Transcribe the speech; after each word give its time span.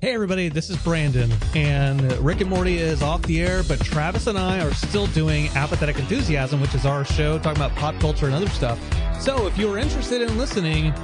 Hey 0.00 0.14
everybody, 0.14 0.48
this 0.48 0.70
is 0.70 0.76
Brandon, 0.76 1.28
and 1.56 2.00
Rick 2.24 2.40
and 2.40 2.48
Morty 2.48 2.78
is 2.78 3.02
off 3.02 3.20
the 3.22 3.40
air, 3.40 3.64
but 3.64 3.80
Travis 3.80 4.28
and 4.28 4.38
I 4.38 4.60
are 4.60 4.72
still 4.72 5.08
doing 5.08 5.48
Apathetic 5.56 5.98
Enthusiasm, 5.98 6.60
which 6.60 6.72
is 6.76 6.86
our 6.86 7.04
show 7.04 7.36
talking 7.40 7.60
about 7.60 7.74
pop 7.74 7.96
culture 7.96 8.26
and 8.26 8.34
other 8.36 8.48
stuff. 8.48 8.78
So 9.20 9.48
if 9.48 9.58
you're 9.58 9.76
interested 9.76 10.22
in 10.22 10.38
listening, 10.38 10.94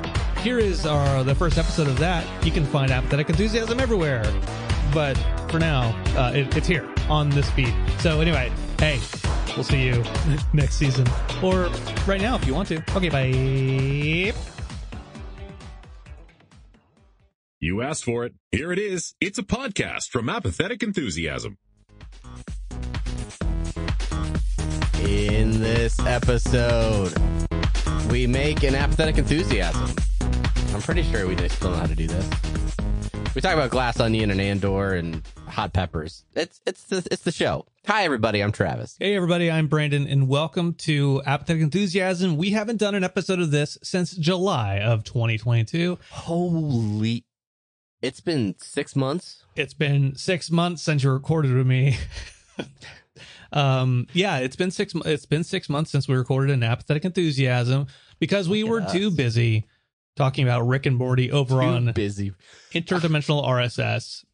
here 0.42 0.60
is 0.60 0.86
our 0.86 1.24
the 1.24 1.34
first 1.34 1.58
episode 1.58 1.88
of 1.88 1.98
that. 1.98 2.24
You 2.46 2.52
can 2.52 2.64
find 2.64 2.92
Apathetic 2.92 3.28
Enthusiasm 3.30 3.80
everywhere, 3.80 4.22
but 4.94 5.14
for 5.50 5.58
now, 5.58 5.90
uh, 6.16 6.30
it, 6.32 6.56
it's 6.56 6.68
here 6.68 6.88
on 7.08 7.30
this 7.30 7.50
feed. 7.50 7.74
So 7.98 8.20
anyway, 8.20 8.52
hey, 8.78 9.00
we'll 9.56 9.64
see 9.64 9.82
you 9.82 10.04
next 10.52 10.76
season, 10.76 11.08
or 11.42 11.68
right 12.06 12.20
now 12.20 12.36
if 12.36 12.46
you 12.46 12.54
want 12.54 12.68
to. 12.68 12.80
Okay, 12.94 13.08
bye. 13.08 14.53
You 17.64 17.80
asked 17.80 18.04
for 18.04 18.26
it. 18.26 18.34
Here 18.52 18.72
it 18.72 18.78
is. 18.78 19.14
It's 19.22 19.38
a 19.38 19.42
podcast 19.42 20.10
from 20.10 20.28
Apathetic 20.28 20.82
Enthusiasm. 20.82 21.56
In 25.00 25.62
this 25.62 25.98
episode, 26.00 27.14
we 28.10 28.26
make 28.26 28.64
an 28.64 28.74
apathetic 28.74 29.16
enthusiasm. 29.16 29.96
I'm 30.74 30.82
pretty 30.82 31.04
sure 31.04 31.26
we 31.26 31.36
still 31.48 31.70
know 31.70 31.76
how 31.78 31.86
to 31.86 31.94
do 31.94 32.06
this. 32.06 32.30
We 33.34 33.40
talk 33.40 33.54
about 33.54 33.70
glass 33.70 33.98
onion 33.98 34.30
and 34.30 34.42
Andor 34.42 34.92
and 34.92 35.26
hot 35.48 35.72
peppers. 35.72 36.26
It's 36.34 36.60
it's 36.66 36.84
the, 36.84 36.98
it's 37.10 37.22
the 37.22 37.32
show. 37.32 37.64
Hi 37.86 38.04
everybody, 38.04 38.42
I'm 38.42 38.52
Travis. 38.52 38.94
Hey 39.00 39.16
everybody, 39.16 39.50
I'm 39.50 39.68
Brandon, 39.68 40.06
and 40.06 40.28
welcome 40.28 40.74
to 40.80 41.22
Apathetic 41.24 41.62
Enthusiasm. 41.62 42.36
We 42.36 42.50
haven't 42.50 42.76
done 42.76 42.94
an 42.94 43.04
episode 43.04 43.40
of 43.40 43.50
this 43.50 43.78
since 43.82 44.14
July 44.14 44.80
of 44.80 45.02
2022. 45.04 45.98
Holy, 46.10 47.24
it's 48.04 48.20
been 48.20 48.54
six 48.58 48.94
months. 48.94 49.44
It's 49.56 49.74
been 49.74 50.14
six 50.16 50.50
months 50.50 50.82
since 50.82 51.02
you 51.02 51.10
recorded 51.10 51.52
with 51.54 51.66
me. 51.66 51.96
um, 53.52 54.06
yeah, 54.12 54.38
it's 54.38 54.56
been 54.56 54.70
six. 54.70 54.94
It's 55.04 55.26
been 55.26 55.44
six 55.44 55.68
months 55.68 55.90
since 55.90 56.08
we 56.08 56.14
recorded 56.16 56.52
an 56.52 56.62
Apathetic 56.62 57.04
Enthusiasm 57.04 57.86
because 58.18 58.48
we 58.48 58.64
were 58.64 58.84
too 58.90 59.10
busy 59.10 59.64
talking 60.16 60.44
about 60.44 60.62
Rick 60.66 60.86
and 60.86 60.96
Morty 60.96 61.30
over 61.30 61.60
Too 61.60 61.66
on 61.66 61.92
busy. 61.92 62.32
interdimensional 62.72 63.44
RSS. 63.48 64.24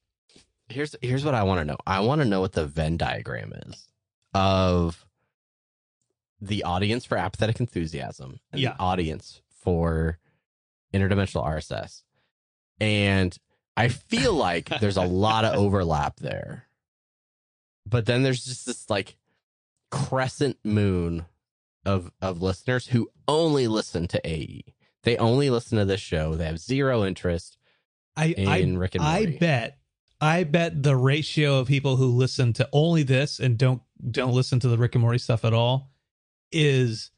Here's 0.68 0.94
here's 1.02 1.24
what 1.24 1.34
I 1.34 1.42
want 1.42 1.60
to 1.60 1.64
know. 1.64 1.76
I 1.86 2.00
want 2.00 2.20
to 2.20 2.24
know 2.24 2.40
what 2.40 2.52
the 2.52 2.66
Venn 2.66 2.96
diagram 2.96 3.52
is 3.66 3.86
of 4.34 5.04
the 6.40 6.62
audience 6.64 7.04
for 7.04 7.18
apathetic 7.18 7.60
enthusiasm 7.60 8.40
and 8.52 8.60
Yeah. 8.60 8.72
the 8.74 8.78
audience 8.80 9.42
for 9.62 10.18
interdimensional 10.94 11.44
RSS. 11.44 12.02
And 12.80 13.36
I 13.76 13.88
feel 13.88 14.34
like 14.34 14.68
there's 14.80 14.96
a 14.96 15.02
lot 15.02 15.44
of 15.44 15.54
overlap 15.54 16.16
there. 16.16 16.66
But 17.86 18.06
then 18.06 18.22
there's 18.22 18.44
just 18.44 18.66
this 18.66 18.90
like 18.90 19.16
crescent 19.90 20.58
moon 20.64 21.26
of 21.84 22.12
of 22.20 22.42
listeners 22.42 22.88
who 22.88 23.10
only 23.26 23.66
listen 23.66 24.06
to 24.08 24.20
AE. 24.28 24.74
They 25.02 25.16
only 25.16 25.50
listen 25.50 25.78
to 25.78 25.84
this 25.84 26.00
show. 26.00 26.34
They 26.34 26.44
have 26.44 26.58
zero 26.58 27.04
interest 27.04 27.56
I 28.16 28.26
in 28.26 28.76
I, 28.76 28.78
Rick 28.78 28.96
and 28.96 29.04
I 29.04 29.38
bet 29.38 29.78
I 30.20 30.44
bet 30.44 30.82
the 30.82 30.96
ratio 30.96 31.58
of 31.58 31.68
people 31.68 31.96
who 31.96 32.06
listen 32.06 32.52
to 32.54 32.68
only 32.72 33.02
this 33.02 33.40
and 33.40 33.56
don't 33.56 33.82
don't 34.10 34.32
listen 34.32 34.60
to 34.60 34.68
the 34.68 34.76
Rick 34.76 34.94
and 34.94 35.02
Morty 35.02 35.18
stuff 35.18 35.44
at 35.44 35.54
all 35.54 35.90
is 36.52 37.10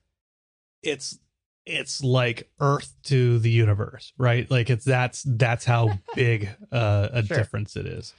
it's 0.82 1.18
it's 1.66 2.02
like 2.02 2.50
Earth 2.60 2.94
to 3.04 3.38
the 3.38 3.50
universe, 3.50 4.12
right? 4.18 4.50
Like 4.50 4.70
it's 4.70 4.84
that's 4.84 5.22
that's 5.26 5.64
how 5.64 5.98
big 6.14 6.48
uh, 6.70 7.08
a 7.12 7.24
Sure. 7.24 7.36
difference 7.36 7.76
it 7.76 7.86
is. 7.86 8.14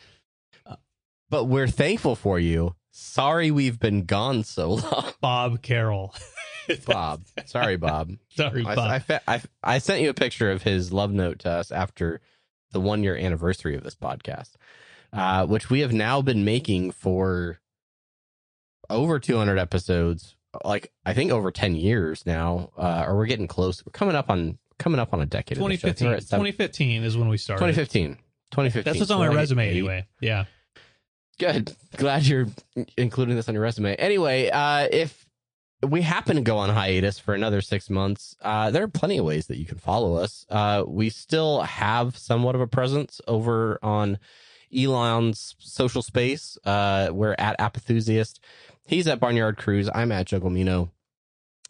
but 1.29 1.45
we're 1.45 1.67
thankful 1.67 2.15
for 2.15 2.39
you. 2.39 2.75
Sorry 2.91 3.49
we've 3.51 3.79
been 3.79 4.05
gone 4.05 4.43
so 4.43 4.73
long, 4.75 5.13
Bob 5.19 5.61
Carroll, 5.63 6.13
Bob. 6.85 7.23
Sorry, 7.45 7.75
Bob. 7.75 8.11
Sorry, 8.29 8.63
I, 8.65 8.75
Bob. 8.75 8.91
I, 8.91 8.99
fe- 8.99 9.19
I, 9.27 9.41
I 9.63 9.77
sent 9.79 10.01
you 10.01 10.09
a 10.09 10.13
picture 10.13 10.51
of 10.51 10.61
his 10.61 10.93
love 10.93 11.11
note 11.11 11.39
to 11.39 11.49
us 11.49 11.71
after 11.71 12.21
the 12.71 12.79
one 12.79 13.03
year 13.03 13.17
anniversary 13.17 13.75
of 13.75 13.83
this 13.83 13.95
podcast, 13.95 14.51
uh, 15.11 15.45
which 15.47 15.69
we 15.71 15.79
have 15.79 15.91
now 15.91 16.21
been 16.21 16.45
making 16.45 16.91
for 16.91 17.59
over 18.89 19.19
200 19.19 19.57
episodes. 19.57 20.35
Like 20.63 20.91
I 21.05 21.13
think 21.13 21.31
over 21.31 21.51
10 21.51 21.75
years 21.75 22.25
now, 22.25 22.69
uh, 22.77 23.05
or 23.07 23.17
we're 23.17 23.25
getting 23.25 23.47
close. 23.47 23.85
We're 23.85 23.91
coming 23.91 24.15
up 24.15 24.29
on 24.29 24.57
coming 24.79 24.99
up 24.99 25.13
on 25.13 25.21
a 25.21 25.25
decade. 25.25 25.57
of 25.57 25.63
this 25.69 25.79
show. 25.79 25.87
I 25.87 25.91
think 25.91 25.97
2015. 25.97 26.07
we're 26.07 26.15
at 26.15 26.23
seven- 26.23 26.45
2015 26.45 27.03
is 27.03 27.17
when 27.17 27.29
we 27.29 27.37
started. 27.37 27.59
2015. 27.59 28.17
2015. 28.51 28.83
That's 28.83 28.99
what's 28.99 29.11
on 29.11 29.19
my 29.19 29.25
So 29.25 29.31
we're 29.31 29.37
at 29.37 29.39
resume 29.41 29.69
anyway. 29.69 30.05
Yeah. 30.21 30.45
Good. 31.39 31.75
Glad 31.97 32.25
you're 32.25 32.47
including 32.97 33.35
this 33.35 33.47
on 33.49 33.55
your 33.55 33.63
resume. 33.63 33.95
Anyway, 33.95 34.49
uh, 34.49 34.87
if 34.91 35.25
we 35.81 36.01
happen 36.01 36.35
to 36.35 36.41
go 36.41 36.57
on 36.57 36.69
hiatus 36.69 37.17
for 37.19 37.33
another 37.33 37.61
six 37.61 37.89
months, 37.89 38.35
uh, 38.41 38.69
there 38.71 38.83
are 38.83 38.87
plenty 38.87 39.17
of 39.17 39.25
ways 39.25 39.47
that 39.47 39.57
you 39.57 39.65
can 39.65 39.77
follow 39.79 40.15
us. 40.15 40.45
Uh, 40.49 40.83
we 40.87 41.09
still 41.09 41.61
have 41.63 42.15
somewhat 42.17 42.55
of 42.55 42.61
a 42.61 42.67
presence 42.67 43.19
over 43.27 43.79
on 43.81 44.19
Elon's 44.75 45.55
social 45.59 46.01
space. 46.01 46.57
Uh, 46.63 47.09
we're 47.11 47.35
at 47.37 47.59
Apathusiast. 47.59 48.39
He's 48.85 49.07
at 49.07 49.19
Barnyard 49.19 49.57
Cruise. 49.57 49.89
I'm 49.93 50.11
at 50.11 50.27
Jugglemino. 50.27 50.89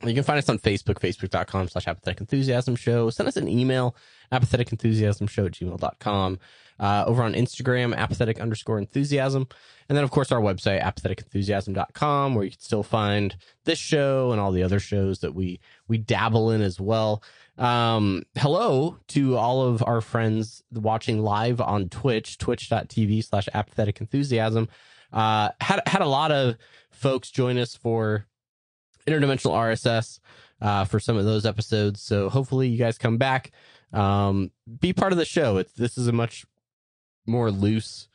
You 0.06 0.13
can 0.13 0.24
find 0.24 0.38
us 0.38 0.50
on 0.50 0.59
Facebook, 0.59 1.00
facebook.com 1.00 1.69
slash 1.69 1.88
apathetic 1.88 2.19
enthusiasm 2.19 2.75
show. 2.75 3.09
Send 3.09 3.29
us 3.29 3.38
an 3.38 3.47
email, 3.47 3.96
apathetic 4.31 4.72
enthusiasm 4.72 5.28
show 5.28 5.46
at 5.46 5.53
gmail.com. 5.53 6.40
Uh, 6.79 7.03
over 7.06 7.22
on 7.24 7.34
Instagram, 7.34 7.96
apathetic 7.96 8.41
underscore 8.41 8.79
enthusiasm. 8.79 9.47
And 9.88 9.96
then, 9.96 10.03
of 10.03 10.12
course, 10.12 10.31
our 10.31 10.41
website, 10.41 10.81
apatheticenthusiasm.com, 10.84 12.35
where 12.35 12.44
you 12.44 12.51
can 12.51 12.59
still 12.59 12.84
find 12.84 13.35
this 13.63 13.78
show 13.78 14.31
and 14.31 14.41
all 14.41 14.51
the 14.51 14.63
other 14.63 14.80
shows 14.80 15.19
that 15.19 15.35
we, 15.35 15.59
we 15.88 16.00
dabble 16.00 16.51
in 16.51 16.62
as 16.62 16.81
well. 16.81 17.24
Um, 17.57 18.24
hello 18.35 18.97
to 19.09 19.38
all 19.38 19.62
of 19.62 19.84
our 19.85 20.01
friends 20.01 20.63
watching 20.72 21.22
live 21.22 21.62
on 21.62 21.90
Twitch, 21.90 22.40
twitch.tv 22.40 23.24
slash 23.24 23.47
apathetic 23.53 24.01
enthusiasm. 24.01 24.68
Uh, 25.13 25.50
had, 25.62 25.80
had 25.85 26.01
a 26.01 26.07
lot 26.07 26.31
of 26.31 26.56
folks 27.03 27.30
join 27.30 27.57
us 27.57 27.75
for 27.75 28.28
interdimensional 29.06 29.51
RSS 29.51 30.22
uh, 30.62 30.86
for 30.86 31.01
some 31.01 31.18
of 31.18 31.25
those 31.25 31.45
episodes. 31.45 32.01
So 32.01 32.30
hopefully 32.30 32.69
you 32.69 32.78
guys 32.78 32.98
come 32.98 33.18
back, 33.18 33.51
um, 33.92 34.51
be 34.80 34.94
part 34.94 35.12
of 35.12 35.18
the 35.18 35.25
show. 35.25 35.57
It's 35.57 35.74
this 35.74 35.98
is 35.98 36.07
a 36.07 36.13
much 36.13 36.45
more 37.28 37.51
loose 37.51 38.07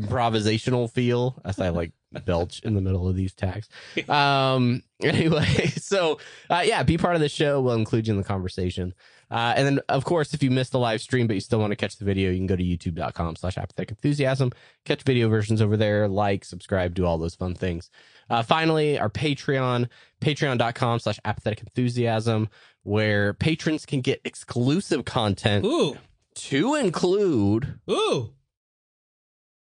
improvisational 0.00 0.90
feel 0.90 1.38
as 1.44 1.60
I 1.60 1.68
like 1.80 1.92
belch 2.20 2.60
in 2.60 2.74
the 2.74 2.80
middle 2.80 3.08
of 3.08 3.16
these 3.16 3.32
tags. 3.32 3.68
Um, 4.08 4.82
anyway, 5.02 5.44
so 5.76 6.18
uh, 6.50 6.62
yeah, 6.64 6.82
be 6.82 6.98
part 6.98 7.14
of 7.14 7.20
the 7.20 7.28
show. 7.28 7.60
We'll 7.60 7.74
include 7.74 8.06
you 8.06 8.14
in 8.14 8.18
the 8.18 8.24
conversation. 8.24 8.94
Uh, 9.30 9.54
and 9.56 9.66
then, 9.66 9.80
of 9.88 10.04
course, 10.04 10.34
if 10.34 10.42
you 10.42 10.50
missed 10.50 10.72
the 10.72 10.78
live 10.78 11.00
stream 11.00 11.26
but 11.26 11.34
you 11.34 11.40
still 11.40 11.58
want 11.58 11.70
to 11.72 11.76
catch 11.76 11.96
the 11.96 12.04
video, 12.04 12.30
you 12.30 12.36
can 12.36 12.46
go 12.46 12.56
to 12.56 12.62
youtube.com 12.62 13.36
slash 13.36 13.56
apathetic 13.56 13.90
enthusiasm, 13.90 14.52
catch 14.84 15.02
video 15.02 15.28
versions 15.28 15.60
over 15.60 15.76
there, 15.76 16.06
like, 16.08 16.44
subscribe, 16.44 16.94
do 16.94 17.04
all 17.04 17.18
those 17.18 17.34
fun 17.34 17.54
things. 17.54 17.90
Uh, 18.30 18.42
finally, 18.42 18.98
our 18.98 19.08
Patreon, 19.10 19.88
patreon.com 20.20 20.98
slash 20.98 21.18
apathetic 21.24 21.60
enthusiasm, 21.60 22.48
where 22.82 23.34
patrons 23.34 23.86
can 23.86 24.00
get 24.00 24.20
exclusive 24.24 25.04
content 25.04 25.64
Ooh. 25.64 25.96
to 26.34 26.74
include 26.74 27.80
Ooh. 27.90 28.34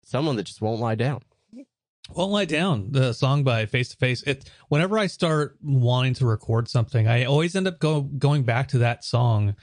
someone 0.05 0.37
that 0.37 0.45
just 0.45 0.63
won't 0.63 0.81
lie 0.81 0.95
down. 0.95 1.23
Won't 2.15 2.33
Lie 2.33 2.45
Down, 2.45 2.89
the 2.91 3.13
song 3.13 3.45
by 3.45 3.67
Face 3.67 3.89
to 3.91 3.97
Face. 3.97 4.23
It 4.25 4.51
whenever 4.69 4.99
I 4.99 5.07
start 5.07 5.57
wanting 5.63 6.15
to 6.15 6.27
record 6.27 6.69
something, 6.69 7.07
I 7.07 7.25
always 7.25 7.55
end 7.55 7.69
up 7.69 7.79
go, 7.79 8.01
going 8.03 8.43
back 8.43 8.69
to 8.69 8.79
that 8.79 9.05
song, 9.05 9.55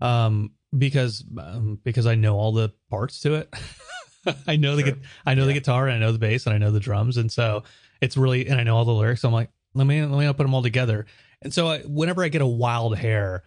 um, 0.00 0.52
because 0.76 1.24
um, 1.38 1.78
because 1.84 2.06
I 2.06 2.14
know 2.16 2.36
all 2.36 2.52
the 2.52 2.72
parts 2.90 3.20
to 3.20 3.34
it. 3.34 3.54
I 4.46 4.56
know 4.56 4.74
the 4.76 4.82
Sure. 4.82 4.92
gu- 4.92 5.00
I 5.24 5.34
know 5.34 5.46
the 5.46 5.52
guitar 5.52 5.86
and 5.86 5.96
I 5.96 5.98
know 5.98 6.12
the 6.12 6.18
bass 6.18 6.46
and 6.46 6.54
I 6.54 6.58
know 6.58 6.70
the 6.72 6.80
drums, 6.80 7.16
and 7.16 7.30
so 7.30 7.62
it's 8.00 8.16
really 8.16 8.48
and 8.48 8.60
I 8.60 8.64
know 8.64 8.76
all 8.76 8.84
the 8.84 8.92
lyrics. 8.92 9.20
So 9.22 9.28
I'm 9.28 9.34
like, 9.34 9.50
let 9.74 9.86
me 9.86 10.02
let 10.04 10.18
me 10.18 10.26
put 10.32 10.38
them 10.38 10.54
all 10.54 10.62
together. 10.62 11.06
And 11.42 11.52
so 11.54 11.68
I, 11.68 11.78
whenever 11.80 12.24
I 12.24 12.28
get 12.28 12.42
a 12.42 12.46
wild 12.46 12.96
hair, 12.96 13.44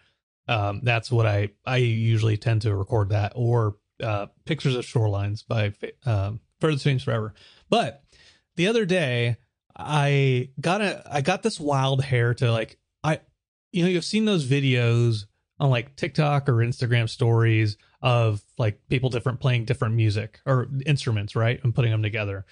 um, 0.47 0.81
that's 0.83 1.11
what 1.11 1.25
I 1.25 1.49
I 1.65 1.77
usually 1.77 2.37
tend 2.37 2.61
to 2.61 2.75
record 2.75 3.09
that 3.09 3.33
or 3.35 3.75
uh, 4.01 4.27
pictures 4.45 4.75
of 4.75 4.85
shorelines 4.85 5.45
by 5.45 5.73
um, 6.05 6.39
Further 6.61 6.77
Seems 6.77 7.03
Forever. 7.03 7.33
But 7.69 8.03
the 8.57 8.67
other 8.67 8.85
day, 8.85 9.37
I 9.77 10.49
got 10.59 10.81
a 10.81 11.03
I 11.09 11.21
got 11.21 11.43
this 11.43 11.59
wild 11.59 12.03
hair 12.03 12.33
to 12.33 12.51
like 12.51 12.77
I 13.03 13.21
you 13.71 13.83
know 13.83 13.89
you've 13.89 14.03
seen 14.03 14.25
those 14.25 14.45
videos 14.45 15.25
on 15.59 15.69
like 15.69 15.95
TikTok 15.95 16.49
or 16.49 16.55
Instagram 16.55 17.07
stories 17.07 17.77
of 18.01 18.41
like 18.57 18.79
people 18.89 19.09
different 19.09 19.39
playing 19.39 19.65
different 19.65 19.95
music 19.95 20.41
or 20.45 20.67
instruments, 20.85 21.35
right? 21.35 21.63
And 21.63 21.73
putting 21.73 21.91
them 21.91 22.03
together 22.03 22.45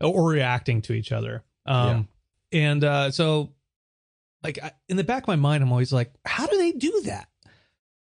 or 0.00 0.28
reacting 0.28 0.82
to 0.82 0.94
each 0.94 1.12
other. 1.12 1.44
Um 1.66 2.08
and 2.50 2.82
uh 2.82 3.10
so 3.10 3.52
like 4.42 4.58
I, 4.62 4.72
in 4.88 4.96
the 4.96 5.04
back 5.04 5.24
of 5.24 5.28
my 5.28 5.36
mind 5.36 5.62
I'm 5.62 5.70
always 5.70 5.92
like 5.92 6.12
how 6.24 6.46
do 6.46 6.56
they 6.56 6.72
do 6.72 7.02
that? 7.04 7.28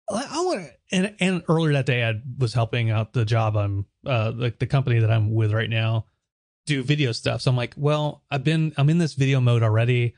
I, 0.08 0.28
I 0.30 0.40
want 0.44 0.60
to 0.60 0.96
and 0.96 1.16
and 1.18 1.42
earlier 1.48 1.72
that 1.72 1.86
day 1.86 2.04
I 2.04 2.20
was 2.38 2.54
helping 2.54 2.90
out 2.90 3.12
the 3.12 3.24
job 3.24 3.56
I'm 3.56 3.86
uh 4.06 4.32
like 4.32 4.60
the 4.60 4.66
company 4.68 5.00
that 5.00 5.10
I'm 5.10 5.34
with 5.34 5.52
right 5.52 5.70
now 5.70 6.06
do 6.66 6.82
video 6.82 7.12
stuff. 7.12 7.42
So 7.42 7.50
I'm 7.50 7.56
like, 7.56 7.74
well, 7.76 8.22
I've 8.30 8.44
been 8.44 8.72
I'm 8.76 8.88
in 8.90 8.98
this 8.98 9.14
video 9.14 9.40
mode 9.40 9.62
already. 9.62 10.14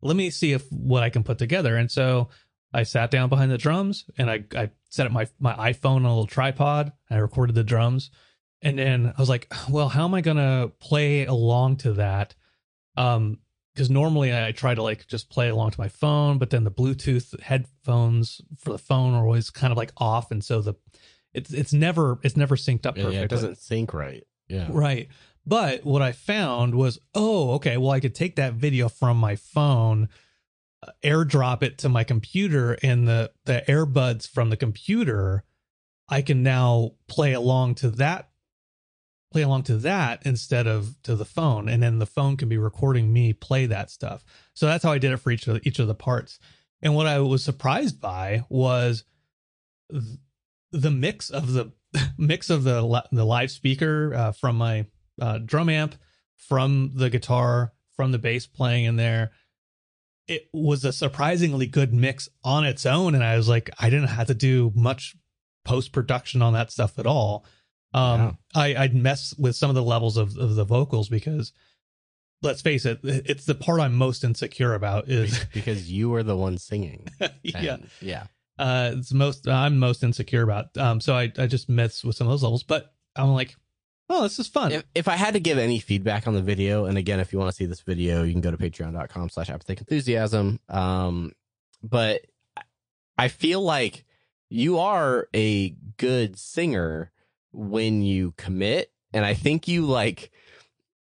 Let 0.00 0.16
me 0.16 0.30
see 0.30 0.52
if 0.52 0.70
what 0.72 1.02
I 1.02 1.10
can 1.10 1.24
put 1.24 1.38
together. 1.38 1.76
And 1.76 1.90
so 1.90 2.28
I 2.72 2.82
sat 2.84 3.10
down 3.10 3.28
behind 3.28 3.50
the 3.50 3.58
drums 3.58 4.04
and 4.16 4.30
I 4.30 4.44
I 4.54 4.70
set 4.88 5.06
up 5.06 5.12
my 5.12 5.26
my 5.38 5.54
iPhone 5.72 5.96
on 5.96 6.04
a 6.04 6.08
little 6.08 6.26
tripod. 6.26 6.92
And 7.08 7.18
I 7.18 7.20
recorded 7.20 7.54
the 7.54 7.64
drums, 7.64 8.10
and 8.62 8.78
then 8.78 9.12
I 9.16 9.20
was 9.20 9.28
like, 9.28 9.52
well, 9.68 9.88
how 9.88 10.04
am 10.04 10.14
I 10.14 10.20
gonna 10.20 10.70
play 10.78 11.26
along 11.26 11.76
to 11.78 11.92
that? 11.94 12.34
Um, 12.96 13.38
because 13.74 13.90
normally 13.90 14.36
I 14.36 14.50
try 14.50 14.74
to 14.74 14.82
like 14.82 15.06
just 15.06 15.30
play 15.30 15.50
along 15.50 15.70
to 15.70 15.80
my 15.80 15.86
phone, 15.86 16.38
but 16.38 16.50
then 16.50 16.64
the 16.64 16.70
Bluetooth 16.70 17.40
headphones 17.40 18.40
for 18.56 18.70
the 18.72 18.78
phone 18.78 19.14
are 19.14 19.22
always 19.22 19.50
kind 19.50 19.70
of 19.70 19.76
like 19.76 19.92
off, 19.96 20.32
and 20.32 20.42
so 20.42 20.60
the 20.60 20.74
it's 21.32 21.52
it's 21.52 21.72
never 21.72 22.18
it's 22.24 22.36
never 22.36 22.56
synced 22.56 22.86
up 22.86 22.96
perfectly. 22.96 23.14
yeah, 23.14 23.22
it 23.22 23.30
doesn't 23.30 23.58
sync 23.58 23.94
right. 23.94 24.26
Yeah. 24.48 24.66
Right. 24.68 25.08
But 25.48 25.82
what 25.82 26.02
I 26.02 26.12
found 26.12 26.74
was, 26.74 26.98
oh, 27.14 27.52
okay, 27.52 27.78
well, 27.78 27.90
I 27.90 28.00
could 28.00 28.14
take 28.14 28.36
that 28.36 28.52
video 28.52 28.90
from 28.90 29.16
my 29.16 29.34
phone, 29.34 30.10
uh, 30.86 30.90
airdrop 31.02 31.62
it 31.62 31.78
to 31.78 31.88
my 31.88 32.04
computer, 32.04 32.76
and 32.82 33.08
the 33.08 33.32
the 33.46 33.64
earbuds 33.66 34.28
from 34.28 34.50
the 34.50 34.58
computer, 34.58 35.44
I 36.06 36.20
can 36.20 36.42
now 36.42 36.92
play 37.06 37.32
along 37.32 37.76
to 37.76 37.88
that, 37.92 38.28
play 39.32 39.40
along 39.40 39.62
to 39.64 39.78
that 39.78 40.20
instead 40.26 40.66
of 40.66 41.00
to 41.04 41.16
the 41.16 41.24
phone, 41.24 41.66
and 41.66 41.82
then 41.82 41.98
the 41.98 42.04
phone 42.04 42.36
can 42.36 42.50
be 42.50 42.58
recording 42.58 43.10
me 43.10 43.32
play 43.32 43.64
that 43.64 43.90
stuff. 43.90 44.26
So 44.52 44.66
that's 44.66 44.84
how 44.84 44.92
I 44.92 44.98
did 44.98 45.12
it 45.12 45.16
for 45.16 45.30
each 45.30 45.48
of 45.48 45.66
each 45.66 45.78
of 45.78 45.86
the 45.86 45.94
parts. 45.94 46.38
And 46.82 46.94
what 46.94 47.06
I 47.06 47.20
was 47.20 47.42
surprised 47.42 48.02
by 48.02 48.44
was 48.50 49.04
th- 49.90 50.18
the 50.72 50.90
mix 50.90 51.30
of 51.30 51.54
the 51.54 51.72
mix 52.18 52.50
of 52.50 52.64
the 52.64 53.02
the 53.12 53.24
live 53.24 53.50
speaker 53.50 54.12
uh, 54.14 54.32
from 54.32 54.58
my 54.58 54.84
uh, 55.20 55.38
drum 55.38 55.68
amp, 55.68 55.94
from 56.36 56.92
the 56.94 57.10
guitar, 57.10 57.72
from 57.92 58.12
the 58.12 58.18
bass 58.18 58.46
playing 58.46 58.84
in 58.84 58.96
there. 58.96 59.32
It 60.26 60.48
was 60.52 60.84
a 60.84 60.92
surprisingly 60.92 61.66
good 61.66 61.92
mix 61.94 62.28
on 62.44 62.64
its 62.64 62.84
own, 62.84 63.14
and 63.14 63.24
I 63.24 63.36
was 63.36 63.48
like, 63.48 63.70
I 63.78 63.88
didn't 63.90 64.08
have 64.08 64.26
to 64.26 64.34
do 64.34 64.72
much 64.74 65.16
post 65.64 65.92
production 65.92 66.42
on 66.42 66.52
that 66.52 66.70
stuff 66.70 66.98
at 66.98 67.06
all. 67.06 67.44
Um, 67.94 68.38
I 68.54 68.74
I'd 68.76 68.94
mess 68.94 69.34
with 69.38 69.56
some 69.56 69.70
of 69.70 69.74
the 69.74 69.82
levels 69.82 70.16
of, 70.18 70.36
of 70.36 70.54
the 70.56 70.64
vocals 70.64 71.08
because 71.08 71.52
let's 72.42 72.60
face 72.60 72.84
it, 72.84 73.00
it's 73.02 73.46
the 73.46 73.54
part 73.54 73.80
I'm 73.80 73.94
most 73.94 74.24
insecure 74.24 74.74
about 74.74 75.08
is 75.08 75.46
because 75.54 75.90
you 75.90 76.14
are 76.14 76.22
the 76.22 76.36
one 76.36 76.58
singing. 76.58 77.08
yeah 77.42 77.74
And, 77.74 77.90
yeah. 78.00 78.26
uh 78.58 78.92
it's 78.94 79.12
most 79.12 79.48
I'm 79.48 79.78
most 79.78 80.02
insecure 80.02 80.42
about. 80.42 80.76
Um 80.76 81.00
so 81.00 81.14
I 81.14 81.32
I 81.38 81.46
just 81.46 81.70
mess 81.70 82.04
with 82.04 82.14
some 82.16 82.26
of 82.26 82.32
those 82.32 82.42
levels, 82.42 82.62
but 82.62 82.92
I'm 83.16 83.32
like, 83.32 83.56
oh, 84.08 84.22
this 84.22 84.38
is 84.38 84.48
fun. 84.48 84.72
If, 84.72 84.84
if 84.94 85.08
I 85.08 85.16
had 85.16 85.34
to 85.34 85.40
give 85.40 85.58
any 85.58 85.78
feedback 85.78 86.26
on 86.26 86.34
the 86.34 86.42
video, 86.42 86.86
and 86.86 86.96
again, 86.98 87.20
if 87.20 87.32
you 87.32 87.38
want 87.38 87.50
to 87.50 87.56
see 87.56 87.66
this 87.66 87.80
video, 87.80 88.22
you 88.22 88.32
can 88.32 88.40
go 88.40 88.50
to 88.50 88.56
patreon.com 88.56 89.28
slash 89.28 89.50
apathetic 89.50 89.80
enthusiasm. 89.80 90.60
Um, 90.68 91.32
but 91.82 92.22
I 93.16 93.28
feel 93.28 93.60
like 93.60 94.04
you 94.48 94.78
are 94.78 95.28
a 95.34 95.70
good 95.96 96.38
singer 96.38 97.12
when 97.52 98.02
you 98.02 98.32
commit. 98.36 98.92
And 99.12 99.24
I 99.24 99.34
think 99.34 99.68
you 99.68 99.86
like, 99.86 100.30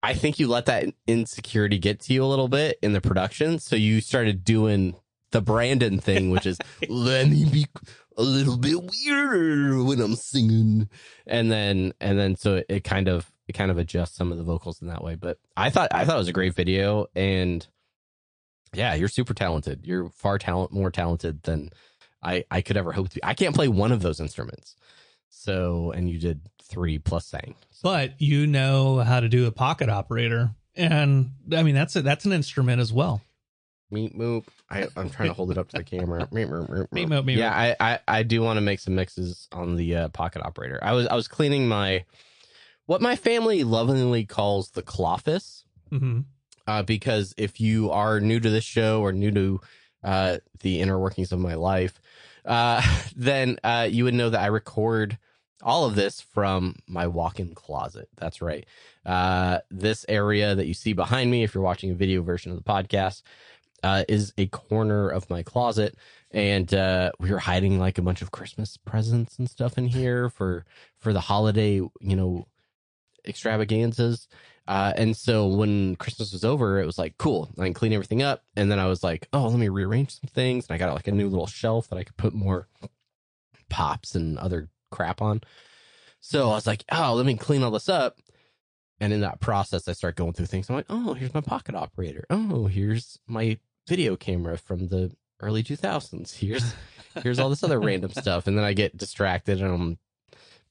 I 0.04 0.14
think 0.14 0.40
you 0.40 0.48
let 0.48 0.66
that 0.66 0.86
insecurity 1.08 1.78
get 1.78 2.00
to 2.02 2.14
you 2.14 2.24
a 2.24 2.26
little 2.26 2.48
bit 2.48 2.78
in 2.82 2.94
the 2.94 3.02
production. 3.02 3.60
So 3.60 3.76
you 3.76 4.02
started 4.02 4.44
doing 4.44 4.96
the 5.32 5.42
Brandon 5.42 6.00
thing, 6.00 6.30
which 6.30 6.46
is 6.46 6.58
let 6.90 7.28
me 7.30 7.46
be 7.46 7.68
a 8.18 8.22
little 8.22 8.58
bit 8.58 8.78
weirder 8.82 9.84
when 9.84 10.00
I'm 10.02 10.16
singing. 10.16 10.90
And 11.26 11.52
then, 11.52 11.94
and 12.00 12.18
then, 12.20 12.36
so 12.36 12.56
it, 12.56 12.66
it 12.70 12.84
kind 12.84 13.08
of, 13.08 13.32
it 13.48 13.54
kind 13.54 13.72
of 13.72 13.78
adjusts 13.78 14.16
some 14.16 14.32
of 14.32 14.38
the 14.38 14.44
vocals 14.44 14.82
in 14.82 14.88
that 14.88 15.04
way. 15.04 15.16
But 15.16 15.38
I 15.58 15.70
thought, 15.70 15.90
I 15.94 16.06
thought 16.06 16.16
it 16.16 16.20
was 16.20 16.28
a 16.28 16.34
great 16.34 16.56
video. 16.56 17.08
And 17.16 17.66
yeah, 18.74 18.94
you're 18.94 19.08
super 19.08 19.34
talented. 19.34 19.86
You're 19.86 20.10
far 20.10 20.38
talent, 20.38 20.72
more 20.72 20.92
talented 20.92 21.44
than 21.44 21.72
I, 22.24 22.46
I 22.52 22.62
could 22.62 22.78
ever 22.78 22.92
hope 22.92 23.10
to 23.10 23.16
be. 23.16 23.24
I 23.24 23.34
can't 23.34 23.56
play 23.56 23.68
one 23.68 23.92
of 23.92 24.02
those 24.02 24.20
instruments. 24.20 24.76
So, 25.30 25.92
and 25.92 26.10
you 26.10 26.20
did 26.20 26.42
three 26.72 27.00
plus 27.00 27.26
sang. 27.26 27.56
but 27.84 28.22
you 28.22 28.48
know 28.48 29.00
how 29.00 29.20
to 29.20 29.28
do 29.28 29.46
a 29.48 29.52
pocket 29.52 29.90
operator. 29.90 30.52
And 30.76 31.32
I 31.52 31.64
mean 31.64 31.76
that's 31.76 31.96
a, 31.96 32.02
that's 32.02 32.26
an 32.26 32.32
instrument 32.32 32.80
as 32.80 32.94
well. 32.94 33.22
Meat 33.92 34.18
moop. 34.18 34.46
I, 34.70 34.88
I'm 34.96 35.10
trying 35.10 35.30
to 35.30 35.34
hold 35.34 35.52
it 35.52 35.58
up 35.58 35.70
to 35.70 35.78
the 35.78 35.84
camera. 35.84 36.28
Meep, 36.32 36.50
moop, 36.50 36.70
moop, 36.70 36.88
Meep, 36.90 37.08
moop. 37.08 37.10
moop, 37.10 37.26
meep, 37.26 37.38
yeah, 37.38 37.54
I, 37.54 37.76
I, 37.94 38.00
I 38.08 38.24
do 38.24 38.42
want 38.42 38.58
to 38.58 38.62
make 38.62 38.80
some 38.80 38.96
mixes 38.96 39.48
on 39.52 39.76
the 39.76 39.96
uh, 39.96 40.08
pocket 40.10 40.42
operator. 40.44 40.80
I 40.82 40.94
was 40.94 41.08
I 41.08 41.16
was 41.16 41.28
cleaning 41.28 41.68
my 41.68 42.06
what 42.86 43.02
my 43.02 43.16
family 43.16 43.64
lovingly 43.64 44.26
calls 44.26 44.72
the 44.72 44.82
cloffice. 44.82 45.64
hmm 45.90 46.22
uh, 46.68 46.84
because 46.84 47.34
if 47.38 47.60
you 47.60 47.90
are 47.92 48.20
new 48.20 48.40
to 48.40 48.50
this 48.50 48.64
show 48.64 49.02
or 49.02 49.12
new 49.12 49.32
to 49.32 49.60
uh, 50.04 50.38
the 50.62 50.80
inner 50.80 50.98
workings 51.00 51.32
of 51.32 51.40
my 51.40 51.56
life, 51.56 52.00
uh, 52.46 52.82
then 53.16 53.58
uh, 53.64 53.88
you 53.90 54.04
would 54.04 54.14
know 54.14 54.30
that 54.30 54.42
I 54.42 54.48
record 54.48 55.18
all 55.64 55.86
of 55.86 55.96
this 55.96 56.22
from 56.22 56.76
my 56.88 57.08
walk-in 57.08 57.54
closet. 57.56 58.10
That's 58.18 58.42
right. 58.42 58.66
Uh, 59.06 59.60
this 59.70 60.06
area 60.08 60.56
that 60.56 60.68
you 60.68 60.74
see 60.74 60.94
behind 60.94 61.30
me, 61.32 61.44
if 61.44 61.54
you're 61.54 61.64
watching 61.64 61.92
a 61.92 61.96
video 61.96 62.22
version 62.22 62.52
of 62.52 62.58
the 62.58 62.64
podcast, 62.64 63.22
uh, 63.84 64.04
is 64.08 64.34
a 64.38 64.48
corner 64.48 65.10
of 65.10 65.30
my 65.30 65.44
closet, 65.44 65.96
and 66.32 66.74
uh, 66.74 67.12
we 67.20 67.32
were 67.32 67.40
hiding 67.40 67.80
like 67.80 67.98
a 67.98 68.02
bunch 68.02 68.22
of 68.22 68.32
Christmas 68.32 68.78
presents 68.78 69.40
and 69.40 69.50
stuff 69.50 69.78
in 69.78 69.88
here 69.88 70.30
for 70.30 70.66
for 70.98 71.14
the 71.14 71.20
holiday, 71.20 71.76
you 71.76 72.16
know, 72.16 72.48
extravaganzas. 73.26 74.28
Uh, 74.68 74.94
and 74.96 75.18
so 75.18 75.48
when 75.48 75.96
Christmas 75.96 76.32
was 76.32 76.46
over, 76.46 76.80
it 76.80 76.86
was 76.86 76.98
like, 76.98 77.18
cool, 77.18 77.50
I 77.58 77.66
can 77.66 77.74
clean 77.74 77.94
everything 77.94 78.22
up. 78.22 78.44
And 78.56 78.72
then 78.72 78.80
I 78.80 78.86
was 78.86 79.04
like, 79.04 79.28
oh, 79.34 79.48
let 79.48 79.60
me 79.60 79.70
rearrange 79.70 80.20
some 80.20 80.30
things. 80.30 80.68
And 80.68 80.76
I 80.76 80.78
got 80.78 80.94
like 80.94 81.08
a 81.08 81.12
new 81.12 81.28
little 81.28 81.48
shelf 81.48 81.90
that 81.90 81.98
I 81.98 82.04
could 82.04 82.18
put 82.18 82.34
more 82.34 82.68
pops 83.70 84.16
and 84.16 84.38
other 84.38 84.70
crap 84.92 85.22
on. 85.22 85.42
So 86.20 86.52
I 86.52 86.54
was 86.54 86.68
like, 86.68 86.86
oh, 86.92 87.16
let 87.16 87.26
me 87.26 87.36
clean 87.36 87.64
all 87.64 87.72
this 87.72 87.90
up. 87.90 88.20
And 89.00 89.12
in 89.12 89.22
that 89.22 89.40
process, 89.40 89.88
I 89.88 89.94
start 89.94 90.16
going 90.16 90.34
through 90.34 90.46
things. 90.46 90.70
I'm 90.70 90.76
like, 90.76 90.86
oh, 90.90 91.16
here's 91.16 91.34
my 91.34 91.42
pocket 91.42 91.74
operator. 91.74 92.26
Oh, 92.30 92.68
here's 92.68 93.18
my 93.28 93.58
video 93.92 94.16
camera 94.16 94.58
from 94.58 94.88
the 94.88 95.14
early 95.42 95.62
2000s. 95.62 96.38
Here's 96.38 96.74
here's 97.24 97.40
all 97.40 97.50
this 97.50 97.62
other 97.62 97.78
random 97.78 98.12
stuff. 98.12 98.48
And 98.48 98.58
then 98.58 98.64
I 98.64 98.72
get 98.72 98.96
distracted 98.96 99.62
and 99.62 99.70
I'm 99.70 99.98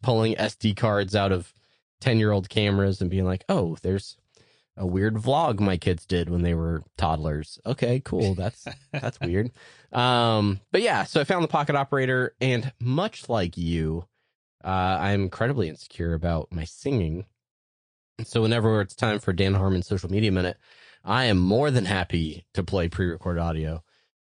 pulling 0.02 0.36
SD 0.36 0.74
cards 0.74 1.14
out 1.14 1.30
of 1.30 1.52
10 2.00 2.18
year 2.18 2.32
old 2.32 2.48
cameras 2.48 3.02
and 3.02 3.10
being 3.10 3.26
like, 3.26 3.44
oh, 3.50 3.76
there's 3.82 4.16
a 4.74 4.86
weird 4.86 5.16
vlog 5.16 5.60
my 5.60 5.76
kids 5.76 6.06
did 6.06 6.30
when 6.30 6.40
they 6.40 6.54
were 6.54 6.82
toddlers. 6.96 7.58
Okay, 7.66 8.00
cool. 8.02 8.34
That's 8.34 8.66
that's 8.90 9.20
weird. 9.20 9.50
Um, 9.92 10.60
but 10.72 10.80
yeah, 10.80 11.04
so 11.04 11.20
I 11.20 11.24
found 11.24 11.44
the 11.44 11.48
pocket 11.48 11.76
operator, 11.76 12.34
and 12.40 12.72
much 12.80 13.28
like 13.28 13.58
you, 13.58 14.06
uh, 14.64 14.96
I'm 14.98 15.24
incredibly 15.24 15.68
insecure 15.68 16.14
about 16.14 16.50
my 16.50 16.64
singing. 16.64 17.26
And 18.16 18.26
so 18.26 18.40
whenever 18.40 18.80
it's 18.80 18.94
time 18.94 19.18
for 19.18 19.34
Dan 19.34 19.52
Harmon's 19.52 19.86
social 19.86 20.10
media 20.10 20.32
minute, 20.32 20.56
I 21.04 21.24
am 21.24 21.38
more 21.38 21.70
than 21.70 21.84
happy 21.84 22.44
to 22.54 22.62
play 22.62 22.88
pre-recorded 22.88 23.40
audio. 23.40 23.82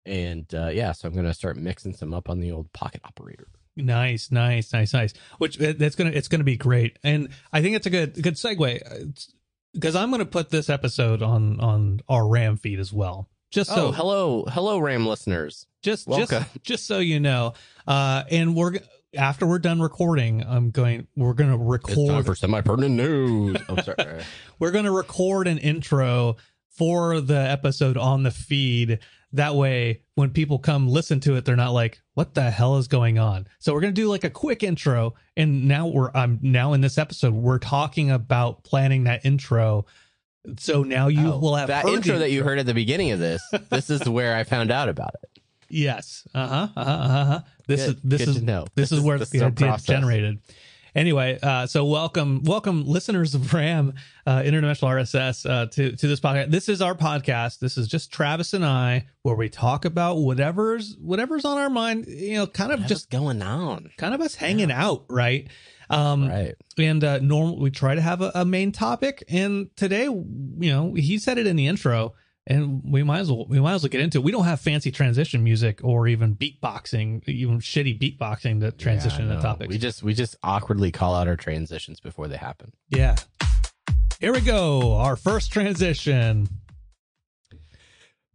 And 0.05 0.45
uh, 0.53 0.67
yeah, 0.67 0.93
so 0.93 1.07
I'm 1.07 1.15
gonna 1.15 1.33
start 1.33 1.57
mixing 1.57 1.93
some 1.93 2.13
up 2.13 2.29
on 2.29 2.39
the 2.39 2.51
old 2.51 2.71
pocket 2.73 3.01
operator. 3.03 3.47
Nice, 3.75 4.31
nice, 4.31 4.73
nice, 4.73 4.93
nice. 4.93 5.13
Which 5.37 5.57
that's 5.57 5.95
gonna 5.95 6.11
it's 6.11 6.29
gonna 6.29 6.43
be 6.45 6.57
great, 6.57 6.97
and 7.03 7.29
I 7.51 7.61
think 7.61 7.75
it's 7.75 7.87
a 7.87 7.89
good 7.89 8.21
good 8.21 8.35
segue. 8.35 9.29
Because 9.73 9.95
I'm 9.95 10.09
going 10.09 10.19
to 10.19 10.25
put 10.25 10.49
this 10.49 10.69
episode 10.69 11.21
on 11.21 11.59
on 11.59 11.99
our 12.07 12.27
Ram 12.27 12.57
feed 12.57 12.79
as 12.79 12.91
well. 12.91 13.29
Just 13.51 13.69
so 13.69 13.87
oh, 13.87 13.91
hello, 13.91 14.45
hello, 14.47 14.79
Ram 14.79 15.05
listeners. 15.05 15.67
just 15.83 16.07
welcome. 16.07 16.43
just 16.43 16.63
just 16.63 16.87
so 16.87 16.99
you 16.99 17.19
know, 17.19 17.53
uh, 17.85 18.23
and 18.31 18.55
we're 18.55 18.79
after 19.15 19.45
we're 19.45 19.59
done 19.59 19.81
recording, 19.81 20.43
I'm 20.43 20.71
going. 20.71 21.07
We're 21.15 21.33
going 21.33 21.49
to 21.49 21.73
It's 21.73 21.95
time 21.95 22.07
record. 22.07 22.25
for 22.25 22.35
semi-pertinent 22.35 22.95
news. 22.95 23.57
I'm 23.69 23.83
sorry. 23.83 24.23
we're 24.59 24.71
going 24.71 24.85
to 24.85 24.91
record 24.91 25.47
an 25.47 25.57
intro 25.57 26.37
for 26.77 27.19
the 27.21 27.37
episode 27.37 27.97
on 27.97 28.23
the 28.23 28.31
feed. 28.31 28.99
That 29.33 29.55
way, 29.55 30.03
when 30.15 30.29
people 30.29 30.57
come 30.57 30.87
listen 30.87 31.19
to 31.21 31.35
it, 31.35 31.43
they're 31.43 31.57
not 31.57 31.71
like, 31.73 32.01
"What 32.13 32.33
the 32.33 32.49
hell 32.49 32.77
is 32.77 32.87
going 32.87 33.19
on?" 33.19 33.47
So 33.59 33.73
we're 33.73 33.81
going 33.81 33.93
to 33.93 34.01
do 34.01 34.07
like 34.07 34.23
a 34.23 34.29
quick 34.29 34.63
intro, 34.63 35.15
and 35.35 35.67
now 35.67 35.87
we're 35.87 36.11
I'm 36.15 36.39
now 36.41 36.71
in 36.73 36.79
this 36.81 36.97
episode 36.97 37.33
we're 37.33 37.59
talking 37.59 38.09
about 38.09 38.63
planning 38.63 39.03
that 39.03 39.25
intro. 39.25 39.85
So 40.57 40.83
now 40.83 41.07
you 41.09 41.33
Oh, 41.33 41.39
will 41.39 41.55
have 41.57 41.67
that 41.67 41.85
intro 41.87 42.13
the 42.13 42.19
that 42.19 42.31
you 42.31 42.41
heard 42.43 42.57
at 42.57 42.65
the 42.65 42.73
beginning 42.73 43.11
of 43.11 43.19
this. 43.19 43.41
This 43.69 43.89
is 43.89 44.07
where 44.07 44.33
I 44.33 44.45
found 44.45 44.71
out 44.71 44.87
about 44.87 45.11
it. 45.21 45.41
Yes. 45.69 46.25
Uh 46.33 46.47
huh. 46.47 46.67
Uh 46.77 46.85
huh. 46.85 46.91
Uh-huh. 46.91 47.41
This 47.67 47.85
Good- 47.85 47.95
is 47.97 48.01
this 48.03 48.27
is 48.29 48.41
know. 48.41 48.61
this, 48.75 48.89
This 48.89 48.91
is 48.93 48.97
is- 48.99 49.03
where 49.03 49.17
the 49.19 49.41
our 49.41 49.47
idea 49.47 49.67
process. 49.67 49.85
generated. 49.87 50.39
Anyway, 50.97 51.37
uh, 51.43 51.67
so 51.67 51.85
welcome, 51.85 52.41
welcome, 52.43 52.83
listeners 52.83 53.35
of 53.35 53.53
RAM 53.53 53.93
uh, 54.25 54.39
Interdimensional 54.39 54.89
RSS 54.89 55.47
uh, 55.47 55.67
to 55.67 55.95
to 55.95 56.07
this 56.07 56.19
podcast. 56.19 56.49
This 56.49 56.67
is 56.67 56.81
our 56.81 56.95
podcast. 56.95 57.59
This 57.59 57.77
is 57.77 57.87
just 57.87 58.11
Travis 58.11 58.51
and 58.55 58.65
I, 58.65 59.05
where 59.21 59.35
we 59.35 59.47
talk 59.47 59.85
about 59.85 60.15
whatever's 60.17 60.97
whatever's 60.99 61.45
on 61.45 61.59
our 61.59 61.69
mind. 61.69 62.07
You 62.07 62.37
know, 62.37 62.47
kind 62.47 62.71
of 62.71 62.87
just 62.87 63.11
going 63.11 63.43
on? 63.43 63.91
kind 63.97 64.15
of 64.15 64.21
us 64.21 64.33
hanging 64.33 64.71
out, 64.71 65.05
right? 65.07 65.47
Um, 65.91 66.29
Right. 66.29 66.55
and 66.79 67.03
uh 67.03 67.19
normal 67.19 67.59
we 67.59 67.69
try 67.69 67.93
to 67.93 68.01
have 68.01 68.21
a, 68.23 68.31
a 68.33 68.43
main 68.43 68.71
topic 68.71 69.23
and 69.29 69.69
today 69.77 70.03
you 70.05 70.71
know 70.71 70.95
he 70.95 71.17
said 71.19 71.37
it 71.37 71.45
in 71.47 71.55
the 71.55 71.67
intro 71.67 72.13
and 72.49 72.81
we 72.83 73.03
might 73.03 73.19
as 73.19 73.29
well 73.31 73.45
we 73.47 73.59
might 73.59 73.73
as 73.73 73.83
well 73.83 73.89
get 73.89 73.99
into 74.01 74.17
it 74.19 74.23
we 74.23 74.31
don't 74.31 74.45
have 74.45 74.59
fancy 74.59 74.89
transition 74.91 75.43
music 75.43 75.79
or 75.83 76.07
even 76.07 76.35
beatboxing 76.35 77.27
even 77.27 77.59
shitty 77.59 77.99
beatboxing 77.99 78.61
to 78.61 78.71
transition 78.71 79.25
Yeah, 79.25 79.33
into 79.33 79.35
no. 79.35 79.41
topics 79.41 79.69
We 79.69 79.77
just 79.77 80.01
we 80.01 80.13
just 80.13 80.35
awkwardly 80.43 80.91
call 80.91 81.13
out 81.13 81.27
our 81.27 81.35
transitions 81.35 81.99
before 81.99 82.27
they 82.27 82.37
happen. 82.37 82.71
yeah 82.89 83.15
here 84.19 84.33
we 84.33 84.41
go 84.41 84.93
our 84.95 85.15
first 85.15 85.51
transition 85.51 86.47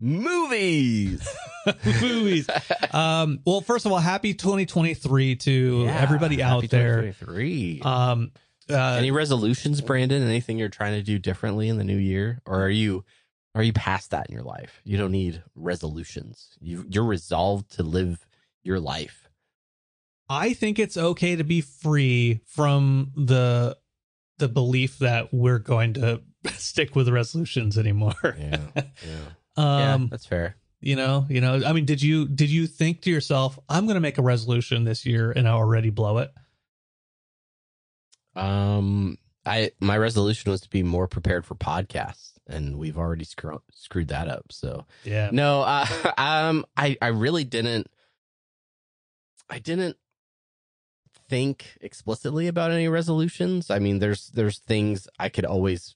Movies. 0.05 1.29
movies 2.03 2.49
um 2.93 3.39
well 3.47 3.61
first 3.61 3.87
of 3.87 3.93
all 3.93 3.99
happy 3.99 4.35
2023 4.35 5.37
to 5.37 5.87
everybody 5.89 6.43
out 6.43 6.69
there 6.71 7.13
Three. 7.13 7.81
um 7.85 8.33
uh 8.69 8.97
Any 8.99 9.11
resolutions, 9.13 9.81
Brandon? 9.81 10.23
Anything 10.23 10.59
you're 10.59 10.69
trying 10.69 10.95
to 10.95 11.03
do 11.03 11.19
differently 11.21 11.69
in 11.69 11.79
the 11.79 11.85
new 11.85 11.97
year, 11.97 12.41
or 12.47 12.63
are 12.65 12.69
you 12.71 13.05
are 13.55 13.63
you 13.63 13.73
past 13.73 14.11
that 14.11 14.29
in 14.29 14.35
your 14.35 14.45
life? 14.45 14.81
You 14.85 14.97
don't 14.97 15.13
need 15.13 15.43
resolutions. 15.55 16.57
You 16.61 16.87
you're 16.89 17.05
resolved 17.05 17.73
to 17.77 17.83
live 17.83 18.27
your 18.63 18.81
life. 18.81 19.29
I 20.29 20.55
think 20.55 20.79
it's 20.79 20.97
okay 20.97 21.37
to 21.37 21.45
be 21.45 21.61
free 21.61 22.41
from 22.47 23.13
the 23.17 23.77
the 24.39 24.49
belief 24.49 24.99
that 24.99 25.33
we're 25.33 25.59
going 25.59 25.95
to 25.95 26.23
stick 26.55 26.97
with 26.97 27.09
resolutions 27.09 27.77
anymore. 27.79 28.15
Yeah. 28.23 28.59
Yeah. 28.75 28.83
yeah 29.57 29.95
um, 29.95 30.09
that's 30.09 30.27
fair. 30.27 30.57
you 30.81 30.97
know, 30.97 31.27
you 31.29 31.41
know, 31.41 31.63
I 31.65 31.73
mean, 31.73 31.85
did 31.85 32.03
you 32.03 32.27
did 32.29 32.51
you 32.51 32.67
think 32.67 33.03
to 33.03 33.11
yourself, 33.11 33.59
I'm 33.69 33.85
going 33.85 33.95
to 33.95 34.01
make 34.01 34.19
a 34.19 34.23
resolution 34.23 34.85
this 34.85 35.05
year 35.05 35.31
and 35.31 35.47
I 35.47 35.53
already 35.53 35.91
blow 35.91 36.19
it? 36.19 36.33
Um, 38.35 39.19
I 39.45 39.73
my 39.81 39.99
resolution 39.99 40.51
was 40.51 40.63
to 40.63 40.71
be 40.71 40.83
more 40.83 41.07
prepared 41.07 41.45
for 41.45 41.55
podcasts, 41.55 42.32
and 42.47 42.79
we've 42.79 42.99
already 42.99 43.25
screw, 43.25 43.63
screwed 43.73 44.09
that 44.09 44.29
up. 44.29 44.53
So 44.53 44.87
Yeah. 45.05 45.31
no, 45.33 45.63
uh, 45.63 45.87
um, 46.19 46.65
I 46.77 46.97
I 47.01 47.09
really 47.09 47.45
didn't. 47.45 47.89
I 49.51 49.59
didn't 49.59 49.97
think 51.29 51.79
explicitly 51.81 52.47
about 52.49 52.71
any 52.71 52.89
resolutions. 52.89 53.71
I 53.71 53.79
mean, 53.79 53.99
there's 53.99 54.29
there's 54.31 54.59
things 54.59 55.09
I 55.19 55.29
could 55.29 55.45
always 55.45 55.95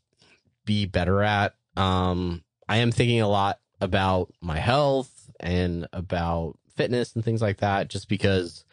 be 0.65 0.87
better 0.87 1.23
at. 1.23 1.55
Um, 1.77 2.43
I 2.69 2.79
am 2.79 2.91
thinking 2.91 3.21
a 3.21 3.29
lot 3.29 3.61
about 3.81 4.33
my 4.41 4.59
health 4.59 5.31
and 5.39 5.87
about 5.93 6.59
fitness 6.75 7.15
and 7.15 7.25
things 7.25 7.43
like 7.43 7.59
that, 7.59 7.89
just 7.89 8.09
because 8.09 8.65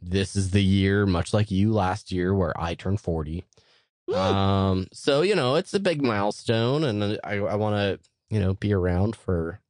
this 0.00 0.36
is 0.36 0.50
the 0.50 0.62
year, 0.62 1.06
much 1.06 1.32
like 1.32 1.50
you 1.50 1.72
last 1.72 2.12
year, 2.12 2.34
where 2.34 2.58
I 2.60 2.74
turned 2.74 3.00
40. 3.00 3.44
Um, 4.14 4.86
so, 4.92 5.22
you 5.22 5.34
know, 5.34 5.56
it's 5.56 5.74
a 5.74 5.80
big 5.80 6.02
milestone 6.02 6.84
and 6.84 7.18
I, 7.24 7.36
I 7.38 7.54
want 7.56 7.76
to, 7.76 8.00
you 8.30 8.40
know, 8.40 8.54
be 8.54 8.72
around 8.72 9.16
for, 9.16 9.60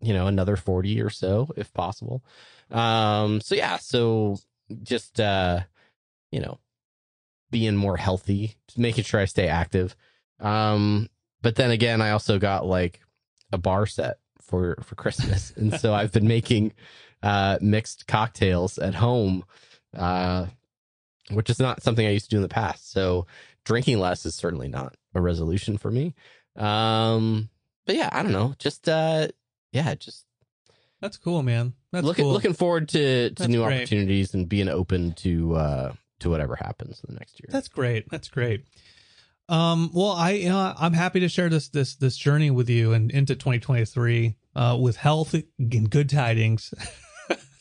you 0.00 0.12
know, 0.12 0.26
another 0.26 0.56
40 0.56 1.00
or 1.00 1.10
so 1.10 1.48
if 1.56 1.72
possible. 1.72 2.24
Um, 2.70 3.40
so 3.40 3.54
yeah, 3.54 3.76
so 3.78 4.38
just, 4.82 5.20
uh, 5.20 5.60
you 6.30 6.40
know, 6.40 6.58
being 7.50 7.76
more 7.76 7.96
healthy, 7.96 8.56
just 8.68 8.78
making 8.78 9.04
sure 9.04 9.20
I 9.20 9.24
stay 9.26 9.48
active. 9.48 9.96
Um, 10.40 11.08
but 11.42 11.56
then 11.56 11.70
again, 11.70 12.00
I 12.00 12.10
also 12.10 12.38
got 12.38 12.66
like 12.66 13.00
a 13.52 13.58
bar 13.58 13.86
set 13.86 14.18
for, 14.42 14.78
for 14.82 14.94
Christmas. 14.94 15.52
and 15.56 15.72
so 15.78 15.94
I've 15.94 16.12
been 16.12 16.28
making, 16.28 16.72
uh, 17.22 17.58
mixed 17.60 18.06
cocktails 18.06 18.78
at 18.78 18.94
home, 18.94 19.44
uh, 19.96 20.46
which 21.30 21.50
is 21.50 21.58
not 21.58 21.82
something 21.82 22.06
I 22.06 22.10
used 22.10 22.26
to 22.26 22.30
do 22.30 22.36
in 22.36 22.42
the 22.42 22.48
past. 22.48 22.92
So 22.92 23.26
drinking 23.66 23.98
less 23.98 24.24
is 24.24 24.34
certainly 24.34 24.68
not 24.68 24.96
a 25.14 25.20
resolution 25.20 25.76
for 25.76 25.90
me. 25.90 26.14
Um, 26.56 27.50
but 27.84 27.96
yeah, 27.96 28.08
I 28.10 28.22
don't 28.22 28.32
know. 28.32 28.54
Just, 28.58 28.88
uh, 28.88 29.28
yeah, 29.72 29.94
just 29.96 30.24
That's 31.02 31.18
cool, 31.18 31.42
man. 31.42 31.74
That's 31.92 32.06
looking 32.06 32.24
cool. 32.24 32.32
looking 32.32 32.54
forward 32.54 32.88
to 32.90 33.28
to 33.28 33.34
That's 33.34 33.50
new 33.50 33.62
great. 33.62 33.76
opportunities 33.82 34.32
and 34.32 34.48
being 34.48 34.68
open 34.70 35.12
to 35.14 35.54
uh 35.54 35.92
to 36.20 36.30
whatever 36.30 36.56
happens 36.56 37.02
in 37.06 37.14
the 37.14 37.18
next 37.18 37.38
year. 37.40 37.48
That's 37.50 37.68
great. 37.68 38.08
That's 38.10 38.28
great. 38.28 38.64
Um, 39.48 39.90
well, 39.92 40.12
I 40.12 40.30
you 40.30 40.48
know, 40.48 40.74
I'm 40.78 40.94
happy 40.94 41.20
to 41.20 41.28
share 41.28 41.48
this 41.48 41.68
this 41.68 41.96
this 41.96 42.16
journey 42.16 42.50
with 42.50 42.68
you 42.70 42.92
and 42.94 43.10
into 43.10 43.34
2023 43.34 44.34
uh, 44.56 44.78
with 44.80 44.96
health 44.96 45.34
and 45.58 45.90
good 45.90 46.08
tidings. 46.08 46.72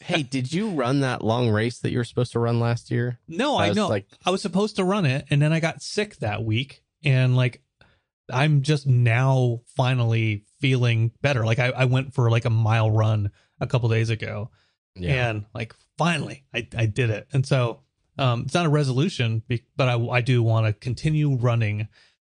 hey, 0.05 0.23
did 0.23 0.53
you 0.53 0.69
run 0.69 0.99
that 1.01 1.23
long 1.23 1.49
race 1.49 1.79
that 1.79 1.91
you 1.91 1.97
were 1.97 2.03
supposed 2.03 2.31
to 2.33 2.39
run 2.39 2.59
last 2.59 2.91
year? 2.91 3.19
No, 3.27 3.55
I 3.55 3.67
I 3.69 3.73
know. 3.73 3.87
like- 3.87 4.07
I 4.25 4.29
was 4.29 4.41
supposed 4.41 4.75
to 4.77 4.83
run 4.83 5.05
it, 5.05 5.25
and 5.29 5.41
then 5.41 5.51
I 5.51 5.59
got 5.59 5.81
sick 5.81 6.17
that 6.17 6.43
week, 6.43 6.83
and 7.03 7.35
like 7.35 7.61
I'm 8.31 8.61
just 8.61 8.87
now 8.87 9.61
finally 9.75 10.43
feeling 10.59 11.11
better. 11.21 11.45
Like 11.45 11.59
I, 11.59 11.67
I 11.69 11.85
went 11.85 12.13
for 12.13 12.29
like 12.31 12.45
a 12.45 12.49
mile 12.49 12.89
run 12.89 13.31
a 13.59 13.67
couple 13.67 13.89
days 13.89 14.09
ago, 14.09 14.49
and 15.27 15.45
like 15.53 15.73
finally 15.97 16.43
I 16.53 16.67
I 16.77 16.85
did 16.85 17.09
it. 17.09 17.27
And 17.33 17.45
so 17.45 17.81
um, 18.17 18.43
it's 18.45 18.53
not 18.53 18.65
a 18.65 18.69
resolution, 18.69 19.43
but 19.75 19.89
I 19.89 19.95
I 20.07 20.21
do 20.21 20.41
want 20.41 20.65
to 20.67 20.73
continue 20.73 21.35
running, 21.35 21.87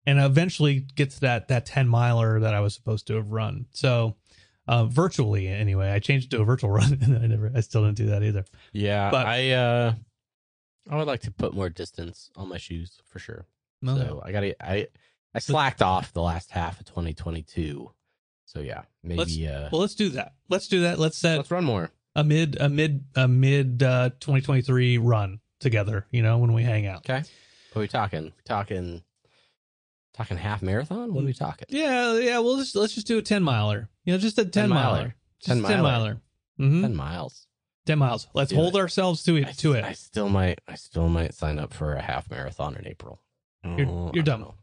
and 0.05 0.19
eventually 0.19 0.79
get 0.95 1.11
to 1.11 1.19
that 1.21 1.47
that 1.49 1.65
ten 1.65 1.87
miler 1.87 2.39
that 2.39 2.53
I 2.53 2.59
was 2.61 2.73
supposed 2.75 3.07
to 3.07 3.15
have 3.15 3.31
run. 3.31 3.65
So. 3.71 4.15
Uh, 4.67 4.85
virtually 4.85 5.47
anyway. 5.47 5.91
I 5.91 5.99
changed 5.99 6.33
it 6.33 6.37
to 6.37 6.41
a 6.41 6.45
virtual 6.45 6.69
run, 6.79 6.97
and 7.01 7.17
I 7.17 7.27
never, 7.27 7.51
I 7.53 7.59
still 7.61 7.83
didn't 7.83 7.97
do 7.97 8.05
that 8.07 8.23
either. 8.23 8.45
yeah. 8.71 9.09
but- 9.11 9.25
I 9.27 9.51
uh, 9.51 9.93
I 10.89 10.95
would 10.97 11.07
like 11.07 11.21
to 11.21 11.31
put 11.31 11.53
more 11.53 11.69
distance 11.69 12.29
on 12.35 12.49
my 12.49 12.57
shoes 12.57 12.99
for 13.05 13.19
sure. 13.19 13.45
No, 13.81 13.97
So 13.97 14.21
I 14.23 14.31
got 14.31 14.41
to 14.41 14.55
I 14.65 14.87
I 15.33 15.39
slacked 15.39 15.81
off 15.81 16.13
the 16.13 16.21
last 16.21 16.51
half 16.51 16.79
of 16.79 16.85
2022. 16.85 17.91
So 18.45 18.59
yeah, 18.59 18.81
maybe 19.03 19.47
uh, 19.47 19.69
Well, 19.71 19.81
let's 19.81 19.95
do 19.95 20.09
that. 20.09 20.33
Let's 20.49 20.67
do 20.67 20.81
that. 20.81 20.99
Let's 20.99 21.17
set 21.17 21.37
let's 21.37 21.51
run 21.51 21.63
more. 21.65 21.91
a 22.15 22.23
mid 22.23 22.57
a 22.59 22.69
mid 22.69 23.03
a 23.15 23.27
mid 23.27 23.81
uh 23.81 24.09
2023 24.19 24.97
run 24.97 25.39
together, 25.59 26.05
you 26.11 26.21
know, 26.21 26.37
when 26.37 26.53
we 26.53 26.63
hang 26.63 26.85
out. 26.85 26.97
Okay. 26.99 27.23
What 27.73 27.79
are 27.79 27.81
we 27.81 27.87
talking? 27.87 28.23
We 28.25 28.31
talking 28.45 29.03
talking 30.13 30.37
half 30.37 30.61
marathon? 30.61 31.13
What 31.13 31.23
are 31.23 31.27
we 31.27 31.33
talking? 31.33 31.65
Yeah, 31.69 32.17
yeah, 32.19 32.39
We'll 32.39 32.57
just 32.57 32.75
let's 32.75 32.93
just 32.93 33.07
do 33.07 33.17
a 33.17 33.21
10 33.21 33.43
miler. 33.43 33.89
You 34.05 34.13
know, 34.13 34.19
just 34.19 34.37
a 34.37 34.43
10, 34.45 34.51
10 34.51 34.69
miler. 34.69 34.81
miler. 34.97 35.15
10 35.43 35.57
a 35.57 35.67
10 35.67 35.81
miler. 35.81 35.81
miler. 35.83 36.21
Mhm. 36.59 36.81
10 36.81 36.95
miles. 36.95 37.47
10 37.85 37.97
miles. 37.99 38.27
Let's 38.33 38.51
Do 38.51 38.55
hold 38.57 38.75
it. 38.75 38.79
ourselves 38.79 39.23
to 39.23 39.35
it 39.37 39.47
I, 39.47 39.51
to 39.51 39.73
it. 39.73 39.83
I 39.83 39.93
still 39.93 40.29
might 40.29 40.59
I 40.67 40.75
still 40.75 41.09
might 41.09 41.33
sign 41.33 41.59
up 41.59 41.73
for 41.73 41.93
a 41.95 42.01
half 42.01 42.29
marathon 42.29 42.75
in 42.75 42.87
April. 42.87 43.21
You're- 43.65 43.85
Oh, 43.85 44.11
you're 44.13 44.23
dumb. 44.23 44.41
know. 44.41 44.55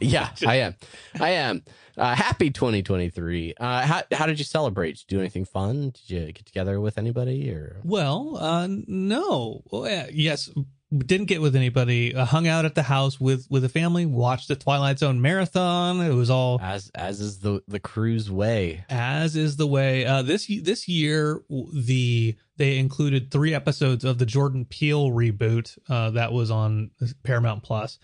yeah, 0.00 0.30
I 0.46 0.56
am. 0.56 0.74
I 1.20 1.30
am. 1.30 1.62
Uh, 1.96 2.14
happy 2.14 2.50
2023. 2.50 3.54
Uh, 3.58 3.82
how 3.86 4.02
how 4.12 4.26
did 4.26 4.38
you 4.38 4.44
celebrate? 4.44 4.92
Did 4.92 5.00
you 5.02 5.16
do 5.16 5.20
anything 5.20 5.44
fun? 5.44 5.90
Did 5.90 6.10
you 6.10 6.32
get 6.32 6.44
together 6.44 6.80
with 6.80 6.98
anybody 6.98 7.48
or 7.50 7.80
Well, 7.84 8.36
uh 8.36 8.66
no. 8.68 9.62
Well, 9.70 9.88
yeah, 9.88 10.08
yes, 10.12 10.50
didn't 10.98 11.26
get 11.26 11.40
with 11.40 11.56
anybody. 11.56 12.14
Uh, 12.14 12.24
hung 12.24 12.46
out 12.46 12.64
at 12.64 12.74
the 12.74 12.82
house 12.82 13.20
with 13.20 13.46
with 13.50 13.62
the 13.62 13.68
family, 13.68 14.06
watched 14.06 14.48
the 14.48 14.56
Twilight 14.56 14.98
Zone 14.98 15.20
marathon. 15.20 16.00
It 16.00 16.14
was 16.14 16.30
all 16.30 16.58
as 16.62 16.90
as 16.94 17.20
is 17.20 17.38
the 17.38 17.62
the 17.66 17.80
cruise 17.80 18.30
way? 18.30 18.84
as 18.88 19.36
is 19.36 19.56
the 19.56 19.66
way 19.66 20.04
uh 20.04 20.22
this 20.22 20.50
this 20.62 20.88
year 20.88 21.42
the 21.74 22.36
they 22.56 22.78
included 22.78 23.30
three 23.30 23.54
episodes 23.54 24.04
of 24.04 24.18
the 24.18 24.26
jordan 24.26 24.64
peele 24.64 25.10
reboot 25.10 25.78
uh 25.88 26.10
that 26.10 26.32
was 26.32 26.50
on 26.50 26.90
paramount 27.22 27.62
plus 27.62 27.98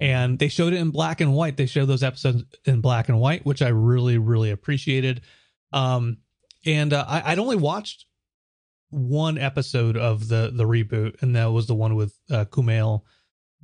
and 0.00 0.38
they 0.38 0.48
showed 0.48 0.72
it 0.72 0.78
in 0.78 0.90
black 0.90 1.20
and 1.20 1.34
white. 1.34 1.58
They 1.58 1.66
showed 1.66 1.86
those 1.86 2.02
episodes 2.02 2.42
in 2.64 2.80
black 2.80 3.08
and 3.10 3.20
white, 3.20 3.44
which 3.44 3.62
I 3.62 3.68
really 3.68 4.18
really 4.18 4.50
appreciated. 4.50 5.20
Um, 5.72 6.18
and 6.66 6.92
uh, 6.92 7.04
I, 7.06 7.32
I'd 7.32 7.38
only 7.38 7.56
watched 7.56 8.06
one 8.90 9.38
episode 9.38 9.96
of 9.96 10.28
the 10.28 10.50
the 10.54 10.64
reboot, 10.64 11.22
and 11.22 11.34
that 11.36 11.46
was 11.46 11.66
the 11.66 11.74
one 11.74 11.94
with 11.94 12.14
uh, 12.30 12.44
Kumail 12.44 13.02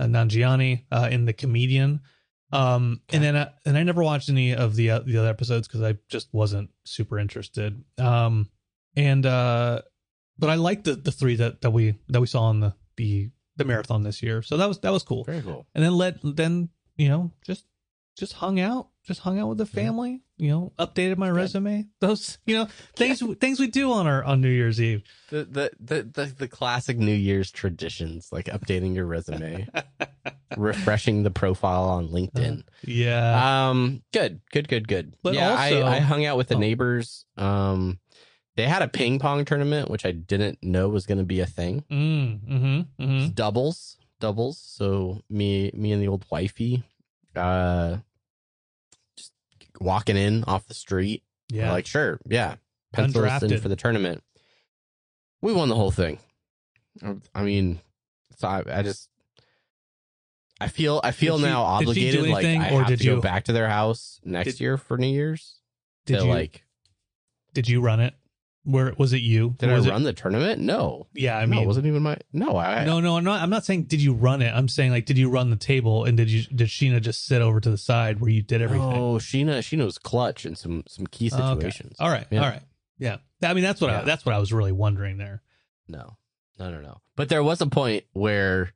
uh, 0.01 0.05
Nanjiani 0.05 0.85
uh, 0.91 1.09
in 1.11 1.25
the 1.25 1.33
comedian. 1.33 2.01
Um, 2.53 3.03
and 3.13 3.23
then 3.23 3.37
I, 3.37 3.51
and 3.65 3.77
I 3.77 3.83
never 3.83 4.03
watched 4.03 4.29
any 4.29 4.55
of 4.55 4.77
the 4.77 4.91
uh, 4.91 4.99
the 5.01 5.19
other 5.19 5.29
episodes 5.29 5.67
because 5.67 5.83
I 5.83 5.97
just 6.09 6.29
wasn't 6.33 6.71
super 6.85 7.19
interested. 7.19 7.83
Um, 7.99 8.49
and 8.95 9.27
uh, 9.27 9.83
but 10.39 10.51
I 10.51 10.55
liked 10.55 10.85
the 10.85 10.95
the 10.95 11.13
three 11.13 11.37
that 11.37 11.61
that 11.63 11.71
we 11.71 11.99
that 12.09 12.21
we 12.21 12.27
saw 12.27 12.43
on 12.43 12.61
the 12.61 12.75
the 12.97 13.31
the 13.57 13.65
marathon 13.65 14.03
this 14.05 14.23
year. 14.23 14.43
So 14.43 14.57
that 14.57 14.69
was 14.69 14.79
that 14.81 14.93
was 14.93 15.03
cool. 15.03 15.25
Very 15.25 15.43
cool. 15.43 15.67
And 15.75 15.85
then 15.85 15.95
let 15.95 16.19
then 16.23 16.69
you 16.97 17.09
know 17.09 17.33
just 17.45 17.65
just 18.17 18.35
hung 18.35 18.59
out, 18.59 18.89
just 19.05 19.21
hung 19.21 19.39
out 19.39 19.49
with 19.49 19.59
the 19.59 19.67
family. 19.67 20.23
You 20.39 20.51
know, 20.51 20.73
updated 20.79 21.17
my 21.17 21.31
resume. 21.31 21.87
Those 22.01 22.39
you 22.47 22.57
know 22.57 22.69
things 22.95 23.23
things 23.41 23.59
we 23.61 23.69
do 23.69 23.93
on 23.93 24.07
our 24.07 24.23
on 24.25 24.41
New 24.41 24.51
Year's 24.51 24.81
Eve. 24.81 25.03
The, 25.31 25.45
the 25.45 25.71
the 25.81 26.03
the 26.03 26.25
the 26.39 26.49
classic 26.49 26.99
New 26.99 27.15
Year's 27.15 27.51
traditions, 27.51 28.29
like 28.33 28.47
updating 28.47 28.95
your 28.95 29.07
resume, 29.07 29.67
refreshing 30.57 31.23
the 31.23 31.31
profile 31.31 31.85
on 31.85 32.09
LinkedIn. 32.09 32.63
Yeah. 32.85 33.69
Um, 33.71 34.03
good, 34.13 34.41
good, 34.53 34.69
good, 34.69 34.89
good. 34.89 35.15
But 35.23 35.35
yeah, 35.35 35.51
also- 35.51 35.83
I, 35.83 35.97
I 35.97 35.99
hung 36.01 36.25
out 36.25 36.37
with 36.37 36.49
the 36.49 36.57
Oh. 36.57 36.59
neighbors. 36.59 37.25
Um, 37.37 37.99
they 38.57 38.65
had 38.65 38.81
a 38.83 38.89
ping 38.89 39.19
pong 39.19 39.45
tournament, 39.45 39.91
which 39.91 40.07
I 40.07 40.13
didn't 40.13 40.59
know 40.63 40.89
was 40.89 41.05
going 41.07 41.19
to 41.19 41.25
be 41.25 41.41
a 41.41 41.47
thing. 41.47 41.85
mm, 41.91 42.41
mm-hmm, 42.41 43.03
mm-hmm. 43.05 43.29
Doubles, 43.29 43.99
doubles. 44.19 44.59
So 44.59 45.21
me, 45.29 45.71
me 45.75 45.93
and 45.93 46.03
the 46.03 46.09
old 46.09 46.25
wifey, 46.31 46.83
uh, 47.37 47.99
just 49.17 49.33
walking 49.81 50.17
in 50.17 50.45
off 50.45 50.67
the 50.67 50.75
street. 50.75 51.23
Yeah. 51.49 51.71
like 51.71 51.87
sure, 51.87 52.19
yeah, 52.27 52.57
pencil 52.93 53.25
us 53.25 53.43
in 53.43 53.59
for 53.61 53.69
the 53.69 53.77
tournament. 53.77 54.23
We 55.43 55.53
won 55.53 55.69
the 55.69 55.77
whole 55.77 55.91
thing. 55.93 56.19
I 57.35 57.43
mean, 57.43 57.81
so 58.39 58.49
I, 58.49 58.63
I 58.67 58.83
just. 58.83 59.09
I 60.59 60.69
feel 60.69 61.03
I 61.05 61.11
feel 61.13 61.37
Did 61.37 61.45
now 61.45 61.63
she 61.79 61.85
obligated. 61.85 62.27
Like 62.31 62.45
anything, 62.47 62.63
I 62.63 62.71
or 62.75 62.79
have 62.81 62.87
did 62.89 62.99
to 63.01 63.05
you- 63.05 63.15
go 63.17 63.21
back 63.21 63.45
to 63.45 63.53
their 63.53 63.69
house 63.69 64.19
next 64.25 64.53
Did- 64.53 64.61
year 64.61 64.79
for 64.79 64.97
New 64.97 65.07
Year's 65.07 65.61
did 66.07 66.21
to 66.21 66.25
you 66.25 66.31
like. 66.31 66.65
did 67.53 67.69
you 67.69 67.81
run 67.83 68.01
it? 68.01 68.15
Where 68.67 68.93
was 68.99 69.13
it 69.13 69.23
you? 69.23 69.55
Did 69.59 69.71
was 69.71 69.87
I 69.87 69.89
it- 69.89 69.93
run 69.93 70.03
the 70.03 70.13
tournament? 70.13 70.61
No, 70.61 71.07
Yeah, 71.15 71.39
I 71.39 71.47
no, 71.47 71.53
mean, 71.53 71.63
it 71.63 71.67
wasn't 71.67 71.87
even 71.87 72.03
my. 72.03 72.19
No, 72.33 72.57
I. 72.57 72.85
no, 72.85 73.01
no, 73.01 73.17
I'm 73.17 73.25
not. 73.25 73.41
I'm 73.41 73.49
not 73.51 73.65
saying 73.65 73.85
did 73.85 74.03
you 74.03 74.13
run 74.13 74.43
it. 74.43 74.53
I'm 74.53 74.69
saying 74.69 74.91
like 74.91 75.07
did 75.07 75.17
you 75.17 75.31
run 75.31 75.51
the 75.51 75.57
table 75.57 76.05
and 76.05 76.17
did 76.17 76.29
you 76.31 76.43
did 76.43 76.69
Sheena 76.69 77.01
just 77.01 77.25
sit 77.27 77.41
over 77.43 77.61
to 77.61 77.71
the 77.71 77.79
side 77.79 78.21
where 78.21 78.31
you 78.31 78.43
did 78.43 78.61
everything? 78.61 78.93
Oh, 78.93 79.15
Sheena, 79.19 79.59
Sheena 79.61 79.85
was 79.85 79.99
clutch 79.99 80.45
in 80.45 80.57
some 80.57 80.83
some 80.89 81.07
key 81.07 81.31
Oh, 81.33 81.37
okay. 81.37 81.55
situations. 81.61 81.97
All 82.01 82.09
right, 82.11 82.27
Yeah. 82.31 82.43
all 82.43 82.51
right, 82.51 82.63
yeah. 82.99 83.17
I 83.43 83.55
mean 83.55 83.63
that's 83.65 83.81
what 83.81 83.91
I, 83.91 84.03
that's 84.03 84.27
what 84.27 84.35
I 84.35 84.39
was 84.39 84.53
really 84.53 84.73
wondering 84.73 85.19
there. 85.19 85.43
No, 85.89 86.17
no, 86.59 86.71
no, 86.71 86.81
no. 86.81 87.01
But 87.15 87.29
there 87.29 87.43
was 87.45 87.61
a 87.61 87.67
point 87.67 88.05
where 88.13 88.73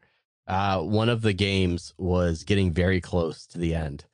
uh, 0.47 0.81
one 0.83 1.09
of 1.09 1.23
the 1.23 1.33
games 1.33 1.95
was 1.99 2.45
getting 2.45 2.73
very 2.73 3.01
close 3.01 3.47
to 3.49 3.59
the 3.59 3.75
end, 3.75 4.05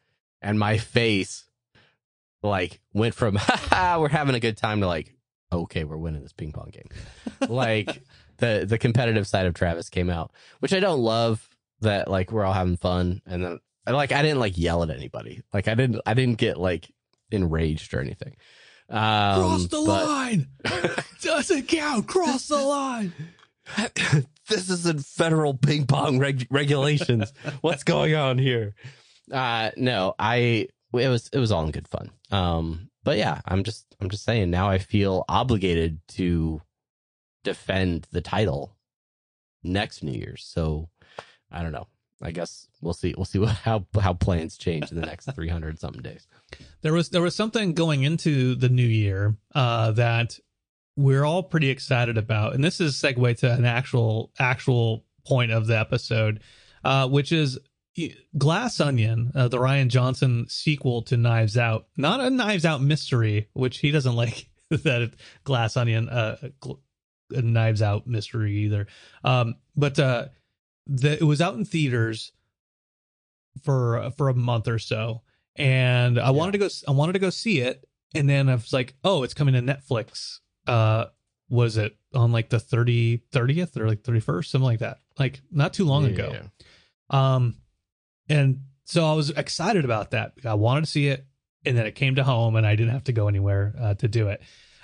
and 0.41 0.59
my 0.59 0.79
face 0.79 1.45
like 2.43 2.81
went 2.93 3.15
from 3.15 3.37
"Ha 3.37 3.57
ha, 3.71 3.99
we're 4.01 4.09
having 4.09 4.35
a 4.35 4.41
good 4.41 4.57
time" 4.57 4.81
to 4.81 4.87
like, 4.87 5.15
"Okay, 5.53 5.85
we're 5.85 5.97
winning 5.97 6.23
this 6.23 6.33
ping 6.33 6.53
pong 6.53 6.71
game." 6.73 6.89
like 7.49 8.03
the 8.39 8.65
the 8.69 8.79
competitive 8.79 9.27
side 9.27 9.47
of 9.47 9.55
Travis 9.55 9.89
came 9.89 10.11
out, 10.11 10.33
which 10.61 10.73
I 10.73 10.81
don't 10.81 11.01
love. 11.01 11.49
That 11.83 12.09
like 12.09 12.33
we're 12.33 12.45
all 12.45 12.55
having 12.55 12.79
fun, 12.79 13.21
and 13.27 13.45
then 13.45 13.61
like 13.87 14.11
I 14.11 14.23
didn't 14.23 14.41
like 14.41 14.57
yell 14.57 14.83
at 14.83 14.91
anybody. 14.91 15.43
Like 15.53 15.69
I 15.69 15.75
didn't 15.75 16.01
I 16.07 16.15
didn't 16.15 16.39
get 16.39 16.59
like 16.59 16.91
enraged 17.31 17.93
or 17.93 18.01
anything. 18.01 18.37
Um, 18.89 19.41
Cross 19.41 19.67
the 19.67 19.83
but- 19.87 20.07
line. 20.07 20.49
Doesn't 21.21 21.69
count. 21.69 22.07
Cross 22.07 22.49
the 22.49 22.57
line. 22.57 23.13
this 24.49 24.71
isn't 24.71 25.05
federal 25.05 25.55
ping 25.55 25.87
pong 25.87 26.19
reg- 26.19 26.47
regulations. 26.51 27.33
What's 27.63 27.83
going 27.85 28.15
on 28.15 28.39
here? 28.39 28.75
Uh, 29.31 29.71
no, 29.77 30.15
I 30.19 30.69
it 30.93 31.09
was 31.09 31.29
it 31.33 31.39
was 31.39 31.51
all 31.53 31.65
in 31.65 31.73
good 31.73 31.89
fun. 31.89 32.11
Um, 32.31 32.91
but 33.07 33.19
yeah, 33.19 33.41
I'm 33.45 33.63
just 33.63 33.95
I'm 34.01 34.11
just 34.11 34.25
saying 34.25 34.51
now 34.51 34.69
I 34.69 34.79
feel 34.79 35.25
obligated 35.29 36.01
to 36.09 36.61
defend 37.45 38.09
the 38.11 38.21
title 38.21 38.77
next 39.63 40.03
New 40.03 40.11
Year's. 40.11 40.45
So 40.45 40.89
I 41.49 41.63
don't 41.63 41.71
know. 41.71 41.87
I 42.21 42.33
guess 42.33 42.67
we'll 42.81 42.95
see. 42.95 43.15
We'll 43.17 43.25
see 43.25 43.39
what, 43.45 43.51
how 43.51 43.87
how 44.01 44.13
plans 44.13 44.59
change 44.59 44.91
in 44.91 45.01
the 45.01 45.07
next 45.07 45.27
300 45.27 45.79
something 45.79 46.03
days. 46.03 46.27
There 46.83 46.93
was 46.93 47.11
there 47.11 47.23
was 47.23 47.37
something 47.37 47.75
going 47.75 48.03
into 48.03 48.57
the 48.57 48.69
new 48.69 48.83
year 48.83 49.37
uh, 49.55 49.93
that 49.93 50.41
we're 50.97 51.25
all 51.25 51.45
pretty 51.45 51.71
excited 51.71 52.19
about, 52.19 52.55
and 52.55 52.65
this 52.65 52.81
is 52.81 52.97
segue 52.97 53.39
to 53.39 53.53
an 53.53 53.65
actual 53.65 54.33
actual 54.41 55.05
point 55.25 55.53
of 55.53 55.69
the 55.69 55.79
episode, 55.79 56.41
uh, 56.83 57.09
which 57.09 57.31
is 57.31 57.57
Glass 58.37 58.81
Onion, 58.81 59.33
uh, 59.35 59.49
the 59.49 59.59
Rian 59.59 59.89
Johnson 59.89 60.47
sequel 60.49 61.03
to 61.03 61.17
Knives 61.17 61.57
Out. 61.57 61.87
Not 61.97 62.21
a 62.21 62.31
Knives 62.31 62.65
Out 62.65 62.83
mystery, 62.83 63.49
which 63.55 63.79
he 63.79 63.91
doesn't 63.91 64.17
like 64.17 64.49
that 64.71 65.13
Glass 65.45 65.77
Onion, 65.77 66.09
uh, 66.09 66.37
gl- 66.61 66.81
a 67.35 67.43
Knives 67.43 67.83
Out 67.83 68.07
mystery 68.07 68.53
either. 68.59 68.87
Um, 69.25 69.57
but 69.75 69.99
uh, 69.99 70.27
the, 70.87 71.13
it 71.15 71.25
was 71.25 71.41
out 71.41 71.55
in 71.55 71.65
theaters 71.65 72.33
for 73.63 74.11
for 74.17 74.29
a 74.29 74.35
month 74.35 74.69
or 74.69 74.79
so, 74.79 75.23
and 75.57 76.19
I 76.19 76.31
wanted 76.31 76.53
to 76.53 76.59
go. 76.59 76.69
I 76.87 76.91
wanted 76.93 77.15
to 77.15 77.19
go 77.19 77.31
see 77.31 77.61
it, 77.61 77.89
and 78.15 78.29
then 78.29 78.49
I 78.49 78.55
was 78.55 78.73
like, 78.73 78.95
oh, 79.05 79.23
it's 79.23 79.35
coming 79.35 79.55
to 79.55 79.61
Netflix. 79.63 80.39
Uh, 80.67 81.07
was 81.49 81.77
it 81.77 81.97
on 82.13 82.33
like 82.33 82.49
the 82.51 82.59
30 82.59 83.23
30th 83.33 83.77
or 83.77 83.87
like 83.89 84.03
31st 84.03 84.47
something 84.47 84.65
like 84.65 84.81
that 84.81 84.99
like 85.17 85.41
not 85.53 85.73
too 85.73 85.85
long 85.85 86.05
ago 86.05 86.33
Yeah. 86.33 87.35
um, 87.37 87.55
and 88.29 88.61
so 88.85 89.05
I 89.05 89.15
was 89.15 89.31
excited 89.31 89.85
about 89.85 90.13
that. 90.13 90.33
I 90.45 90.55
wanted 90.55 90.85
to 90.85 90.91
see 90.91 91.09
it, 91.09 91.27
and 91.65 91.77
then 91.77 91.87
it 91.87 91.95
came 91.95 92.15
to 92.17 92.25
home, 92.25 92.57
and 92.57 92.67
I 92.67 92.77
didn't 92.77 92.93
have 92.93 93.05
to 93.05 93.13
go 93.13 93.29
anywhere 93.29 93.75
uh, 93.81 93.95
to 93.95 94.09
do 94.09 94.29
it. 94.29 94.43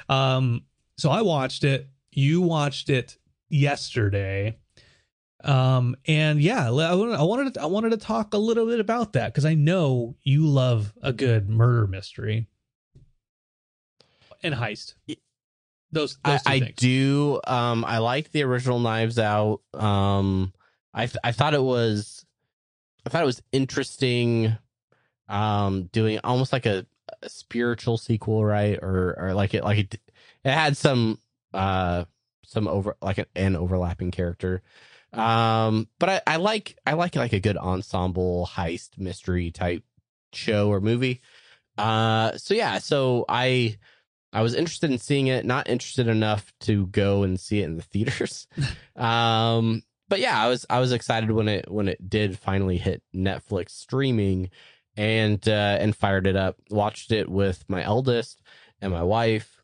Um, 0.09 0.62
so 0.96 1.11
I 1.11 1.22
watched 1.22 1.64
it. 1.64 1.88
You 2.11 2.40
watched 2.40 2.90
it 2.90 3.16
yesterday, 3.48 4.59
um, 5.44 5.96
and 6.07 6.40
yeah, 6.40 6.68
I 6.68 6.94
wanted 6.94 7.14
I 7.14 7.22
wanted 7.22 7.55
to, 7.55 7.62
I 7.62 7.66
wanted 7.66 7.90
to 7.90 7.96
talk 7.96 8.35
a 8.35 8.38
little 8.38 8.66
bit 8.66 8.81
about 8.81 9.14
that 9.14 9.33
because 9.33 9.44
I 9.44 9.55
know 9.55 10.16
you 10.22 10.46
love 10.46 10.92
a 11.02 11.12
good 11.12 11.48
murder 11.48 11.87
mystery 11.87 12.48
and 14.42 14.55
heist. 14.55 14.94
Those, 15.92 16.18
I, 16.24 16.31
those 16.31 16.42
two 16.42 16.50
I 16.50 16.59
do. 16.76 17.40
Um, 17.46 17.85
I 17.85 17.98
like 17.98 18.33
the 18.33 18.42
original 18.44 18.78
Knives 18.78 19.18
Out. 19.18 19.61
Um, 19.74 20.52
I 20.94 21.07
th- 21.07 21.18
I 21.22 21.33
thought 21.33 21.55
it 21.55 21.62
was, 21.62 22.24
I 23.06 23.10
thought 23.10 23.22
it 23.22 23.26
was 23.26 23.42
interesting. 23.52 24.56
Um, 25.28 25.84
doing 25.92 26.20
almost 26.24 26.52
like 26.52 26.66
a, 26.66 26.86
a 27.22 27.28
spiritual 27.28 27.96
sequel, 27.96 28.44
right? 28.44 28.78
Or 28.82 29.16
or 29.18 29.34
like 29.34 29.54
it 29.54 29.64
like 29.64 29.78
it, 29.78 29.94
it 30.44 30.50
had 30.50 30.76
some 30.76 31.18
uh 31.54 32.04
some 32.44 32.68
over 32.68 32.96
like 33.00 33.18
an, 33.18 33.26
an 33.34 33.56
overlapping 33.56 34.10
character. 34.10 34.62
Um, 35.12 35.88
but 35.98 36.08
I, 36.08 36.20
I 36.26 36.36
like 36.36 36.76
I 36.86 36.94
like 36.94 37.16
like 37.16 37.32
a 37.32 37.40
good 37.40 37.56
ensemble 37.56 38.48
heist 38.50 38.98
mystery 38.98 39.50
type 39.50 39.84
show 40.32 40.70
or 40.70 40.80
movie. 40.80 41.20
Uh, 41.78 42.36
so 42.36 42.54
yeah, 42.54 42.78
so 42.78 43.24
I 43.28 43.78
I 44.32 44.42
was 44.42 44.54
interested 44.54 44.90
in 44.90 44.98
seeing 44.98 45.26
it, 45.26 45.44
not 45.44 45.68
interested 45.68 46.08
enough 46.08 46.52
to 46.60 46.86
go 46.86 47.22
and 47.22 47.38
see 47.38 47.60
it 47.60 47.64
in 47.64 47.76
the 47.76 47.82
theaters. 47.82 48.46
um, 48.96 49.82
but 50.12 50.20
yeah, 50.20 50.38
I 50.38 50.46
was 50.46 50.66
I 50.68 50.79
was 50.79 50.92
excited 50.92 51.31
when 51.31 51.48
it 51.48 51.72
when 51.72 51.88
it 51.88 52.11
did 52.11 52.38
finally 52.38 52.77
hit 52.77 53.03
Netflix 53.16 53.70
streaming, 53.70 54.51
and 54.94 55.48
uh, 55.48 55.79
and 55.81 55.96
fired 55.96 56.27
it 56.27 56.37
up. 56.37 56.57
Watched 56.68 57.12
it 57.12 57.31
with 57.31 57.64
my 57.66 57.83
eldest 57.83 58.42
and 58.83 58.92
my 58.92 59.03
wife. 59.03 59.62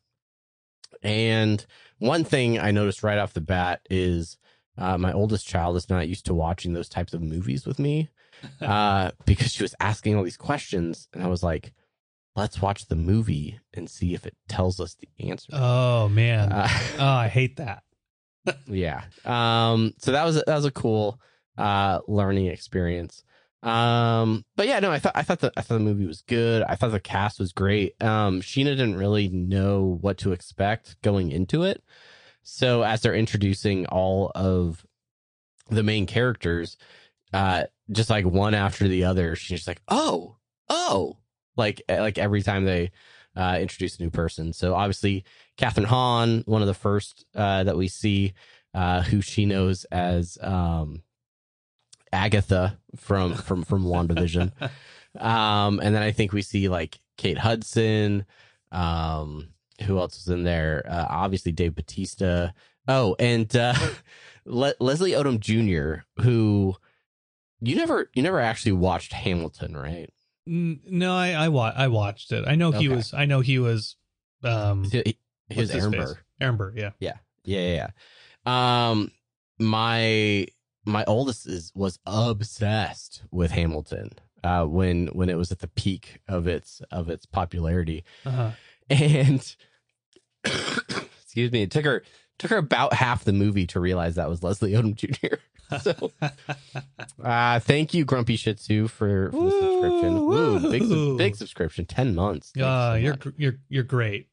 And 1.02 1.66
one 1.98 2.24
thing 2.24 2.58
I 2.58 2.70
noticed 2.70 3.02
right 3.02 3.18
off 3.18 3.34
the 3.34 3.42
bat 3.42 3.82
is 3.90 4.38
uh, 4.78 4.96
my 4.96 5.12
oldest 5.12 5.46
child 5.46 5.76
is 5.76 5.90
not 5.90 6.08
used 6.08 6.24
to 6.24 6.34
watching 6.34 6.72
those 6.72 6.88
types 6.88 7.12
of 7.12 7.20
movies 7.20 7.66
with 7.66 7.78
me 7.78 8.08
uh, 8.62 9.10
because 9.26 9.52
she 9.52 9.62
was 9.62 9.74
asking 9.80 10.16
all 10.16 10.24
these 10.24 10.38
questions, 10.38 11.08
and 11.12 11.22
I 11.22 11.26
was 11.26 11.42
like, 11.42 11.74
"Let's 12.36 12.62
watch 12.62 12.86
the 12.86 12.96
movie 12.96 13.60
and 13.74 13.90
see 13.90 14.14
if 14.14 14.24
it 14.24 14.34
tells 14.48 14.80
us 14.80 14.94
the 14.94 15.28
answer." 15.28 15.50
Oh 15.52 16.08
man, 16.08 16.50
Uh, 16.50 16.68
oh 16.98 17.04
I 17.04 17.28
hate 17.28 17.58
that. 17.58 17.82
Yeah. 18.66 19.04
Um. 19.24 19.94
So 19.98 20.12
that 20.12 20.24
was 20.24 20.36
that 20.36 20.54
was 20.54 20.64
a 20.64 20.70
cool 20.70 21.20
uh 21.56 22.00
learning 22.06 22.46
experience. 22.46 23.22
Um. 23.62 24.44
But 24.56 24.68
yeah, 24.68 24.80
no, 24.80 24.90
I 24.90 24.98
thought 24.98 25.12
I 25.14 25.22
thought 25.22 25.40
the 25.40 25.52
I 25.56 25.62
thought 25.62 25.74
the 25.74 25.80
movie 25.80 26.06
was 26.06 26.22
good. 26.22 26.62
I 26.62 26.76
thought 26.76 26.92
the 26.92 27.00
cast 27.00 27.38
was 27.40 27.52
great. 27.52 28.00
Um. 28.02 28.40
Sheena 28.40 28.76
didn't 28.76 28.96
really 28.96 29.28
know 29.28 29.98
what 30.00 30.18
to 30.18 30.32
expect 30.32 31.00
going 31.02 31.30
into 31.30 31.62
it. 31.64 31.82
So 32.42 32.82
as 32.82 33.02
they're 33.02 33.14
introducing 33.14 33.86
all 33.86 34.32
of 34.34 34.86
the 35.68 35.82
main 35.82 36.06
characters, 36.06 36.78
uh, 37.32 37.64
just 37.90 38.08
like 38.08 38.24
one 38.24 38.54
after 38.54 38.88
the 38.88 39.04
other, 39.04 39.36
she's 39.36 39.58
just 39.58 39.68
like, 39.68 39.82
oh, 39.88 40.36
oh, 40.70 41.18
like 41.56 41.82
like 41.88 42.16
every 42.16 42.42
time 42.42 42.64
they 42.64 42.90
uh, 43.36 43.58
introduce 43.60 43.98
a 43.98 44.02
new 44.02 44.10
person. 44.10 44.52
So 44.52 44.74
obviously, 44.74 45.24
Kathryn 45.58 45.84
Hahn, 45.86 46.42
one 46.46 46.62
of 46.62 46.68
the 46.68 46.74
first 46.74 47.24
uh, 47.34 47.64
that 47.64 47.76
we 47.76 47.88
see, 47.88 48.32
uh, 48.74 49.02
who 49.02 49.20
she 49.20 49.44
knows 49.44 49.84
as 49.86 50.38
um, 50.40 51.02
Agatha 52.12 52.78
from 52.96 53.34
from 53.34 53.64
from 53.64 53.84
WandaVision. 53.84 54.52
um, 55.20 55.80
and 55.80 55.94
then 55.94 56.02
I 56.02 56.12
think 56.12 56.32
we 56.32 56.42
see 56.42 56.68
like 56.68 57.00
Kate 57.16 57.38
Hudson. 57.38 58.24
Um, 58.72 59.48
who 59.82 59.98
else 59.98 60.16
was 60.16 60.28
in 60.32 60.44
there? 60.44 60.84
Uh, 60.88 61.06
obviously, 61.08 61.52
Dave 61.52 61.74
Bautista. 61.74 62.54
Oh, 62.86 63.14
and 63.18 63.54
uh, 63.56 63.74
Le- 64.44 64.74
Leslie 64.80 65.12
Odom 65.12 65.38
Jr., 65.40 66.02
who 66.22 66.74
you 67.60 67.76
never 67.76 68.10
you 68.14 68.22
never 68.22 68.40
actually 68.40 68.72
watched 68.72 69.12
Hamilton, 69.12 69.76
right? 69.76 70.10
No, 70.46 71.14
I 71.14 71.32
I, 71.32 71.48
wa- 71.48 71.72
I 71.76 71.88
watched 71.88 72.32
it. 72.32 72.44
I 72.46 72.54
know 72.54 72.70
he 72.70 72.86
Okay. 72.88 72.96
was. 72.96 73.12
I 73.12 73.26
know 73.26 73.40
he 73.40 73.58
was. 73.58 73.96
Um, 74.42 74.84
He- 74.84 75.18
His 75.48 75.70
Aaron 75.74 75.92
face? 75.92 76.00
Burr. 76.04 76.18
Aaron 76.40 76.56
Burr, 76.56 76.72
yeah. 76.76 76.90
Yeah, 77.00 77.14
yeah, 77.44 77.88
yeah. 78.46 78.90
Um, 78.90 79.10
my 79.58 80.46
my 80.84 81.04
oldest 81.06 81.46
is 81.46 81.72
was 81.74 81.98
obsessed 82.06 83.22
with 83.30 83.50
Hamilton. 83.50 84.10
Uh, 84.44 84.64
when 84.64 85.08
when 85.08 85.28
it 85.28 85.36
was 85.36 85.50
at 85.50 85.58
the 85.58 85.68
peak 85.68 86.20
of 86.28 86.46
its 86.46 86.80
of 86.90 87.08
its 87.10 87.26
popularity, 87.26 88.04
Uh-huh. 88.24 88.50
and 88.88 89.56
excuse 90.44 91.52
me, 91.52 91.62
it 91.62 91.70
took 91.70 91.84
her 91.84 92.02
took 92.38 92.50
her 92.50 92.56
about 92.58 92.94
half 92.94 93.24
the 93.24 93.32
movie 93.32 93.66
to 93.66 93.80
realize 93.80 94.14
that 94.14 94.28
was 94.28 94.42
Leslie 94.42 94.72
Odom 94.72 94.94
Jr. 94.94 95.36
So, 95.82 96.12
uh, 97.22 97.60
thank 97.60 97.92
you, 97.92 98.06
Grumpy 98.06 98.36
Shih 98.36 98.54
Tzu, 98.54 98.88
for, 98.88 99.30
for 99.30 99.44
the 99.44 99.50
subscription. 99.50 100.24
Woo, 100.24 100.70
big, 100.70 101.18
big 101.18 101.36
subscription, 101.36 101.84
ten 101.84 102.14
months. 102.14 102.52
Thanks 102.52 102.64
Uh, 102.66 102.92
so 102.92 102.94
you're 102.96 103.12
much. 103.12 103.26
you're 103.36 103.54
you're 103.68 103.82
great. 103.84 104.28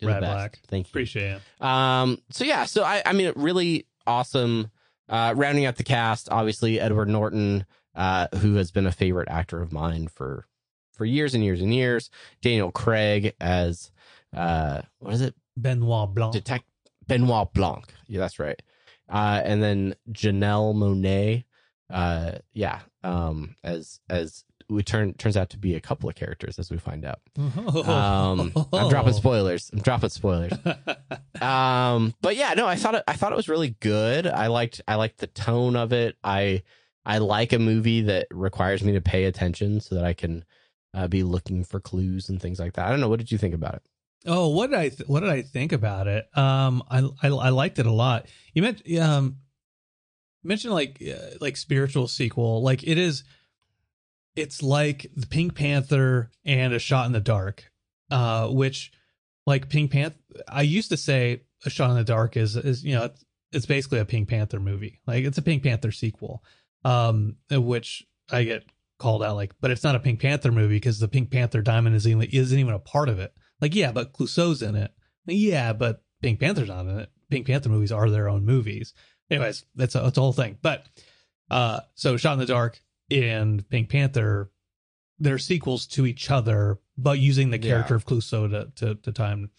You're 0.00 0.10
best. 0.12 0.22
Black. 0.22 0.58
Thank 0.68 0.86
you. 0.86 0.90
Appreciate 0.90 1.40
it. 1.60 1.64
Um, 1.64 2.20
so 2.30 2.44
yeah, 2.44 2.64
so 2.64 2.84
I, 2.84 3.02
I 3.04 3.12
mean, 3.12 3.32
really 3.36 3.86
awesome. 4.06 4.70
Uh, 5.08 5.34
rounding 5.36 5.66
out 5.66 5.76
the 5.76 5.84
cast, 5.84 6.28
obviously 6.30 6.78
Edward 6.78 7.08
Norton, 7.08 7.66
uh, 7.94 8.28
who 8.36 8.54
has 8.54 8.70
been 8.70 8.86
a 8.86 8.92
favorite 8.92 9.28
actor 9.28 9.60
of 9.60 9.72
mine 9.72 10.08
for 10.08 10.46
for 10.92 11.04
years 11.04 11.34
and 11.34 11.42
years 11.42 11.60
and 11.60 11.74
years. 11.74 12.10
Daniel 12.42 12.70
Craig 12.70 13.34
as 13.40 13.90
uh, 14.36 14.82
what 14.98 15.14
is 15.14 15.20
it? 15.20 15.34
Benoit 15.56 16.14
Blanc. 16.14 16.32
Detect 16.32 16.64
Benoit 17.06 17.52
Blanc. 17.52 17.92
Yeah, 18.06 18.20
that's 18.20 18.38
right. 18.38 18.60
Uh, 19.08 19.42
and 19.44 19.62
then 19.62 19.94
Janelle 20.12 20.74
Monáe. 20.74 21.44
Uh, 21.90 22.38
yeah. 22.52 22.80
Um, 23.02 23.56
as 23.64 24.00
as 24.08 24.44
we 24.70 24.82
turn 24.82 25.14
turns 25.14 25.36
out 25.36 25.50
to 25.50 25.58
be 25.58 25.74
a 25.74 25.80
couple 25.80 26.08
of 26.08 26.14
characters 26.14 26.58
as 26.58 26.70
we 26.70 26.78
find 26.78 27.04
out. 27.04 27.20
Um, 27.36 28.52
I'm 28.72 28.88
dropping 28.88 29.12
spoilers. 29.12 29.70
I'm 29.72 29.80
dropping 29.80 30.10
spoilers. 30.10 30.52
um 31.40 32.14
but 32.20 32.36
yeah 32.36 32.52
no 32.54 32.66
i 32.66 32.76
thought 32.76 32.94
it 32.94 33.02
i 33.08 33.14
thought 33.14 33.32
it 33.32 33.36
was 33.36 33.48
really 33.48 33.70
good 33.80 34.26
i 34.26 34.48
liked 34.48 34.82
i 34.86 34.94
liked 34.96 35.18
the 35.18 35.26
tone 35.26 35.74
of 35.74 35.90
it 35.92 36.16
i 36.22 36.62
i 37.06 37.16
like 37.16 37.54
a 37.54 37.58
movie 37.58 38.02
that 38.02 38.26
requires 38.30 38.82
me 38.84 38.92
to 38.92 39.00
pay 39.00 39.24
attention 39.24 39.80
so 39.80 39.94
that 39.94 40.04
i 40.04 40.12
can 40.12 40.44
uh, 40.92 41.08
be 41.08 41.22
looking 41.22 41.64
for 41.64 41.80
clues 41.80 42.28
and 42.28 42.42
things 42.42 42.60
like 42.60 42.74
that 42.74 42.86
i 42.86 42.90
don't 42.90 43.00
know 43.00 43.08
what 43.08 43.18
did 43.18 43.32
you 43.32 43.38
think 43.38 43.54
about 43.54 43.74
it 43.74 43.82
Oh, 44.26 44.48
what 44.48 44.68
did 44.68 44.78
I 44.78 44.88
th- 44.90 45.08
what 45.08 45.20
did 45.20 45.30
I 45.30 45.40
think 45.40 45.72
about 45.72 46.06
it? 46.06 46.28
Um, 46.36 46.82
I 46.90 46.98
I, 47.22 47.28
I 47.28 47.48
liked 47.48 47.78
it 47.78 47.86
a 47.86 47.90
lot. 47.90 48.26
You 48.52 48.60
meant 48.60 48.82
um 49.00 49.36
mentioned 50.44 50.74
like 50.74 51.02
uh, 51.02 51.36
like 51.40 51.56
spiritual 51.56 52.06
sequel. 52.06 52.62
Like 52.62 52.82
it 52.82 52.98
is, 52.98 53.24
it's 54.40 54.62
like 54.62 55.10
the 55.14 55.26
Pink 55.26 55.54
Panther 55.54 56.30
and 56.44 56.72
A 56.72 56.78
Shot 56.78 57.06
in 57.06 57.12
the 57.12 57.20
Dark, 57.20 57.70
uh, 58.10 58.48
which 58.48 58.92
like 59.46 59.68
Pink 59.68 59.92
Panther. 59.92 60.16
I 60.48 60.62
used 60.62 60.90
to 60.90 60.96
say 60.96 61.42
A 61.64 61.70
Shot 61.70 61.90
in 61.90 61.96
the 61.96 62.04
Dark 62.04 62.36
is 62.36 62.56
is 62.56 62.84
you 62.84 62.94
know 62.94 63.04
it's, 63.04 63.24
it's 63.52 63.66
basically 63.66 63.98
a 63.98 64.04
Pink 64.04 64.28
Panther 64.28 64.60
movie. 64.60 65.00
Like 65.06 65.24
it's 65.24 65.38
a 65.38 65.42
Pink 65.42 65.62
Panther 65.62 65.92
sequel, 65.92 66.42
um, 66.84 67.36
which 67.50 68.06
I 68.30 68.44
get 68.44 68.64
called 68.98 69.22
out 69.22 69.36
like, 69.36 69.54
but 69.60 69.70
it's 69.70 69.82
not 69.82 69.96
a 69.96 70.00
Pink 70.00 70.20
Panther 70.20 70.52
movie 70.52 70.76
because 70.76 71.00
the 71.00 71.08
Pink 71.08 71.30
Panther 71.30 71.62
diamond 71.62 71.96
is 71.96 72.06
even, 72.06 72.22
isn't 72.22 72.58
even 72.58 72.74
a 72.74 72.78
part 72.78 73.08
of 73.08 73.18
it. 73.18 73.32
Like, 73.60 73.74
yeah, 73.74 73.92
but 73.92 74.12
Clouseau's 74.12 74.62
in 74.62 74.76
it. 74.76 74.92
Yeah, 75.26 75.72
but 75.72 76.02
Pink 76.22 76.38
Panther's 76.38 76.68
not 76.68 76.86
in 76.86 76.98
it. 77.00 77.10
Pink 77.30 77.46
Panther 77.46 77.68
movies 77.68 77.92
are 77.92 78.08
their 78.10 78.28
own 78.28 78.44
movies. 78.44 78.94
Anyways, 79.30 79.64
that's 79.74 79.94
a, 79.94 80.00
that's 80.00 80.18
a 80.18 80.20
whole 80.20 80.32
thing. 80.32 80.58
But 80.60 80.84
uh, 81.50 81.80
so 81.94 82.16
Shot 82.16 82.34
in 82.34 82.38
the 82.38 82.46
Dark 82.46 82.80
and 83.10 83.68
Pink 83.68 83.88
Panther, 83.90 84.50
they're 85.18 85.38
sequels 85.38 85.86
to 85.88 86.06
each 86.06 86.30
other, 86.30 86.78
but 86.96 87.18
using 87.18 87.50
the 87.50 87.58
Yeah. 87.60 87.70
character 87.72 87.94
of 87.94 88.06
Clouseau 88.06 88.48
to, 88.50 88.72
to 88.76 88.94
to 88.96 89.12
time. 89.12 89.50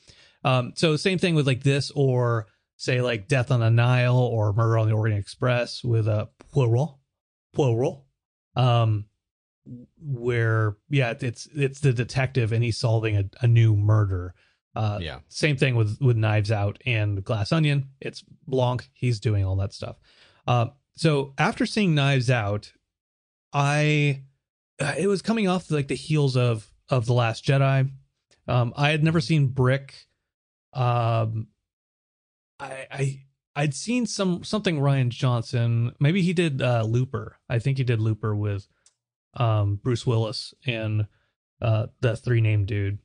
Um, 0.44 0.74
so 0.76 0.96
same 0.96 1.18
thing 1.20 1.36
with 1.36 1.46
like 1.48 1.64
this, 1.64 1.92
or 1.96 2.48
say 2.78 3.02
like 3.02 3.28
Death 3.28 3.52
on 3.52 3.60
the 3.60 3.70
Nile 3.70 4.18
or 4.18 4.54
Murder 4.54 4.78
on 4.80 4.88
the 4.88 4.94
Orient 4.96 5.20
Express 5.20 5.84
with 5.84 6.08
a 6.08 6.30
Poirot, 6.52 6.96
Poirot, 7.54 8.00
um, 8.56 9.06
where 10.02 10.78
yeah, 10.90 11.14
it's 11.20 11.48
it's 11.56 11.80
the 11.80 11.94
detective 11.94 12.52
and 12.52 12.64
he's 12.64 12.78
solving 12.78 13.18
a, 13.18 13.24
a 13.42 13.48
new 13.48 13.76
murder. 13.76 14.34
Uh, 14.74 14.98
yeah 15.02 15.20
same 15.28 15.58
thing 15.58 15.76
with 15.76 15.98
with 16.00 16.16
Knives 16.18 16.50
Out 16.52 16.80
and 16.86 17.24
Glass 17.24 17.52
Onion. 17.52 17.90
It's 18.00 18.24
Blanc. 18.48 18.90
He's 18.94 19.20
doing 19.20 19.46
all 19.46 19.58
that 19.58 19.74
stuff. 19.74 19.98
Uh, 20.48 20.68
so 20.96 21.34
after 21.38 21.66
seeing 21.66 21.94
Knives 21.94 22.30
Out, 22.30 22.72
I 23.54 24.24
uh, 24.80 24.94
it 24.98 25.08
was 25.08 25.22
coming 25.22 25.48
off 25.48 25.70
like 25.72 25.88
the 25.88 25.96
heels 25.96 26.36
of 26.36 26.72
of 26.90 27.06
the 27.06 27.14
Last 27.14 27.46
Jedi. 27.46 27.90
Um, 28.48 28.74
I 28.76 28.90
had 28.90 29.04
never 29.04 29.22
seen 29.22 29.48
Brick. 29.48 30.08
Um, 30.74 31.48
I 32.60 32.88
I 32.92 33.24
I'd 33.56 33.74
seen 33.74 34.06
some 34.06 34.44
something 34.44 34.80
Rian 34.80 35.10
Johnson. 35.10 35.94
Maybe 36.00 36.22
he 36.22 36.34
did 36.34 36.62
uh, 36.62 36.84
Looper. 36.84 37.38
I 37.50 37.60
think 37.60 37.78
he 37.78 37.84
did 37.84 38.00
Looper 38.00 38.36
with 38.36 38.68
um 39.36 39.76
Bruce 39.76 40.06
Willis 40.06 40.54
and 40.66 41.08
uh 41.62 41.88
the 42.02 42.16
three 42.16 42.42
named 42.42 42.68
dude. 42.68 43.00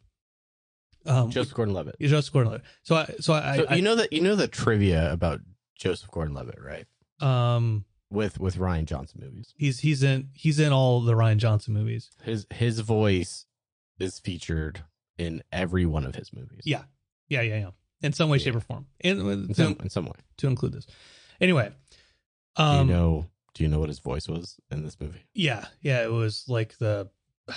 Um, 1.05 1.31
joseph 1.31 1.55
gordon-levitt 1.55 2.01
Joseph 2.01 2.33
Gordon-Levitt. 2.33 2.67
So 2.83 2.97
I, 2.97 3.05
so 3.21 3.33
I, 3.33 3.57
so 3.59 3.67
I 3.69 3.77
you 3.77 3.83
know 3.83 3.95
that 3.95 4.13
you 4.13 4.21
know 4.21 4.35
the 4.35 4.49
trivia 4.49 5.13
about 5.13 5.39
joseph 5.77 6.11
gordon-levitt 6.11 6.59
right 6.61 6.87
um, 7.21 7.85
with 8.17 8.41
with 8.41 8.57
rian 8.57 8.85
johnson 8.87 9.21
movies 9.23 9.55
he's 9.57 9.81
he's 9.81 10.03
in 10.03 10.29
he's 10.33 10.59
in 10.59 10.73
all 10.73 11.01
the 11.01 11.13
Rian 11.13 11.37
Johnson 11.37 11.75
movies. 11.75 12.11
his 12.25 12.47
his 12.53 12.81
voice 12.81 13.47
is 14.01 14.19
featured 14.19 14.83
in 15.19 15.43
every 15.53 15.87
one 15.87 16.05
of 16.05 16.15
his 16.17 16.33
movies 16.33 16.63
Yeah, 16.65 16.83
yeah, 17.29 17.43
yeah, 17.43 17.59
yeah. 17.59 17.71
In 18.03 18.13
some 18.13 18.29
way, 18.29 18.37
Yeah. 18.39 18.45
shape, 18.45 18.57
or 18.57 18.61
form, 18.61 18.87
and 19.01 19.21
in 19.21 19.49
to, 19.49 19.55
some, 19.55 19.77
in 19.83 19.89
some 19.89 20.05
way 20.05 20.19
to 20.37 20.47
include 20.49 20.73
this. 20.73 20.87
Anyway, 21.41 21.71
do 22.57 22.63
um, 22.63 22.89
you 22.89 22.95
know 22.95 23.27
do 23.55 23.63
you 23.63 23.69
know 23.71 23.79
what 23.79 23.89
his 23.89 24.01
voice 24.01 24.29
was 24.29 24.57
in 24.71 24.83
this 24.85 25.01
movie 25.01 25.23
yeah, 25.35 25.65
yeah, 25.81 26.03
it 26.03 26.11
was 26.13 26.45
like 26.49 26.77
the. 26.79 27.09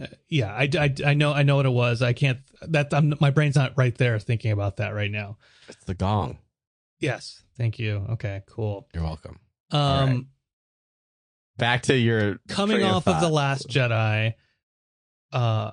Uh, 0.00 0.06
yeah, 0.26 0.50
I, 0.54 0.70
I, 0.78 0.94
I 1.04 1.12
know 1.12 1.34
I 1.34 1.42
know 1.42 1.56
what 1.56 1.66
it 1.66 1.72
was. 1.72 2.00
I 2.00 2.14
can't 2.14 2.38
that 2.62 2.94
I'm, 2.94 3.12
my 3.20 3.28
brain's 3.30 3.56
not 3.56 3.74
right 3.76 3.94
there 3.98 4.18
thinking 4.18 4.50
about 4.50 4.78
that 4.78 4.94
right 4.94 5.10
now. 5.10 5.36
it's 5.68 5.84
the 5.84 5.92
gong 5.92 6.38
Yes, 6.98 7.42
thank 7.58 7.78
you. 7.78 8.06
Okay, 8.12 8.40
cool. 8.46 8.88
you're 8.94 9.02
welcome 9.02 9.38
Um, 9.72 10.08
right. 10.10 10.24
back 11.56 11.82
to 11.84 11.96
your 11.96 12.38
coming 12.48 12.82
off 12.82 13.08
of 13.08 13.20
the 13.20 13.28
last 13.28 13.68
jedi 13.68 14.34
uh 15.32 15.70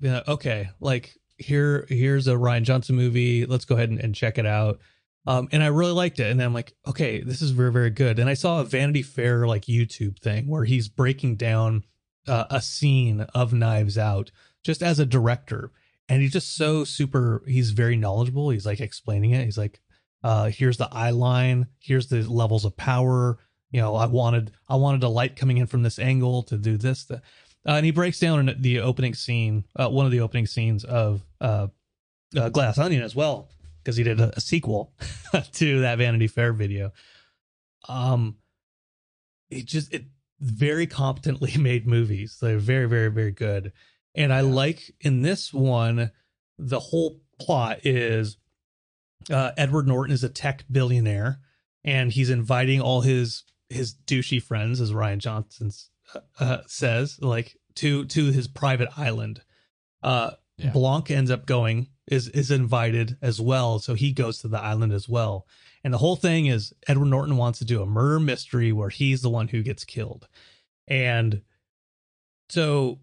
yeah, 0.00 0.22
okay 0.28 0.68
like 0.80 1.14
here 1.38 1.86
here's 1.88 2.28
a 2.28 2.34
rian 2.34 2.62
johnson 2.62 2.96
movie. 2.96 3.46
Let's 3.46 3.64
go 3.64 3.74
ahead 3.74 3.90
and, 3.90 3.98
and 3.98 4.14
check 4.14 4.38
it 4.38 4.46
out. 4.46 4.78
Um 5.26 5.48
and 5.52 5.62
i 5.62 5.68
really 5.68 5.92
liked 5.92 6.20
it. 6.20 6.30
And 6.30 6.38
then 6.38 6.46
i'm 6.46 6.54
like 6.54 6.74
okay 6.86 7.20
this 7.20 7.42
is 7.42 7.50
very 7.52 7.72
very 7.72 7.90
good. 7.90 8.18
And 8.18 8.28
i 8.28 8.34
saw 8.34 8.60
a 8.60 8.64
vanity 8.64 9.02
fair 9.02 9.46
like 9.46 9.62
youtube 9.66 10.18
thing 10.18 10.46
where 10.46 10.64
he's 10.64 10.88
breaking 10.88 11.36
down 11.36 11.84
uh, 12.28 12.44
a 12.50 12.60
scene 12.60 13.22
of 13.34 13.52
knives 13.52 13.98
out 13.98 14.30
just 14.64 14.82
as 14.82 14.98
a 14.98 15.06
director. 15.06 15.72
And 16.08 16.20
he's 16.20 16.32
just 16.32 16.54
so 16.56 16.84
super 16.84 17.42
he's 17.46 17.70
very 17.70 17.96
knowledgeable. 17.96 18.50
He's 18.50 18.66
like 18.66 18.80
explaining 18.80 19.30
it. 19.30 19.44
He's 19.44 19.58
like 19.58 19.80
uh 20.22 20.46
here's 20.46 20.76
the 20.76 20.88
eye 20.92 21.10
line 21.10 21.66
here's 21.80 22.08
the 22.08 22.22
levels 22.22 22.64
of 22.64 22.76
power. 22.76 23.38
You 23.70 23.80
know 23.80 23.94
i 23.96 24.06
wanted 24.06 24.52
i 24.68 24.76
wanted 24.76 25.02
a 25.02 25.08
light 25.08 25.34
coming 25.36 25.56
in 25.56 25.66
from 25.66 25.82
this 25.82 25.98
angle 25.98 26.42
to 26.44 26.58
do 26.58 26.76
this 26.76 27.04
the, 27.04 27.16
uh, 27.16 27.76
and 27.76 27.86
he 27.86 27.90
breaks 27.90 28.20
down 28.20 28.48
in 28.48 28.60
the 28.60 28.80
opening 28.80 29.14
scene 29.14 29.64
uh, 29.76 29.88
one 29.88 30.04
of 30.04 30.12
the 30.12 30.20
opening 30.20 30.46
scenes 30.46 30.84
of 30.84 31.24
uh, 31.40 31.68
uh 32.36 32.48
glass 32.50 32.76
onion 32.76 33.02
as 33.02 33.16
well 33.16 33.48
because 33.82 33.96
he 33.96 34.04
did 34.04 34.20
a, 34.20 34.32
a 34.36 34.40
sequel 34.40 34.92
to 35.52 35.80
that 35.80 35.98
vanity 35.98 36.26
fair 36.26 36.52
video. 36.52 36.92
Um 37.88 38.36
it 39.50 39.66
just 39.66 39.92
it 39.92 40.04
very 40.40 40.86
competently 40.86 41.56
made 41.58 41.86
movies. 41.86 42.38
They're 42.40 42.58
very 42.58 42.88
very 42.88 43.10
very 43.10 43.32
good. 43.32 43.72
And 44.14 44.32
i 44.32 44.40
like 44.40 44.94
in 45.00 45.22
this 45.22 45.52
one 45.52 46.10
the 46.58 46.80
whole 46.80 47.20
plot 47.40 47.80
is 47.84 48.36
uh 49.30 49.52
edward 49.56 49.86
norton 49.86 50.12
is 50.14 50.24
a 50.24 50.28
tech 50.28 50.64
billionaire 50.70 51.38
and 51.84 52.12
he's 52.12 52.30
inviting 52.30 52.80
all 52.80 53.00
his 53.00 53.44
his 53.68 53.94
douchey 54.06 54.40
friends, 54.40 54.80
as 54.80 54.92
Rian 54.92 55.18
Johnson 55.18 55.70
uh, 56.14 56.20
uh, 56.38 56.58
says, 56.66 57.18
like 57.20 57.56
to 57.76 58.04
to 58.04 58.30
his 58.30 58.46
private 58.48 58.88
island. 58.96 59.42
Uh, 60.02 60.32
Yeah. 60.58 60.70
Blanc 60.70 61.10
ends 61.10 61.30
up 61.30 61.46
going 61.46 61.88
is 62.06 62.28
is 62.28 62.50
invited 62.50 63.16
as 63.22 63.40
well, 63.40 63.78
so 63.78 63.94
he 63.94 64.12
goes 64.12 64.38
to 64.38 64.48
the 64.48 64.60
island 64.60 64.92
as 64.92 65.08
well. 65.08 65.46
And 65.82 65.92
the 65.92 65.98
whole 65.98 66.16
thing 66.16 66.46
is 66.46 66.72
Edward 66.86 67.06
Norton 67.06 67.36
wants 67.36 67.58
to 67.60 67.64
do 67.64 67.82
a 67.82 67.86
murder 67.86 68.20
mystery 68.20 68.70
where 68.70 68.90
he's 68.90 69.22
the 69.22 69.30
one 69.30 69.48
who 69.48 69.62
gets 69.62 69.84
killed, 69.84 70.28
and 70.86 71.42
so 72.50 73.00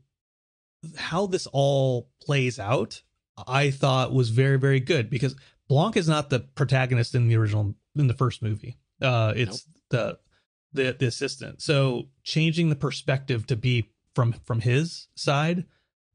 how 0.95 1.25
this 1.25 1.47
all 1.51 2.10
plays 2.21 2.60
out, 2.60 3.01
I 3.47 3.71
thought 3.71 4.13
was 4.13 4.29
very 4.29 4.60
very 4.60 4.79
good 4.79 5.10
because 5.10 5.36
Blanc 5.69 5.95
is 5.95 6.10
not 6.10 6.29
the 6.29 6.39
protagonist 6.39 7.15
in 7.15 7.27
the 7.27 7.36
original 7.36 7.75
in 7.95 8.08
the 8.08 8.13
first 8.13 8.41
movie. 8.41 8.77
Uh, 9.01 9.34
it's 9.36 9.65
the 9.89 10.17
the 10.73 10.95
the 10.99 11.05
assistant. 11.05 11.62
So 11.62 12.10
changing 12.23 12.69
the 12.69 12.75
perspective 12.75 13.45
to 13.47 13.55
be 13.55 13.91
from 14.15 14.34
from 14.34 14.62
his 14.62 15.08
side 15.15 15.65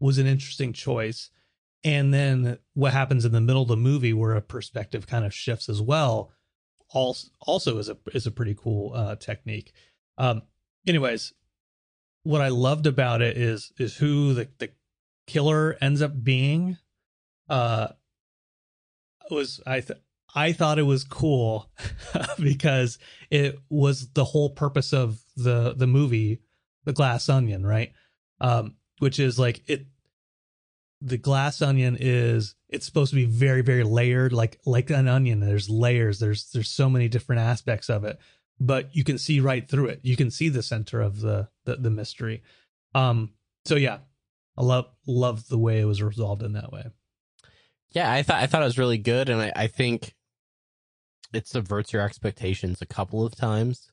was 0.00 0.18
an 0.18 0.26
interesting 0.26 0.72
choice. 0.72 1.30
And 1.84 2.12
then 2.12 2.58
what 2.72 2.92
happens 2.92 3.24
in 3.24 3.32
the 3.32 3.40
middle 3.40 3.62
of 3.62 3.68
the 3.68 3.76
movie 3.76 4.12
where 4.12 4.34
a 4.34 4.42
perspective 4.42 5.06
kind 5.06 5.24
of 5.24 5.32
shifts 5.32 5.68
as 5.68 5.80
well 5.80 6.32
also 6.90 7.28
also 7.40 7.78
is 7.78 7.88
a 7.88 7.96
is 8.12 8.26
a 8.26 8.32
pretty 8.32 8.54
cool 8.54 8.92
uh 8.94 9.16
technique. 9.16 9.72
Um 10.18 10.42
anyways, 10.86 11.32
what 12.24 12.40
I 12.40 12.48
loved 12.48 12.86
about 12.86 13.22
it 13.22 13.36
is 13.36 13.72
is 13.78 13.96
who 13.96 14.34
the 14.34 14.48
the 14.58 14.70
killer 15.28 15.76
ends 15.80 16.02
up 16.02 16.24
being. 16.24 16.78
Uh 17.48 17.88
was 19.30 19.60
I 19.66 19.80
th- 19.80 20.00
I 20.34 20.52
thought 20.52 20.78
it 20.78 20.84
was 20.84 21.04
cool 21.04 21.70
because 22.40 22.98
it 23.30 23.58
was 23.70 24.10
the 24.10 24.24
whole 24.24 24.50
purpose 24.50 24.92
of 24.92 25.20
the 25.36 25.74
the 25.76 25.86
movie, 25.86 26.40
The 26.84 26.92
Glass 26.92 27.28
Onion, 27.28 27.64
right? 27.64 27.92
Um, 28.40 28.76
which 28.98 29.18
is 29.18 29.38
like 29.38 29.62
it. 29.66 29.86
The 31.06 31.18
glass 31.18 31.60
onion 31.60 31.98
is 32.00 32.54
it's 32.70 32.86
supposed 32.86 33.10
to 33.10 33.16
be 33.16 33.26
very 33.26 33.60
very 33.60 33.84
layered, 33.84 34.32
like 34.32 34.58
like 34.64 34.88
an 34.88 35.06
onion. 35.06 35.40
There's 35.40 35.68
layers. 35.68 36.18
There's 36.18 36.50
there's 36.50 36.70
so 36.70 36.88
many 36.88 37.08
different 37.08 37.42
aspects 37.42 37.90
of 37.90 38.04
it, 38.04 38.18
but 38.58 38.94
you 38.96 39.04
can 39.04 39.18
see 39.18 39.38
right 39.38 39.68
through 39.68 39.86
it. 39.86 40.00
You 40.02 40.16
can 40.16 40.30
see 40.30 40.48
the 40.48 40.62
center 40.62 41.02
of 41.02 41.20
the 41.20 41.48
the, 41.64 41.76
the 41.76 41.90
mystery. 41.90 42.42
Um. 42.94 43.34
So 43.66 43.76
yeah, 43.76 43.98
I 44.56 44.62
love 44.62 44.86
love 45.06 45.48
the 45.48 45.58
way 45.58 45.80
it 45.80 45.84
was 45.84 46.02
resolved 46.02 46.42
in 46.42 46.52
that 46.54 46.72
way. 46.72 46.86
Yeah, 47.94 48.12
I 48.12 48.22
thought 48.22 48.42
I 48.42 48.46
thought 48.46 48.62
it 48.62 48.66
was 48.66 48.78
really 48.78 48.98
good, 48.98 49.28
and 49.28 49.40
I, 49.40 49.52
I 49.54 49.66
think 49.68 50.14
it 51.32 51.46
subverts 51.46 51.92
your 51.92 52.02
expectations 52.02 52.82
a 52.82 52.86
couple 52.86 53.24
of 53.24 53.34
times. 53.34 53.90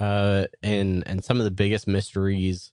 Uh, 0.00 0.46
and 0.62 1.02
and 1.06 1.24
some 1.24 1.38
of 1.38 1.44
the 1.44 1.50
biggest 1.50 1.86
mysteries, 1.86 2.72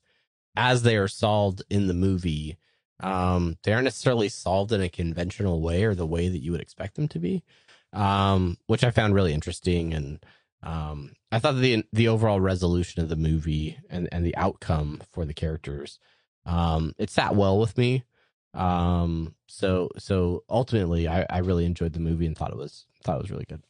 as 0.55 0.83
they 0.83 0.97
are 0.97 1.07
solved 1.07 1.63
in 1.69 1.87
the 1.87 1.93
movie, 1.93 2.57
um, 3.01 3.57
they 3.63 3.73
aren't 3.73 3.85
necessarily 3.85 4.29
solved 4.29 4.71
in 4.71 4.81
a 4.81 4.89
conventional 4.89 5.61
way 5.61 5.83
or 5.83 5.95
the 5.95 6.07
way 6.07 6.29
that 6.29 6.41
you 6.41 6.51
would 6.51 6.61
expect 6.61 6.95
them 6.95 7.07
to 7.09 7.19
be. 7.19 7.43
Um, 7.93 8.57
which 8.67 8.83
I 8.83 8.91
found 8.91 9.13
really 9.13 9.33
interesting, 9.33 9.93
and 9.93 10.25
um, 10.63 11.13
I 11.31 11.39
thought 11.39 11.55
the 11.57 11.85
the 11.93 12.07
overall 12.07 12.39
resolution 12.41 13.01
of 13.03 13.09
the 13.09 13.15
movie 13.17 13.77
and 13.89 14.09
and 14.11 14.25
the 14.25 14.35
outcome 14.37 15.01
for 15.11 15.25
the 15.25 15.33
characters, 15.33 15.99
um, 16.45 16.93
it 16.97 17.09
sat 17.09 17.35
well 17.35 17.59
with 17.59 17.77
me. 17.77 18.03
Um, 18.53 19.35
so 19.47 19.89
so 19.97 20.43
ultimately, 20.49 21.07
I, 21.07 21.25
I 21.29 21.39
really 21.39 21.65
enjoyed 21.65 21.93
the 21.93 21.99
movie 21.99 22.25
and 22.25 22.37
thought 22.37 22.51
it 22.51 22.57
was 22.57 22.85
thought 23.03 23.17
it 23.17 23.21
was 23.21 23.31
really 23.31 23.45
good. 23.47 23.63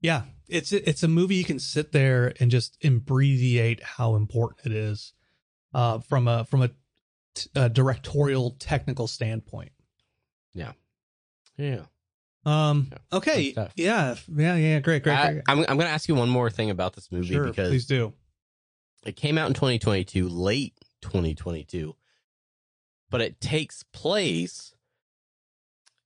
Yeah, 0.00 0.22
it's 0.48 0.72
it's 0.72 1.02
a 1.02 1.08
movie 1.08 1.36
you 1.36 1.44
can 1.44 1.58
sit 1.58 1.92
there 1.92 2.32
and 2.40 2.50
just 2.50 2.76
abbreviate 2.84 3.82
how 3.82 4.16
important 4.16 4.66
it 4.66 4.72
is, 4.72 5.12
uh, 5.74 5.98
from 6.00 6.26
a 6.28 6.44
from 6.44 6.62
a, 6.62 6.70
t- 7.34 7.50
a 7.54 7.68
directorial 7.68 8.56
technical 8.58 9.06
standpoint. 9.06 9.72
Yeah. 10.54 10.72
Yeah. 11.56 11.82
Um. 12.44 12.88
Yeah, 12.90 12.98
Okay. 13.18 13.54
Yeah. 13.76 14.16
Yeah. 14.26 14.56
Yeah. 14.56 14.80
Great. 14.80 15.04
Great. 15.04 15.16
I, 15.16 15.32
great. 15.32 15.42
I'm 15.46 15.58
I'm 15.60 15.78
gonna 15.78 15.84
ask 15.84 16.08
you 16.08 16.14
one 16.14 16.28
more 16.28 16.50
thing 16.50 16.70
about 16.70 16.94
this 16.94 17.12
movie 17.12 17.34
sure. 17.34 17.44
because 17.46 17.68
Please 17.68 17.86
do. 17.86 18.12
it 19.06 19.14
came 19.14 19.38
out 19.38 19.46
in 19.46 19.54
2022, 19.54 20.28
late 20.28 20.74
2022, 21.02 21.94
but 23.12 23.20
it 23.20 23.42
takes 23.42 23.84
place 23.92 24.74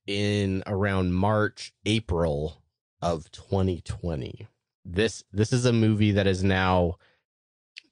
in 0.05 0.61
around 0.67 1.13
March, 1.13 1.73
April 1.85 2.61
of 3.01 3.31
2020. 3.31 4.45
This 4.83 5.23
this 5.31 5.53
is 5.53 5.65
a 5.65 5.71
movie 5.71 6.11
that 6.11 6.27
is 6.27 6.43
now 6.43 6.97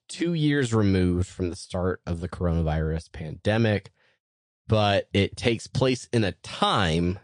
two 0.10 0.34
years 0.34 0.73
removed 0.73 1.28
from 1.28 1.49
the 1.49 1.56
start 1.56 2.01
of 2.06 2.19
the 2.19 2.28
coronavirus 2.28 3.12
pandemic, 3.13 3.91
but 4.67 5.08
it 5.13 5.38
takes 5.38 5.65
place 5.65 6.10
in 6.12 6.25
a 6.25 6.34
time 6.43 7.17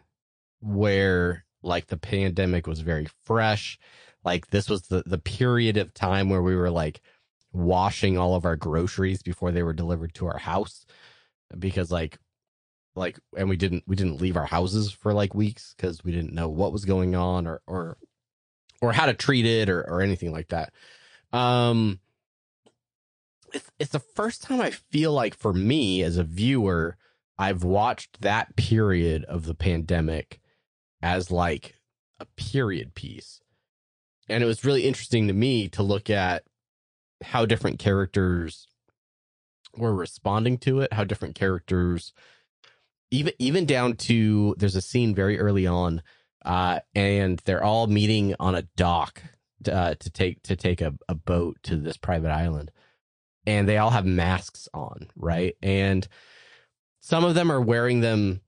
where 0.61 1.43
like 1.61 1.87
the 1.87 1.97
pandemic 1.97 2.67
was 2.67 2.79
very 2.79 3.07
fresh. 3.25 3.77
Like 4.23 4.47
this 4.47 4.69
was 4.69 4.83
the 4.83 5.03
the 5.05 5.17
period 5.17 5.75
of 5.75 5.93
time 5.93 6.29
where 6.29 6.41
we 6.41 6.55
were 6.55 6.71
like 6.71 7.01
washing 7.51 8.17
all 8.17 8.35
of 8.35 8.45
our 8.45 8.55
groceries 8.55 9.21
before 9.21 9.51
they 9.51 9.63
were 9.63 9.73
delivered 9.73 10.13
to 10.13 10.27
our 10.27 10.37
house 10.37 10.85
because 11.57 11.91
like 11.91 12.17
like 12.95 13.19
and 13.37 13.49
we 13.49 13.55
didn't 13.57 13.83
we 13.87 13.95
didn't 13.95 14.21
leave 14.21 14.37
our 14.37 14.45
houses 14.45 14.91
for 14.91 15.13
like 15.13 15.33
weeks 15.33 15.73
because 15.75 16.03
we 16.03 16.11
didn't 16.11 16.33
know 16.33 16.49
what 16.49 16.73
was 16.73 16.85
going 16.85 17.15
on 17.15 17.47
or 17.47 17.61
or 17.67 17.97
or 18.81 18.91
how 18.91 19.05
to 19.05 19.13
treat 19.13 19.45
it 19.45 19.69
or 19.69 19.81
or 19.81 20.01
anything 20.01 20.31
like 20.31 20.49
that. 20.49 20.73
Um 21.31 21.99
it's 23.53 23.69
it's 23.79 23.91
the 23.91 23.99
first 23.99 24.41
time 24.41 24.61
i 24.61 24.71
feel 24.71 25.11
like 25.11 25.35
for 25.35 25.51
me 25.51 26.01
as 26.03 26.15
a 26.15 26.23
viewer 26.23 26.95
i've 27.37 27.65
watched 27.65 28.21
that 28.21 28.55
period 28.55 29.25
of 29.25 29.45
the 29.45 29.53
pandemic 29.53 30.39
as 31.01 31.31
like 31.31 31.75
a 32.21 32.25
period 32.37 32.93
piece. 32.95 33.41
And 34.29 34.43
it 34.43 34.47
was 34.47 34.63
really 34.63 34.85
interesting 34.85 35.27
to 35.27 35.33
me 35.33 35.67
to 35.69 35.83
look 35.83 36.09
at 36.09 36.43
how 37.21 37.45
different 37.45 37.79
characters 37.79 38.67
were 39.77 39.95
responding 39.95 40.57
to 40.59 40.81
it, 40.81 40.93
how 40.93 41.03
different 41.03 41.35
characters 41.35 42.13
even 43.11 43.33
even 43.39 43.65
down 43.65 43.95
to 43.95 44.55
there's 44.57 44.75
a 44.75 44.81
scene 44.81 45.13
very 45.13 45.37
early 45.37 45.67
on 45.67 46.01
uh 46.45 46.79
and 46.95 47.39
they're 47.43 47.63
all 47.63 47.87
meeting 47.87 48.33
on 48.39 48.55
a 48.55 48.61
dock 48.77 49.21
uh, 49.69 49.95
to 49.95 50.09
take 50.09 50.41
to 50.43 50.55
take 50.55 50.81
a, 50.81 50.93
a 51.07 51.15
boat 51.15 51.57
to 51.63 51.77
this 51.77 51.97
private 51.97 52.31
island. 52.31 52.71
And 53.45 53.67
they 53.67 53.77
all 53.77 53.89
have 53.89 54.05
masks 54.05 54.67
on 54.73 55.07
right? 55.15 55.55
And 55.61 56.07
some 56.99 57.23
of 57.23 57.35
them 57.35 57.51
are 57.51 57.61
wearing 57.61 58.01
them 58.01 58.41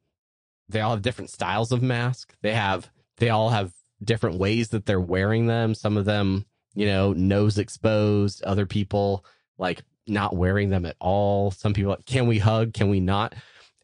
they 0.69 0.79
all 0.81 0.91
have 0.91 1.01
different 1.01 1.29
styles 1.29 1.71
of 1.71 1.81
mask. 1.81 2.35
They 2.41 2.53
have 2.53 2.89
they 3.17 3.29
all 3.29 3.49
have 3.49 3.73
different 4.03 4.39
ways 4.39 4.69
that 4.69 4.85
they're 4.85 4.99
wearing 4.99 5.47
them. 5.47 5.75
Some 5.75 5.97
of 5.97 6.05
them 6.05 6.45
you 6.73 6.85
know 6.87 7.13
nose 7.13 7.57
exposed 7.57 8.43
other 8.43 8.65
people 8.65 9.25
like 9.57 9.83
not 10.07 10.35
wearing 10.35 10.69
them 10.69 10.85
at 10.85 10.95
all. 10.99 11.51
Some 11.51 11.73
people 11.73 11.91
like 11.91 12.05
can 12.05 12.27
we 12.27 12.39
hug? 12.39 12.73
Can 12.73 12.89
we 12.89 12.99
not? 12.99 13.33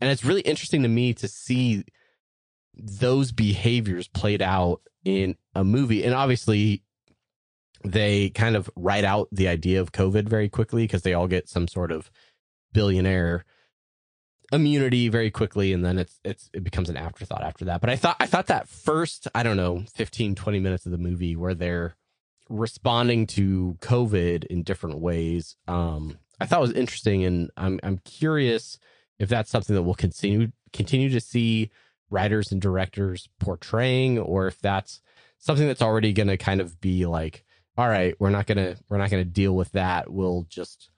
And 0.02 0.10
it's 0.10 0.26
really 0.26 0.42
interesting 0.42 0.84
to 0.84 0.90
me 0.90 1.14
to 1.16 1.28
see 1.28 1.84
those 2.74 3.32
behaviors 3.32 4.08
played 4.08 4.42
out 4.42 4.82
in 5.04 5.36
a 5.56 5.64
movie. 5.64 6.04
And 6.04 6.14
obviously 6.14 6.84
they 7.84 8.30
kind 8.30 8.56
of 8.56 8.70
write 8.76 9.04
out 9.04 9.28
the 9.32 9.48
idea 9.48 9.80
of 9.80 9.92
covid 9.92 10.28
very 10.28 10.50
quickly 10.50 10.84
because 10.84 11.04
they 11.04 11.14
all 11.14 11.28
get 11.28 11.48
some 11.48 11.68
sort 11.68 11.92
of 11.92 12.12
billionaire 12.74 13.46
immunity 14.52 15.08
very 15.10 15.30
quickly 15.32 15.72
and 15.74 15.86
then 15.86 15.98
it's 15.98 16.20
it's 16.24 16.50
it 16.54 16.64
becomes 16.64 16.90
an 16.90 16.98
afterthought 16.98 17.44
after 17.44 17.66
that. 17.66 17.82
But 17.82 17.90
i 17.90 17.96
thought 17.96 18.18
i 18.20 18.26
thought 18.26 18.48
that 18.48 18.68
first 18.68 19.28
i 19.36 19.44
don't 19.44 19.58
know 19.58 19.84
15 19.94 20.36
20 20.36 20.60
minutes 20.60 20.86
of 20.86 20.92
the 20.92 20.98
movie 20.98 21.36
where 21.36 21.54
they're 21.54 21.96
responding 22.50 23.28
to 23.28 23.78
covid 23.80 24.44
in 24.46 24.64
different 24.64 25.00
ways. 25.00 25.56
Um 25.68 26.18
i 26.42 26.46
thought 26.46 26.62
was 26.62 26.72
interesting 26.74 27.24
and 27.26 27.52
i'm 27.58 27.80
i'm 27.84 27.98
curious 28.00 28.80
if 29.20 29.28
that's 29.30 29.50
something 29.52 29.76
that 29.76 29.84
we'll 29.84 29.94
continue 29.94 30.52
continue 30.74 31.10
to 31.10 31.20
see 31.20 31.70
writers 32.10 32.52
and 32.52 32.62
directors 32.62 33.28
portraying 33.40 34.18
or 34.18 34.48
if 34.48 34.58
that's 34.60 35.02
something 35.38 35.68
that's 35.68 35.82
already 35.82 36.12
going 36.14 36.28
to 36.28 36.38
kind 36.38 36.62
of 36.62 36.80
be 36.82 37.06
like 37.06 37.44
all 37.78 37.88
right 37.88 38.16
we're 38.20 38.30
not 38.30 38.48
going 38.48 38.58
to 38.58 38.76
we're 38.90 38.98
not 38.98 39.10
going 39.10 39.24
to 39.24 39.30
deal 39.30 39.56
with 39.56 39.72
that. 39.74 40.12
We'll 40.12 40.46
just 40.50 40.90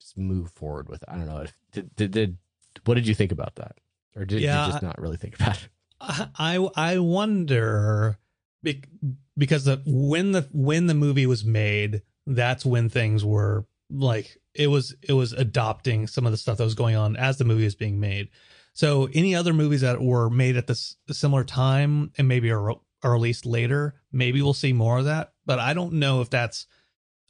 just 0.00 0.18
move 0.18 0.50
forward 0.50 0.88
with 0.88 1.02
it. 1.02 1.08
i 1.08 1.16
don't 1.16 1.26
know 1.26 1.38
if 1.42 1.52
did, 1.72 1.94
did, 1.96 2.10
did 2.10 2.36
what 2.84 2.94
did 2.94 3.06
you 3.06 3.14
think 3.14 3.32
about 3.32 3.54
that? 3.56 3.76
Or 4.16 4.24
did 4.24 4.40
Yeah, 4.42 4.66
you 4.66 4.72
just 4.72 4.82
not 4.82 5.00
really 5.00 5.16
think 5.16 5.36
about 5.36 5.56
it? 5.62 5.68
I 6.00 6.68
I 6.74 6.98
wonder 6.98 8.18
bec- 8.62 8.88
because 9.36 9.64
the 9.64 9.82
when 9.84 10.32
the 10.32 10.48
when 10.52 10.86
the 10.86 10.94
movie 10.94 11.26
was 11.26 11.44
made, 11.44 12.02
that's 12.26 12.64
when 12.64 12.88
things 12.88 13.24
were 13.24 13.66
like 13.90 14.36
it 14.54 14.68
was 14.68 14.94
it 15.02 15.12
was 15.12 15.32
adopting 15.32 16.06
some 16.06 16.26
of 16.26 16.32
the 16.32 16.38
stuff 16.38 16.58
that 16.58 16.64
was 16.64 16.74
going 16.74 16.96
on 16.96 17.16
as 17.16 17.38
the 17.38 17.44
movie 17.44 17.64
was 17.64 17.74
being 17.74 18.00
made. 18.00 18.28
So 18.74 19.08
any 19.12 19.34
other 19.34 19.52
movies 19.52 19.82
that 19.82 20.00
were 20.00 20.30
made 20.30 20.56
at 20.56 20.66
this 20.66 20.96
similar 21.10 21.44
time 21.44 22.10
and 22.16 22.26
maybe 22.26 22.50
are, 22.50 22.70
are 22.70 23.12
released 23.12 23.44
later, 23.44 23.94
maybe 24.10 24.40
we'll 24.40 24.54
see 24.54 24.72
more 24.72 24.98
of 24.98 25.04
that. 25.04 25.32
But 25.44 25.58
I 25.58 25.74
don't 25.74 25.94
know 25.94 26.22
if 26.22 26.30
that's 26.30 26.66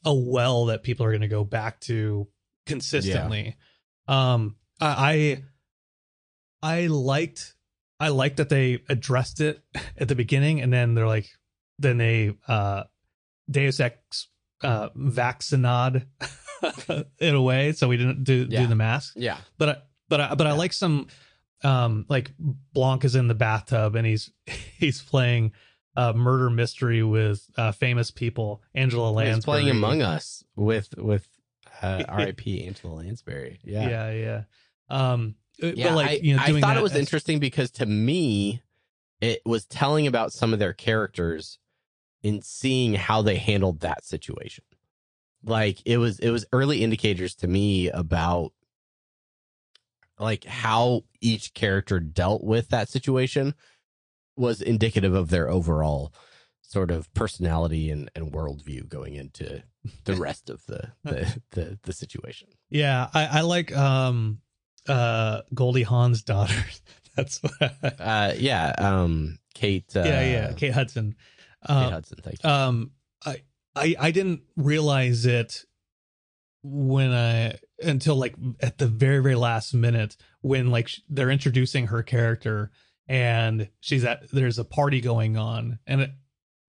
a 0.05 0.15
well 0.15 0.67
that 0.67 0.85
people 0.85 1.05
are 1.05 1.11
going 1.11 1.23
to 1.23 1.29
go 1.29 1.45
back 1.45 1.81
to 1.81 2.29
consistently. 2.67 3.57
Um, 4.07 4.57
I 4.81 5.43
I 6.63 6.87
liked 6.87 7.55
I 8.03 8.09
like 8.09 8.37
that 8.37 8.49
they 8.49 8.81
addressed 8.89 9.41
it 9.41 9.63
at 9.97 10.09
the 10.09 10.15
beginning, 10.15 10.61
and 10.61 10.73
then 10.73 10.95
they're 10.95 11.07
like, 11.07 11.29
then 11.79 11.99
they 11.99 12.35
uh, 12.49 12.85
Deus 13.51 13.81
Ex 13.81 14.29
uh, 14.63 14.89
vaccinad 14.95 16.07
in 17.19 17.35
a 17.35 17.43
way, 17.43 17.73
so 17.73 17.89
we 17.89 17.97
didn't 17.97 18.25
do 18.25 18.47
Yeah. 18.49 18.63
do 18.63 18.67
the 18.67 18.75
mask. 18.77 19.15
Yeah. 19.17 19.39
But 19.59 19.69
I, 19.69 19.77
but 20.09 20.21
I, 20.21 20.35
but 20.35 20.47
I 20.47 20.53
like 20.53 20.73
some 20.73 21.07
um 21.65 22.07
like 22.09 22.33
Blanc 22.73 23.05
is 23.05 23.15
in 23.15 23.29
the 23.29 23.35
bathtub 23.35 23.95
and 23.95 24.05
he's 24.07 24.31
he's 24.79 25.01
playing 25.01 25.53
uh 25.97 26.13
murder 26.13 26.51
mystery 26.51 27.03
with 27.03 27.45
uh 27.57 27.73
famous 27.73 28.11
people. 28.11 28.63
Angela 28.75 29.11
Lansbury 29.11 29.35
He's 29.37 29.45
playing 29.45 29.71
Among 29.71 30.03
Us 30.03 30.45
with 30.57 30.95
with 30.99 31.27
uh, 31.83 32.03
R.I.P. 32.09 32.67
Angela 32.67 32.95
Lansbury. 32.95 33.61
Yeah. 33.65 33.89
Yeah, 33.89 34.11
yeah. 34.13 34.43
Um 34.89 35.37
Yeah, 35.59 35.89
but 35.89 35.95
like 35.97 36.11
I, 36.11 36.13
you 36.23 36.37
know 36.37 36.43
I 36.43 36.61
thought 36.61 36.77
it 36.77 36.83
was 36.83 36.93
as- 36.93 36.99
interesting 36.99 37.39
because 37.39 37.71
to 37.73 37.87
me, 37.87 38.63
it 39.21 39.41
was 39.45 39.67
telling 39.67 40.07
about 40.07 40.33
some 40.33 40.53
of 40.53 40.59
their 40.59 40.73
characters 40.73 41.59
in 42.23 42.43
seeing 42.43 42.95
how 42.95 43.23
they 43.23 43.37
handled 43.37 43.81
that 43.81 44.05
situation. 44.05 44.65
Like 45.45 45.79
it 45.85 45.99
was, 45.99 46.19
it 46.21 46.31
was 46.31 46.45
early 46.53 46.83
indicators 46.83 47.35
to 47.37 47.49
me 47.49 47.91
about 47.91 48.53
like 50.19 50.45
how 50.45 51.03
each 51.21 51.53
character 51.55 51.99
dealt 51.99 52.45
with 52.45 52.69
that 52.69 52.89
situation 52.89 53.55
was 54.37 54.63
indicative 54.63 55.15
of 55.15 55.31
their 55.31 55.51
overall 55.51 56.13
sort 56.61 56.91
of 56.91 57.13
personality 57.13 57.91
and, 57.91 58.11
and 58.15 58.33
worldview 58.33 58.89
going 58.89 59.15
into 59.15 59.63
the 60.05 60.15
rest 60.15 60.49
of 60.49 60.65
the 60.67 60.93
the, 61.05 61.41
the, 61.51 61.79
the 61.83 61.93
situation. 61.93 62.49
Yeah, 62.71 63.09
I, 63.13 63.27
I 63.27 63.41
like 63.43 63.77
um 63.77 64.39
uh 64.89 65.43
Goldie 65.55 65.83
Hawn's 65.83 66.23
daughter. 66.23 66.55
That's 67.17 67.43
what 67.43 67.53
Uh, 68.01 68.33
yeah, 68.37 68.73
um, 68.79 69.39
Kate. 69.55 69.85
Uh, 69.95 70.03
yeah, 70.05 70.21
yeah, 70.23 70.53
Kate 70.55 70.73
Hudson. 70.73 71.15
Kate 71.67 71.73
Uh, 71.75 71.91
Hudson. 71.91 72.19
Thank 72.23 72.43
you. 72.43 72.51
um 72.51 72.91
I, 73.25 73.43
I 73.77 73.95
i 74.01 74.11
didn't 74.11 74.43
realize 74.57 75.27
it 75.27 75.65
when 76.65 77.13
i 77.13 77.57
until 77.83 78.15
like 78.17 78.35
at 78.61 78.79
the 78.79 78.87
very 78.87 79.21
very 79.23 79.35
last 79.35 79.75
minute 79.75 80.17
when 80.41 80.71
like 80.71 80.89
sh- 80.89 81.01
they're 81.09 81.31
introducing 81.31 81.89
her 81.89 82.03
character 82.03 82.71
and 83.09 83.69
she's 83.81 84.05
at 84.05 84.31
there's 84.31 84.59
a 84.59 84.65
party 84.65 85.01
going 85.01 85.37
on 85.37 85.79
and 85.87 86.03
it, 86.03 86.11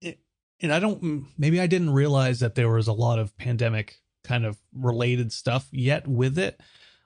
it 0.00 0.18
and 0.60 0.72
i 0.72 0.78
don't 0.80 1.26
maybe 1.38 1.60
i 1.60 1.66
didn't 1.68 1.90
realize 1.90 2.40
that 2.40 2.54
there 2.56 2.68
was 2.70 2.88
a 2.88 2.92
lot 2.92 3.18
of 3.20 3.36
pandemic 3.36 3.96
kind 4.24 4.44
of 4.44 4.56
related 4.72 5.30
stuff 5.32 5.68
yet 5.70 6.06
with 6.08 6.38
it 6.38 6.60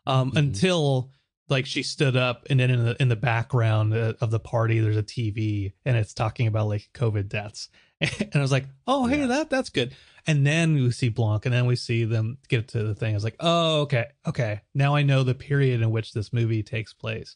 um 0.08 0.32
Mhm. 0.32 0.38
until 0.38 1.10
like 1.48 1.64
she 1.66 1.82
stood 1.82 2.16
up 2.16 2.46
and 2.50 2.58
then 2.60 2.70
in 2.70 2.84
the 2.84 2.96
in 3.00 3.08
the 3.08 3.16
background 3.16 3.94
uh, 3.94 4.14
of 4.20 4.30
the 4.30 4.40
party 4.40 4.80
there's 4.80 4.96
a 4.98 5.02
tv 5.02 5.72
and 5.84 5.96
it's 5.96 6.12
talking 6.12 6.46
about 6.46 6.66
like 6.66 6.88
covid 6.92 7.28
deaths 7.28 7.68
and 8.00 8.36
I 8.36 8.38
was 8.40 8.52
like, 8.52 8.66
"Oh, 8.86 9.06
hey, 9.06 9.20
Yeah. 9.22 9.26
that 9.26 9.50
that's 9.50 9.70
good." 9.70 9.92
And 10.24 10.46
then 10.46 10.74
we 10.74 10.88
see 10.92 11.08
Blanc, 11.08 11.44
and 11.46 11.52
then 11.52 11.66
we 11.66 11.74
see 11.74 12.04
them 12.04 12.38
get 12.48 12.68
to 12.68 12.84
the 12.84 12.94
thing. 12.94 13.12
I 13.12 13.16
was 13.16 13.24
like, 13.24 13.34
"Oh, 13.40 13.80
okay, 13.80 14.04
okay. 14.24 14.60
Now 14.72 14.94
I 14.94 15.02
know 15.02 15.24
the 15.24 15.34
period 15.34 15.82
in 15.82 15.90
which 15.90 16.12
this 16.12 16.32
movie 16.32 16.62
takes 16.62 16.92
place." 16.92 17.34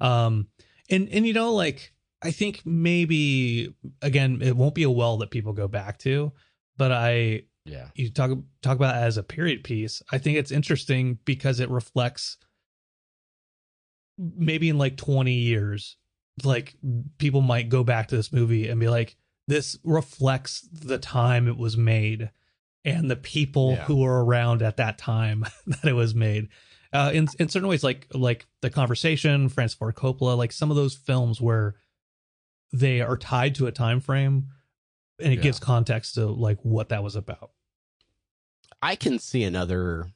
Um, 0.00 0.48
and 0.88 1.10
and 1.10 1.26
you 1.26 1.34
know, 1.34 1.52
like 1.52 1.92
I 2.22 2.30
think 2.30 2.62
maybe 2.64 3.74
again, 4.00 4.40
it 4.40 4.56
won't 4.56 4.74
be 4.74 4.84
a 4.84 4.90
well 4.90 5.18
that 5.18 5.30
people 5.30 5.52
go 5.52 5.68
back 5.68 5.98
to, 5.98 6.32
but 6.78 6.90
I 6.90 7.42
yeah, 7.68 7.88
you 7.94 8.10
talk 8.10 8.30
talk 8.62 8.76
about 8.76 8.96
it 8.96 8.98
as 9.06 9.16
a 9.16 9.22
period 9.22 9.62
piece. 9.64 10.02
I 10.10 10.18
think 10.18 10.36
it's 10.38 10.50
interesting 10.50 11.18
because 11.24 11.60
it 11.60 11.70
reflects 11.70 12.36
maybe 14.18 14.68
in 14.68 14.78
like 14.78 14.96
20 14.96 15.32
years 15.32 15.96
like 16.44 16.74
people 17.18 17.40
might 17.40 17.68
go 17.68 17.84
back 17.84 18.08
to 18.08 18.16
this 18.16 18.32
movie 18.32 18.68
and 18.68 18.80
be 18.80 18.88
like 18.88 19.16
this 19.46 19.78
reflects 19.84 20.60
the 20.72 20.98
time 20.98 21.46
it 21.48 21.56
was 21.56 21.76
made 21.76 22.30
and 22.84 23.10
the 23.10 23.16
people 23.16 23.72
Yeah. 23.72 23.84
who 23.84 23.96
were 23.98 24.24
around 24.24 24.62
at 24.62 24.76
that 24.78 24.98
time 24.98 25.44
that 25.66 25.84
it 25.84 25.92
was 25.94 26.14
made 26.14 26.48
uh 26.92 27.10
in 27.14 27.28
in 27.38 27.48
certain 27.48 27.68
ways 27.68 27.84
like 27.84 28.06
like 28.12 28.46
the 28.60 28.70
conversation 28.70 29.48
Francis 29.48 29.76
Ford 29.78 29.94
Coppola 29.94 30.36
like 30.36 30.52
some 30.52 30.70
of 30.70 30.76
those 30.76 30.94
films 30.94 31.40
where 31.40 31.76
they 32.72 33.00
are 33.00 33.16
tied 33.16 33.54
to 33.56 33.66
a 33.66 33.72
time 33.72 34.00
frame 34.00 34.48
and 35.20 35.32
it 35.32 35.36
Yeah. 35.36 35.42
gives 35.42 35.58
context 35.60 36.14
to 36.14 36.26
like 36.26 36.58
what 36.64 36.88
that 36.88 37.02
was 37.04 37.14
about 37.14 37.50
I 38.82 38.96
can 38.96 39.18
see 39.18 39.44
another. 39.44 40.08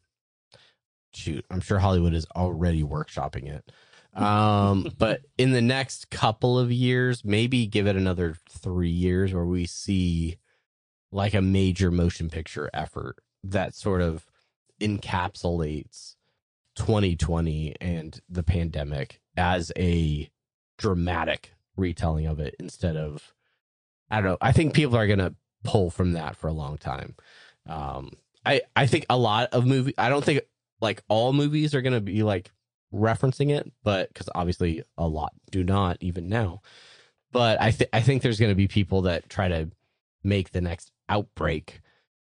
Shoot, 1.15 1.45
I'm 1.51 1.61
sure 1.61 1.79
Hollywood 1.79 2.15
is 2.15 2.27
already 2.35 2.83
workshopping 2.83 3.49
it. 3.49 3.71
Um, 4.15 4.93
but 4.99 5.23
in 5.37 5.53
the 5.53 5.61
next 5.61 6.11
couple 6.11 6.59
of 6.59 6.73
years, 6.73 7.25
maybe 7.25 7.67
give 7.67 7.87
it 7.87 7.97
another 7.97 8.37
three 8.49 8.91
years, 8.91 9.33
where 9.33 9.45
we 9.45 9.67
see 9.67 10.39
like 11.11 11.35
a 11.35 11.43
major 11.43 11.91
motion 11.91 12.31
picture 12.31 12.71
effort 12.73 13.17
that 13.45 13.75
sort 13.75 14.01
of 14.01 14.27
encapsulates 14.81 16.17
2020 16.77 17.77
and 17.81 18.21
the 18.29 18.43
pandemic 18.43 19.21
as 19.37 19.71
a 19.77 20.31
dramatic 20.79 21.53
retelling 21.77 22.27
of 22.27 22.41
it 22.41 22.57
instead 22.59 22.97
of 22.97 23.35
I 24.11 24.17
don't 24.17 24.25
know. 24.33 24.39
I 24.41 24.53
think 24.53 24.75
people 24.75 24.97
are 24.97 25.07
gonna 25.07 25.35
pull 25.65 25.91
from 25.91 26.13
that 26.13 26.37
for 26.37 26.49
a 26.49 26.53
long 26.53 26.77
time. 26.77 27.15
Um, 27.67 28.13
I 28.45 28.63
I 28.75 28.87
think 28.87 29.07
a 29.09 29.17
lot 29.17 29.51
of 29.53 29.67
movie. 29.67 29.95
I 29.99 30.09
don't 30.09 30.25
think 30.25 30.43
like 30.81 31.03
all 31.09 31.33
movies 31.33 31.75
are 31.75 31.83
gonna 31.83 32.01
be 32.01 32.23
like 32.23 32.51
referencing 32.93 33.51
it, 33.51 33.71
but 33.83 34.09
because 34.09 34.29
obviously 34.35 34.83
a 34.99 35.07
lot 35.07 35.33
do 35.51 35.65
not 35.65 35.97
even 36.01 36.29
now. 36.29 36.61
But 37.31 37.61
I 37.61 37.71
think 37.71 37.91
I 37.93 38.01
think 38.01 38.23
there's 38.23 38.41
gonna 38.41 38.55
be 38.55 38.69
people 38.69 39.03
that 39.03 39.29
try 39.29 39.49
to 39.49 39.71
make 40.25 40.51
the 40.51 40.61
next 40.61 40.91
outbreak, 41.09 41.81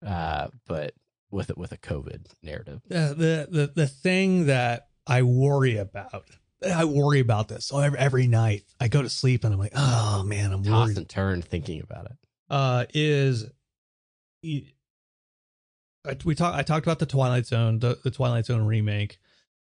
uh, 0.07 0.49
but 0.67 0.95
with 1.31 1.51
it 1.51 1.59
with 1.59 1.73
a 1.73 1.79
COVID 1.79 2.27
narrative. 2.43 2.83
uh, 2.91 3.15
the 3.15 3.49
the 3.51 3.73
the 3.75 3.87
thing 3.87 4.47
that 4.47 4.89
I 5.07 5.23
worry 5.23 5.79
about. 5.79 6.25
I 6.65 6.85
worry 6.85 7.19
about 7.19 7.49
this. 7.49 7.67
So 7.67 7.81
every, 7.81 7.99
every 7.99 8.27
night 8.29 8.63
I 8.79 8.87
go 8.87 9.03
to 9.03 9.09
sleep 9.09 9.43
and 9.43 9.53
I'm 9.53 9.59
like, 9.59 9.73
oh 9.75 10.23
man, 10.25 10.53
I'm 10.53 10.63
Toss 10.63 10.87
worried. 10.87 10.97
and 10.97 11.09
turn 11.09 11.43
thinking 11.43 11.81
about 11.81 12.07
it. 12.07 12.17
Uh, 12.49 12.85
is 12.95 13.47
I, 16.07 16.17
we 16.25 16.35
talked. 16.35 16.57
I 16.57 16.63
talked 16.63 16.87
about 16.87 16.99
the 16.99 17.07
Twilight 17.07 17.47
Zone, 17.47 17.79
the, 17.79 17.99
the 18.03 18.11
Twilight 18.11 18.47
Zone 18.47 18.65
remake. 18.65 19.19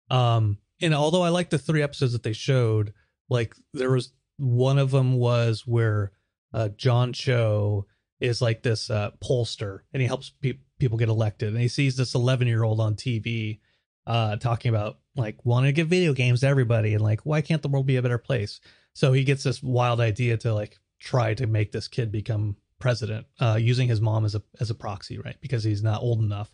Um, 0.09 0.57
and 0.81 0.93
although 0.93 1.23
I 1.23 1.29
like 1.29 1.49
the 1.49 1.57
three 1.57 1.81
episodes 1.81 2.13
that 2.13 2.23
they 2.23 2.33
showed, 2.33 2.93
like 3.29 3.55
there 3.73 3.91
was 3.91 4.13
one 4.37 4.77
of 4.77 4.91
them 4.91 5.15
was 5.15 5.67
where 5.67 6.11
uh, 6.53 6.69
John 6.69 7.13
Cho 7.13 7.85
is 8.19 8.41
like 8.41 8.63
this 8.63 8.89
uh, 8.89 9.11
pollster 9.23 9.81
and 9.93 10.01
he 10.01 10.07
helps 10.07 10.31
pe- 10.41 10.59
people 10.79 10.97
get 10.97 11.09
elected. 11.09 11.49
And 11.49 11.61
he 11.61 11.67
sees 11.67 11.95
this 11.95 12.15
11 12.15 12.47
year 12.47 12.63
old 12.63 12.79
on 12.79 12.95
TV 12.95 13.59
uh, 14.07 14.37
talking 14.37 14.69
about 14.69 14.99
like 15.15 15.45
wanting 15.45 15.69
to 15.69 15.73
give 15.73 15.87
video 15.87 16.13
games 16.13 16.41
to 16.41 16.47
everybody 16.47 16.93
and 16.93 17.03
like 17.03 17.21
why 17.25 17.41
can't 17.41 17.61
the 17.61 17.67
world 17.67 17.85
be 17.85 17.97
a 17.97 18.01
better 18.01 18.17
place? 18.17 18.59
So 18.93 19.13
he 19.13 19.23
gets 19.23 19.43
this 19.43 19.61
wild 19.61 19.99
idea 19.99 20.37
to 20.37 20.53
like 20.53 20.79
try 20.99 21.33
to 21.33 21.47
make 21.47 21.71
this 21.71 21.87
kid 21.87 22.11
become 22.11 22.57
president 22.79 23.27
uh, 23.39 23.57
using 23.59 23.87
his 23.87 24.01
mom 24.01 24.25
as 24.25 24.35
a 24.35 24.41
as 24.59 24.69
a 24.69 24.75
proxy, 24.75 25.17
right? 25.17 25.37
Because 25.41 25.63
he's 25.63 25.83
not 25.83 26.01
old 26.01 26.19
enough. 26.19 26.53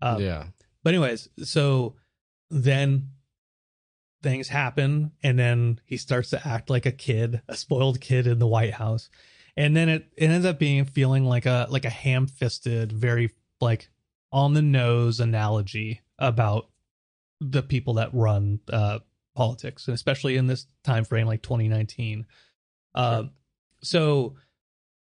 Um, 0.00 0.20
yeah, 0.20 0.46
but 0.82 0.94
anyways, 0.94 1.28
so 1.42 1.96
then 2.50 3.10
things 4.22 4.48
happen, 4.48 5.12
and 5.22 5.38
then 5.38 5.80
he 5.84 5.96
starts 5.96 6.30
to 6.30 6.46
act 6.46 6.70
like 6.70 6.86
a 6.86 6.92
kid, 6.92 7.42
a 7.48 7.56
spoiled 7.56 8.00
kid 8.00 8.26
in 8.26 8.38
the 8.38 8.46
White 8.46 8.74
House, 8.74 9.10
and 9.56 9.76
then 9.76 9.88
it, 9.88 10.06
it 10.16 10.30
ends 10.30 10.46
up 10.46 10.58
being 10.58 10.84
feeling 10.84 11.24
like 11.24 11.46
a 11.46 11.66
like 11.70 11.84
a 11.84 11.90
ham 11.90 12.26
fisted, 12.26 12.92
very 12.92 13.30
like 13.60 13.90
on 14.32 14.54
the 14.54 14.62
nose 14.62 15.20
analogy 15.20 16.00
about 16.18 16.68
the 17.40 17.62
people 17.62 17.94
that 17.94 18.12
run 18.12 18.60
uh, 18.72 18.98
politics, 19.34 19.86
and 19.86 19.94
especially 19.94 20.36
in 20.36 20.46
this 20.46 20.66
time 20.82 21.04
frame 21.04 21.26
like 21.26 21.42
2019. 21.42 22.26
Uh, 22.94 23.22
Sure. 23.22 23.30
So 23.82 24.36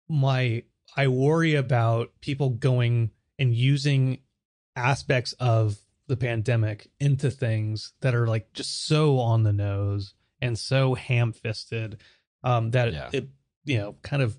my 0.08 0.62
I 0.96 1.08
worry 1.08 1.54
about 1.54 2.12
people 2.20 2.50
going 2.50 3.10
and 3.38 3.54
using 3.54 4.20
aspects 4.76 5.32
of 5.34 5.78
the 6.06 6.16
pandemic 6.16 6.90
into 7.00 7.30
things 7.30 7.92
that 8.00 8.14
are 8.14 8.26
like 8.26 8.52
just 8.52 8.86
so 8.86 9.18
on 9.18 9.42
the 9.42 9.52
nose 9.52 10.14
and 10.40 10.58
so 10.58 10.94
ham-fisted 10.94 12.00
um, 12.42 12.70
that 12.72 12.92
Yeah. 12.92 13.10
it 13.12 13.28
you 13.64 13.78
know 13.78 13.96
kind 14.02 14.22
of 14.22 14.36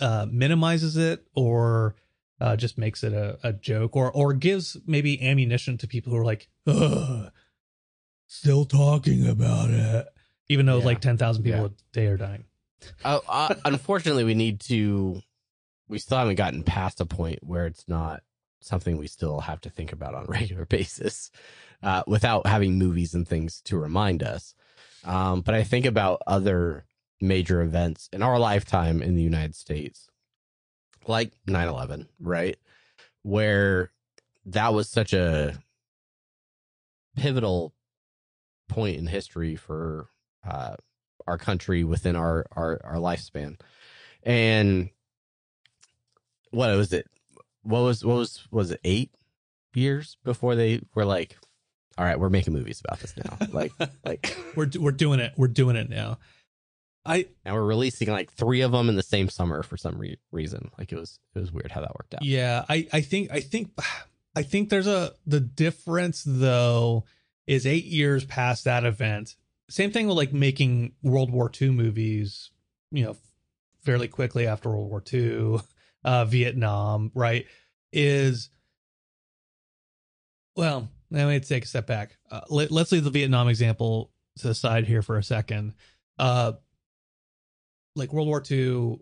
uh, 0.00 0.26
minimizes 0.30 0.96
it 0.96 1.26
or 1.34 1.96
uh, 2.40 2.56
just 2.56 2.78
makes 2.78 3.02
it 3.02 3.12
a, 3.12 3.38
a 3.42 3.52
joke 3.52 3.96
or 3.96 4.12
or 4.12 4.32
gives 4.32 4.76
maybe 4.86 5.20
ammunition 5.22 5.76
to 5.78 5.86
people 5.88 6.12
who 6.12 6.18
are 6.18 6.24
like 6.24 6.48
Ugh, 6.66 7.30
still 8.26 8.64
talking 8.64 9.26
about 9.26 9.70
it 9.70 10.06
even 10.48 10.66
though 10.66 10.78
Yeah. 10.78 10.84
like 10.84 11.00
10,000 11.00 11.42
people 11.42 11.60
Yeah. 11.60 11.66
a 11.66 11.70
day 11.92 12.06
are 12.06 12.16
dying 12.16 12.44
uh, 13.04 13.20
uh, 13.28 13.54
unfortunately, 13.64 14.24
we 14.24 14.34
need 14.34 14.60
to 14.60 15.22
we 15.88 15.98
still 15.98 16.18
haven't 16.18 16.36
gotten 16.36 16.62
past 16.62 17.00
a 17.00 17.06
point 17.06 17.40
where 17.42 17.66
it's 17.66 17.86
not 17.88 18.22
something 18.60 18.96
we 18.96 19.06
still 19.06 19.40
have 19.40 19.60
to 19.60 19.70
think 19.70 19.92
about 19.92 20.14
on 20.14 20.24
a 20.24 20.26
regular 20.30 20.64
basis 20.64 21.30
uh, 21.82 22.02
without 22.06 22.46
having 22.46 22.78
movies 22.78 23.14
and 23.14 23.28
things 23.28 23.60
to 23.62 23.78
remind 23.78 24.22
us. 24.22 24.54
Um, 25.04 25.42
but 25.42 25.54
I 25.54 25.62
think 25.64 25.84
about 25.84 26.22
other 26.26 26.86
major 27.20 27.60
events 27.62 28.08
in 28.12 28.22
our 28.22 28.38
lifetime 28.38 29.02
in 29.02 29.14
the 29.14 29.22
United 29.22 29.54
States, 29.54 30.08
like 31.06 31.32
9 31.46 31.68
11, 31.68 32.08
right? 32.20 32.56
Where 33.22 33.90
that 34.46 34.72
was 34.72 34.88
such 34.88 35.12
a 35.12 35.58
pivotal 37.16 37.74
point 38.68 38.96
in 38.96 39.06
history 39.06 39.56
for 39.56 40.08
uh, 40.48 40.76
our 41.26 41.38
country 41.38 41.84
within 41.84 42.16
our, 42.16 42.46
our, 42.52 42.80
our 42.84 42.96
lifespan. 42.96 43.58
And 44.22 44.90
what 46.50 46.74
was 46.76 46.92
it? 46.92 47.06
What 47.62 47.80
was, 47.80 48.04
what 48.04 48.16
was, 48.16 48.46
was 48.50 48.70
it 48.70 48.80
eight 48.84 49.10
years 49.74 50.16
before 50.24 50.54
they 50.54 50.80
were 50.94 51.04
like, 51.04 51.36
all 51.96 52.04
right, 52.04 52.18
we're 52.18 52.30
making 52.30 52.52
movies 52.52 52.82
about 52.84 53.00
this 53.00 53.14
now. 53.16 53.38
Like, 53.52 53.72
like 54.04 54.36
we're 54.56 54.68
we're 54.80 54.90
doing 54.90 55.20
it. 55.20 55.32
We're 55.36 55.48
doing 55.48 55.76
it 55.76 55.88
now. 55.88 56.18
I 57.06 57.26
and 57.44 57.54
we're 57.54 57.64
releasing 57.64 58.08
like 58.08 58.32
three 58.32 58.62
of 58.62 58.72
them 58.72 58.88
in 58.88 58.96
the 58.96 59.02
same 59.02 59.28
summer 59.28 59.62
for 59.62 59.76
some 59.76 59.98
re- 59.98 60.18
reason. 60.32 60.70
Like 60.78 60.92
it 60.92 60.98
was 60.98 61.18
it 61.34 61.38
was 61.38 61.52
weird 61.52 61.70
how 61.70 61.82
that 61.82 61.94
worked 61.94 62.14
out. 62.14 62.24
Yeah, 62.24 62.64
I 62.68 62.88
I 62.92 63.00
think 63.02 63.30
I 63.30 63.40
think 63.40 63.78
I 64.34 64.42
think 64.42 64.70
there's 64.70 64.86
a 64.86 65.12
the 65.26 65.40
difference 65.40 66.24
though 66.26 67.04
is 67.46 67.66
eight 67.66 67.84
years 67.84 68.24
past 68.24 68.64
that 68.64 68.84
event. 68.84 69.36
Same 69.68 69.90
thing 69.90 70.06
with 70.06 70.16
like 70.16 70.32
making 70.32 70.92
World 71.02 71.30
War 71.30 71.50
II 71.60 71.70
movies, 71.70 72.50
you 72.90 73.04
know, 73.04 73.16
fairly 73.82 74.08
quickly 74.08 74.46
after 74.46 74.70
World 74.70 74.90
War 74.90 75.02
II, 75.12 75.58
uh, 76.04 76.24
Vietnam, 76.26 77.10
right? 77.14 77.46
Is 77.92 78.50
well, 80.56 80.88
let 81.10 81.28
me 81.28 81.40
take 81.40 81.64
a 81.64 81.68
step 81.68 81.86
back. 81.86 82.16
Uh, 82.30 82.40
let, 82.48 82.70
us 82.72 82.92
leave 82.92 83.04
the 83.04 83.10
Vietnam 83.10 83.48
example 83.48 84.12
to 84.38 84.48
the 84.48 84.54
side 84.54 84.86
here 84.86 85.02
for 85.02 85.16
a 85.16 85.22
second. 85.22 85.74
Uh, 86.18 86.52
like 87.96 88.12
World 88.12 88.28
War 88.28 88.42
II, 88.48 88.98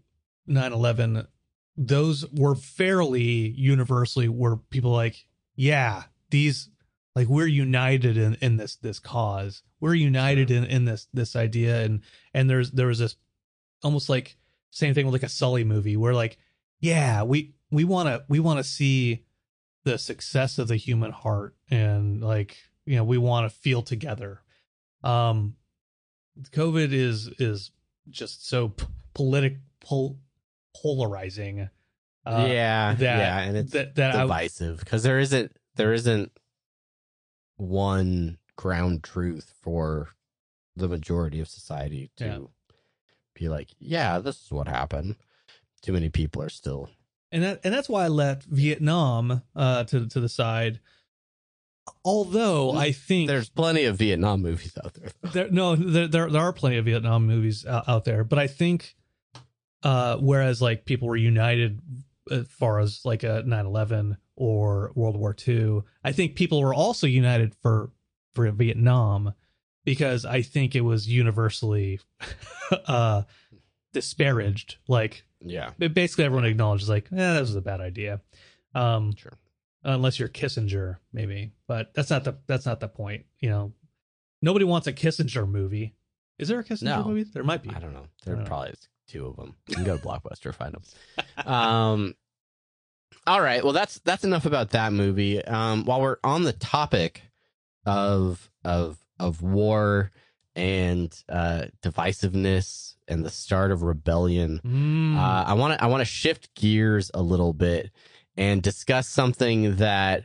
9 0.47 0.73
11, 0.73 1.27
those 1.77 2.31
were 2.33 2.55
fairly 2.55 3.23
universally 3.23 4.29
where 4.29 4.57
people 4.57 4.91
like, 4.91 5.27
yeah, 5.55 6.05
these 6.31 6.69
like 7.15 7.29
we're 7.29 7.47
united 7.47 8.17
in, 8.17 8.37
in 8.41 8.57
this 8.57 8.77
this 8.77 8.99
cause. 8.99 9.63
We're 9.81 9.95
united 9.95 10.51
in, 10.51 10.65
in 10.65 10.85
this 10.85 11.09
this 11.13 11.37
idea. 11.37 11.83
And 11.83 12.01
and 12.33 12.49
there's 12.49 12.71
there 12.71 12.87
was 12.87 12.99
this 12.99 13.17
almost 13.83 14.09
like 14.09 14.37
same 14.71 14.95
thing 14.95 15.07
with 15.07 15.13
like 15.13 15.23
a 15.23 15.29
Sully 15.29 15.65
movie 15.65 15.97
where 15.97 16.15
like, 16.15 16.39
yeah, 16.81 17.23
we 17.23 17.55
we 17.71 17.85
wanna 17.85 18.25
we 18.29 18.41
wanna 18.41 18.65
see 18.65 19.25
the 19.85 19.99
success 19.99 20.59
of 20.59 20.69
the 20.69 20.77
human 20.77 21.11
heart 21.11 21.55
and 21.71 22.23
like 22.23 22.57
you 22.87 22.97
know 22.97 23.05
we 23.05 23.19
want 23.19 23.51
to 23.51 23.59
feel 23.59 23.83
together 23.83 24.41
um 25.03 25.57
covid 26.51 26.93
is 26.93 27.29
is 27.39 27.71
just 28.09 28.49
so 28.49 28.69
p- 28.69 28.87
politic 29.15 29.59
pol- 29.81 30.19
polarizing 30.81 31.69
uh, 32.25 32.47
yeah 32.49 32.95
that, 32.95 33.01
yeah 33.01 33.41
and 33.41 33.57
it's 33.57 33.73
that, 33.73 33.95
that 33.97 34.13
divisive 34.13 34.79
because 34.79 35.03
there 35.03 35.19
isn't 35.19 35.57
there 35.77 35.93
isn't 35.93 36.31
one 37.63 38.39
ground 38.57 39.03
truth 39.03 39.55
for 39.63 40.11
the 40.77 40.89
majority 40.89 41.41
of 41.41 41.49
society 41.49 42.11
to 42.17 42.25
yeah. 42.25 42.39
be 43.35 43.49
like 43.49 43.71
yeah 43.79 44.19
this 44.19 44.45
is 44.45 44.51
what 44.51 44.69
happened 44.69 45.17
too 45.83 45.93
many 45.93 46.09
people 46.09 46.43
are 46.43 46.49
still 46.49 46.89
and 47.33 47.43
that 47.43 47.61
and 47.65 47.73
that's 47.75 47.89
why 47.89 48.05
I 48.05 48.09
left 48.09 48.45
Vietnam 48.45 49.43
uh, 49.57 49.85
to 49.85 50.07
to 50.07 50.21
the 50.21 50.29
side. 50.29 50.81
Although 52.05 52.73
I 52.73 52.93
think 52.93 53.29
there's 53.29 53.49
plenty 53.49 53.85
of 53.85 53.97
Vietnam 53.97 54.43
movies 54.43 54.77
out 54.85 54.95
there. 54.95 55.11
there 55.33 55.51
no, 55.51 55.75
there, 55.75 56.07
there, 56.07 56.31
there 56.31 56.43
are 56.43 56.53
plenty 56.53 56.77
of 56.77 56.85
Vietnam 56.85 57.27
movies 57.27 57.67
out, 57.67 57.89
out 57.89 58.05
there, 58.05 58.23
but 58.23 58.39
I 58.39 58.47
think 58.47 58.95
uh, 59.83 60.19
whereas 60.19 60.63
like 60.63 60.85
people 60.85 61.09
were 61.09 61.17
united 61.17 61.81
as 62.31 62.47
far 62.49 62.79
as 62.79 63.01
like 63.05 63.25
a 63.25 63.43
9/11 63.43 64.19
or 64.37 64.93
World 64.95 65.17
War 65.17 65.37
II, 65.47 65.83
I 66.05 66.13
think 66.13 66.37
people 66.37 66.61
were 66.61 66.75
also 66.75 67.07
united 67.07 67.55
for 67.63 67.91
for 68.35 68.51
Vietnam 68.51 69.35
because 69.85 70.25
I 70.25 70.43
think 70.43 70.75
it 70.75 70.81
was 70.81 71.09
universally 71.09 72.01
uh, 72.87 73.23
disparaged. 73.93 74.77
Like 74.89 75.25
yeah. 75.45 75.71
Basically, 75.79 76.25
everyone 76.25 76.45
acknowledges 76.45 76.89
like, 76.89 77.09
yeah, 77.11 77.35
that 77.35 77.41
was 77.41 77.55
a 77.55 77.61
bad 77.61 77.81
idea. 77.81 78.21
Um, 78.75 79.15
sure. 79.17 79.33
Unless 79.85 80.19
you're 80.19 80.29
Kissinger, 80.29 80.99
maybe, 81.13 81.53
but 81.67 81.93
that's 81.95 82.09
not 82.09 82.23
the 82.23 82.39
that's 82.47 82.67
not 82.67 82.79
the 82.79 82.87
point. 82.87 83.27
You 83.41 83.51
know, 83.51 83.73
nobody 84.41 84.65
wants 84.65 84.87
a 84.87 84.93
Kissinger 84.93 85.49
movie. 85.49 85.97
Is 86.39 86.49
there 86.49 86.61
a 86.61 86.65
Kissinger 86.65 86.85
no. 86.85 87.05
movie? 87.05 87.25
There 87.25 87.43
might 87.43 87.65
be. 87.65 87.71
I 87.71 87.81
don't 87.81 87.93
know. 87.93 88.07
There 88.25 88.37
don't 88.37 88.45
probably 88.45 88.69
know. 88.69 88.73
is 88.75 88.89
two 89.09 89.27
of 89.27 89.37
them. 89.37 89.57
You 89.67 89.75
can 89.75 89.85
go 89.85 89.97
to 89.97 90.03
Blockbuster 90.03 90.55
find 90.55 90.75
them. 90.75 90.83
Um. 91.53 92.15
All 93.27 93.41
right. 93.41 93.63
Well, 93.63 93.73
that's 93.73 93.99
that's 94.01 94.25
enough 94.25 94.47
about 94.47 94.71
that 94.71 94.93
movie. 94.93 95.45
Um. 95.45 95.85
While 95.85 96.01
we're 96.01 96.17
on 96.25 96.45
the 96.45 96.53
topic 96.53 97.23
of 97.87 98.51
of 98.65 98.99
of 99.19 99.43
war 99.43 100.11
and 100.55 101.13
uh 101.29 101.65
divisiveness 101.83 102.95
and 103.09 103.25
the 103.25 103.31
start 103.31 103.71
of 103.71 103.83
rebellion. 103.83 104.61
Mm. 104.65 105.17
Uh, 105.17 105.45
I 105.47 105.55
want 105.55 105.79
to 105.79 105.85
I 105.85 105.87
want 105.87 106.01
to 106.01 106.05
shift 106.07 106.55
gears 106.55 107.11
a 107.15 107.23
little 107.23 107.53
bit 107.53 107.91
and 108.37 108.63
discuss 108.63 109.09
something 109.09 109.77
that 109.77 110.25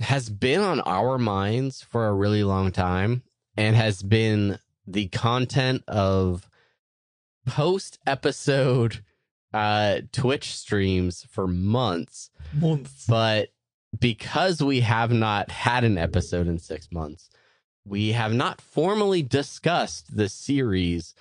has 0.00 0.28
been 0.28 0.60
on 0.60 0.80
our 0.80 1.18
minds 1.18 1.82
for 1.82 2.08
a 2.08 2.14
really 2.14 2.42
long 2.42 2.72
time 2.72 3.22
and 3.56 3.76
has 3.76 4.02
been 4.02 4.58
the 4.86 5.08
content 5.08 5.84
of 5.86 6.48
post 7.46 7.98
episode 8.06 9.04
uh 9.52 10.00
Twitch 10.12 10.56
streams 10.56 11.26
for 11.30 11.46
months. 11.46 12.30
Months. 12.54 13.06
But 13.06 13.50
because 13.98 14.62
we 14.62 14.80
have 14.80 15.12
not 15.12 15.50
had 15.50 15.84
an 15.84 15.98
episode 15.98 16.46
in 16.46 16.58
6 16.58 16.92
months, 16.92 17.28
we 17.84 18.12
have 18.12 18.32
not 18.32 18.60
formally 18.60 19.22
discussed 19.22 20.16
the 20.16 20.28
series 20.28 21.14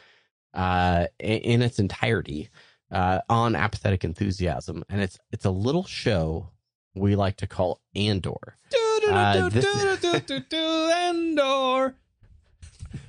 uh, 0.53 1.07
in 1.19 1.61
its 1.61 1.79
entirety 1.79 2.49
uh, 2.91 3.19
on 3.29 3.55
apathetic 3.55 4.03
enthusiasm, 4.03 4.84
and 4.89 5.01
it's 5.01 5.17
it's 5.32 5.45
a 5.45 5.51
little 5.51 5.86
show 5.86 6.49
we 6.93 7.15
like 7.15 7.38
to 7.38 7.47
call 7.47 7.79
Andor. 7.95 8.57
Uh, 9.09 9.49
Andor. 10.91 11.95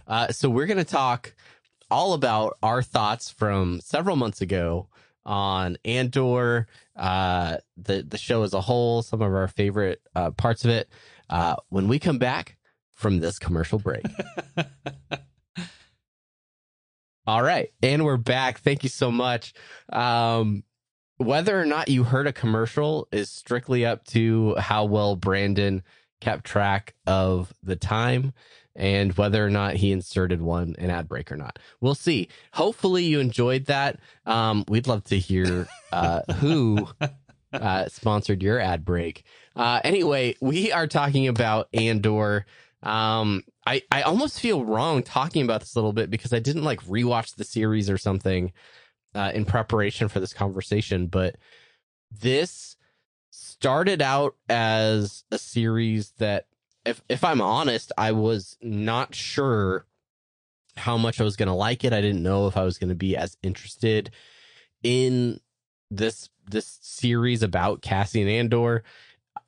Uh, 0.07 0.29
so 0.29 0.49
we're 0.49 0.67
going 0.67 0.79
to 0.79 0.85
talk 0.85 1.35
all 1.91 2.15
about 2.15 2.57
our 2.63 2.83
thoughts 2.83 3.29
from 3.29 3.81
several 3.81 4.17
months 4.17 4.41
ago 4.41 4.89
on 5.25 5.77
Andor, 5.85 6.67
uh, 6.97 7.59
the 7.77 8.03
the 8.03 8.19
show 8.19 8.43
as 8.43 8.55
a 8.55 8.61
whole, 8.61 9.03
some 9.03 9.23
of 9.23 9.33
our 9.33 9.49
favorite 9.49 10.01
uh, 10.15 10.31
parts 10.31 10.65
of 10.65 10.71
it. 10.71 10.89
Uh, 11.31 11.57
when 11.69 11.89
we 11.89 11.99
come 11.99 12.19
back 12.19 12.57
from 12.91 13.21
this 13.21 13.39
commercial 13.39 13.79
break. 13.79 14.05
All 17.27 17.43
right. 17.43 17.73
And 17.83 18.05
we're 18.05 18.17
back. 18.17 18.61
Thank 18.61 18.83
you 18.83 18.89
so 18.89 19.11
much. 19.11 19.55
Um, 19.93 20.65
whether 21.19 21.61
or 21.61 21.65
not 21.65 21.89
you 21.89 22.05
heard 22.05 22.27
a 22.27 22.33
commercial 22.33 23.09
is 23.13 23.31
strictly 23.31 23.87
up 23.87 24.05
to 24.07 24.57
how 24.57 24.85
well 24.85 25.15
Brandon 25.15 25.83
kept 26.21 26.45
track 26.45 26.95
of 27.07 27.53
the 27.63 27.77
time 27.77 28.33
and 28.75 29.13
whether 29.15 29.45
or 29.45 29.51
not 29.51 29.75
he 29.77 29.93
inserted 29.93 30.41
one 30.41 30.75
an 30.79 30.91
ad 30.91 31.09
break 31.09 31.31
or 31.31 31.37
not. 31.37 31.59
We'll 31.81 31.95
see. 31.95 32.29
Hopefully 32.53 33.05
you 33.05 33.21
enjoyed 33.21 33.67
that. 33.67 33.99
Um, 34.27 34.65
we'd 34.69 34.87
love 34.87 35.05
to 35.05 35.19
hear 35.19 35.69
uh, 35.93 36.23
who 36.35 36.89
uh, 37.53 37.89
sponsored 37.89 38.43
your 38.43 38.59
ad 38.59 38.85
break. 38.85 39.25
Uh, 39.55 39.81
anyway, 39.85 40.35
we 40.41 40.73
are 40.73 40.87
talking 40.87 41.29
about 41.29 41.69
Andor. 41.75 42.47
Um, 42.83 43.45
I, 43.67 43.83
I 43.93 44.03
almost 44.03 44.41
feel 44.41 44.65
wrong 44.65 45.03
talking 45.03 45.45
about 45.45 45.61
this 45.61 45.75
a 45.75 45.79
little 45.79 45.93
bit 45.93 46.11
because 46.11 46.33
I 46.33 46.41
didn't 46.41 46.65
like 46.65 46.83
rewatch 46.85 47.37
the 47.37 47.45
series 47.45 47.89
or 47.89 47.99
something 47.99 48.53
uh, 49.15 49.31
in 49.35 49.45
preparation 49.45 50.09
for 50.09 50.21
this 50.21 50.33
conversation, 50.33 51.07
but 51.07 51.37
this 52.11 52.77
started 53.31 54.03
out 54.03 54.35
as 54.49 55.25
a 55.31 55.39
series 55.39 56.13
that 56.19 56.47
if 56.85 57.03
if 57.09 57.25
I'm 57.25 57.41
honest, 57.41 57.93
I 57.97 58.13
was 58.13 58.57
not 58.63 59.15
sure 59.15 59.87
how 60.77 60.97
much 60.97 61.21
I 61.21 61.25
was 61.25 61.37
going 61.37 61.49
to 61.49 61.55
like 61.55 61.85
it. 61.85 61.93
I 61.93 62.01
didn't 62.01 62.23
know 62.23 62.47
if 62.47 62.57
I 62.57 62.65
was 62.65 62.79
going 62.79 62.89
to 62.89 62.95
be 62.95 63.17
as 63.17 63.37
interested 63.43 64.11
in 64.83 65.41
this 65.91 66.29
this 66.51 66.79
series 66.83 67.43
about 67.43 67.83
Cassian 67.83 68.29
Andor, 68.29 68.83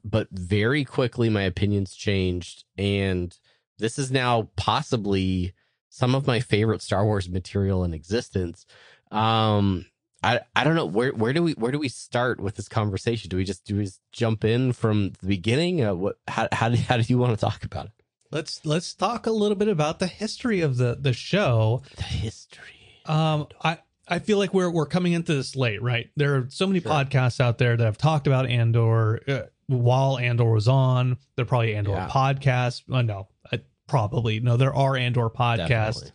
but 0.05 0.28
very 0.30 0.85
quickly 0.85 1.28
my 1.28 1.43
opinions 1.43 1.95
changed 1.95 2.64
and 2.78 3.37
this 3.78 3.99
is 3.99 4.12
now 4.12 4.49
possibly 4.57 5.53
some 5.89 6.14
of 6.14 6.26
my 6.26 6.41
favorite 6.41 6.82
Star 6.82 7.05
Wars 7.05 7.28
material 7.28 7.85
in 7.85 7.95
existence. 7.95 8.66
Um, 9.11 9.87
I 10.24 10.40
I 10.56 10.64
don't 10.64 10.74
know 10.74 10.86
where 10.86 11.12
where 11.12 11.32
do 11.32 11.42
we 11.42 11.52
where 11.52 11.70
do 11.70 11.78
we 11.78 11.88
start 11.88 12.40
with 12.40 12.56
this 12.56 12.68
conversation? 12.68 13.28
Do 13.28 13.36
we 13.36 13.44
just 13.44 13.64
do 13.64 13.76
we 13.76 13.84
just 13.84 14.00
jump 14.12 14.44
in 14.44 14.72
from 14.72 15.12
the 15.20 15.26
beginning? 15.28 15.84
Uh, 15.84 15.94
what 15.94 16.16
how 16.26 16.48
how 16.50 16.68
do, 16.70 16.76
how 16.76 16.96
do 16.96 17.04
you 17.06 17.18
want 17.18 17.38
to 17.38 17.40
talk 17.40 17.64
about 17.64 17.86
it? 17.86 17.92
Let's 18.30 18.64
let's 18.64 18.94
talk 18.94 19.26
a 19.26 19.30
little 19.30 19.56
bit 19.56 19.68
about 19.68 19.98
the 19.98 20.06
history 20.06 20.60
of 20.62 20.76
the 20.78 20.96
the 20.98 21.12
show. 21.12 21.82
The 21.96 22.02
history. 22.02 22.64
Um, 23.06 23.48
I 23.62 23.78
I 24.08 24.18
feel 24.18 24.38
like 24.38 24.52
we're 24.54 24.70
we're 24.70 24.86
coming 24.86 25.12
into 25.12 25.34
this 25.34 25.54
late, 25.54 25.82
right? 25.82 26.10
There 26.16 26.36
are 26.36 26.46
so 26.48 26.66
many 26.66 26.80
podcasts 26.80 27.38
out 27.40 27.58
there 27.58 27.76
that 27.76 27.84
have 27.84 27.98
talked 27.98 28.26
about 28.26 28.46
Andor 28.46 29.20
uh, 29.28 29.42
while 29.66 30.18
Andor 30.18 30.50
was 30.50 30.68
on. 30.68 31.18
There 31.36 31.44
are 31.44 31.46
probably 31.46 31.76
Andor 31.76 31.92
Yeah. 31.92 32.08
podcasts. 32.08 32.82
Uh, 32.90 33.02
no, 33.02 33.28
I, 33.52 33.60
probably 33.86 34.40
no. 34.40 34.56
There 34.56 34.74
are 34.74 34.96
Andor 34.96 35.28
podcasts. 35.30 36.10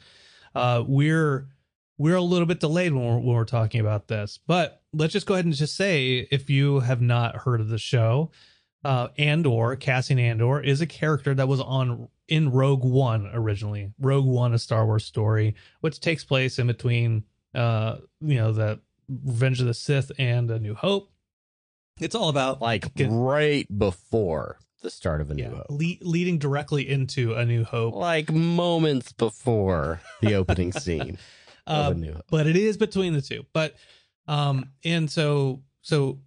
Uh, 0.56 0.84
we're 0.86 1.48
we're 2.00 2.16
a 2.16 2.22
little 2.22 2.48
bit 2.48 2.60
delayed 2.60 2.94
when 2.94 3.04
we're, 3.06 3.18
when 3.20 3.36
we're 3.36 3.46
talking 3.46 3.80
about 3.82 4.08
this, 4.08 4.40
but 4.48 4.82
let's 4.94 5.14
just 5.14 5.28
go 5.28 5.36
ahead 5.36 5.46
and 5.46 5.54
just 5.54 5.76
say 5.76 6.28
if 6.32 6.50
you 6.50 6.80
have 6.80 7.02
not 7.02 7.36
heard 7.36 7.62
of 7.62 7.68
the 7.70 7.78
show, 7.78 8.32
uh, 8.84 9.10
Andor, 9.18 9.76
Cassian 9.76 10.18
Andor 10.18 10.62
is 10.62 10.80
a 10.82 10.88
character 10.88 11.36
that 11.36 11.48
was 11.48 11.60
on 11.60 12.08
in 12.30 12.50
Rogue 12.52 12.86
One 12.86 13.30
originally. 13.34 13.92
Rogue 14.00 14.26
One, 14.26 14.54
a 14.54 14.60
Star 14.60 14.86
Wars 14.86 15.04
story, 15.06 15.54
which 15.82 16.00
takes 16.00 16.24
place 16.24 16.58
in 16.58 16.68
between, 16.68 17.26
uh, 17.54 17.98
you 18.22 18.36
know, 18.36 18.54
the 18.54 18.80
Revenge 19.26 19.60
of 19.60 19.68
the 19.68 19.74
Sith 19.74 20.12
and 20.18 20.50
A 20.50 20.58
New 20.60 20.76
Hope. 20.76 21.12
It's 22.00 22.16
all 22.16 22.30
about 22.30 22.62
Like 22.62 22.94
Get- 22.96 23.10
right 23.12 23.68
before 23.78 24.60
the 24.82 24.90
start 24.90 25.20
of 25.20 25.30
a 25.30 25.34
new 25.34 25.44
yeah, 25.44 25.50
hope. 25.50 25.66
le- 25.70 25.98
leading 26.02 26.38
directly 26.38 26.88
into 26.88 27.34
A 27.34 27.46
New 27.46 27.66
Hope. 27.66 27.96
Like 27.96 28.32
moments 28.32 29.12
before 29.12 30.00
the 30.22 30.36
opening 30.36 30.72
scene 30.72 31.18
of 31.39 31.39
Uh, 31.70 32.22
but 32.30 32.48
it 32.48 32.56
is 32.56 32.78
between 32.78 33.14
the 33.14 33.22
two. 33.22 33.46
But 33.54 33.76
um, 34.28 34.72
and 34.84 35.10
so 35.10 35.62
so 35.82 36.20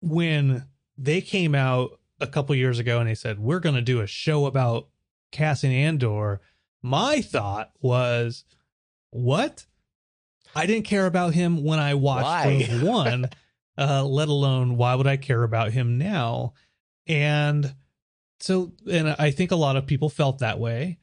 when 0.00 0.64
they 0.98 1.20
came 1.20 1.54
out 1.54 1.98
a 2.20 2.26
couple 2.26 2.54
years 2.54 2.78
ago 2.78 3.00
and 3.00 3.08
they 3.08 3.14
said 3.14 3.38
we're 3.38 3.60
going 3.60 3.74
to 3.74 3.82
do 3.82 4.00
a 4.00 4.06
show 4.06 4.46
about 4.46 4.88
Cassian 5.30 5.72
Andor, 5.72 6.40
my 6.82 7.20
thought 7.20 7.70
was, 7.80 8.44
what? 9.10 9.66
I 10.54 10.66
didn't 10.66 10.86
care 10.86 11.06
about 11.06 11.34
him 11.34 11.62
when 11.62 11.78
I 11.78 11.94
watched 11.94 12.70
Rogue 12.70 12.82
One, 12.88 13.30
uh, 13.78 14.04
let 14.04 14.28
alone 14.28 14.76
why 14.76 14.94
would 14.94 15.06
I 15.06 15.16
care 15.16 15.42
about 15.42 15.72
him 15.72 15.98
now? 15.98 16.54
And 17.06 17.74
so, 18.40 18.72
and 18.90 19.14
I 19.18 19.30
think 19.30 19.52
a 19.52 19.56
lot 19.56 19.76
of 19.76 19.86
people 19.86 20.08
felt 20.08 20.38
that 20.40 20.58
way. 20.58 20.98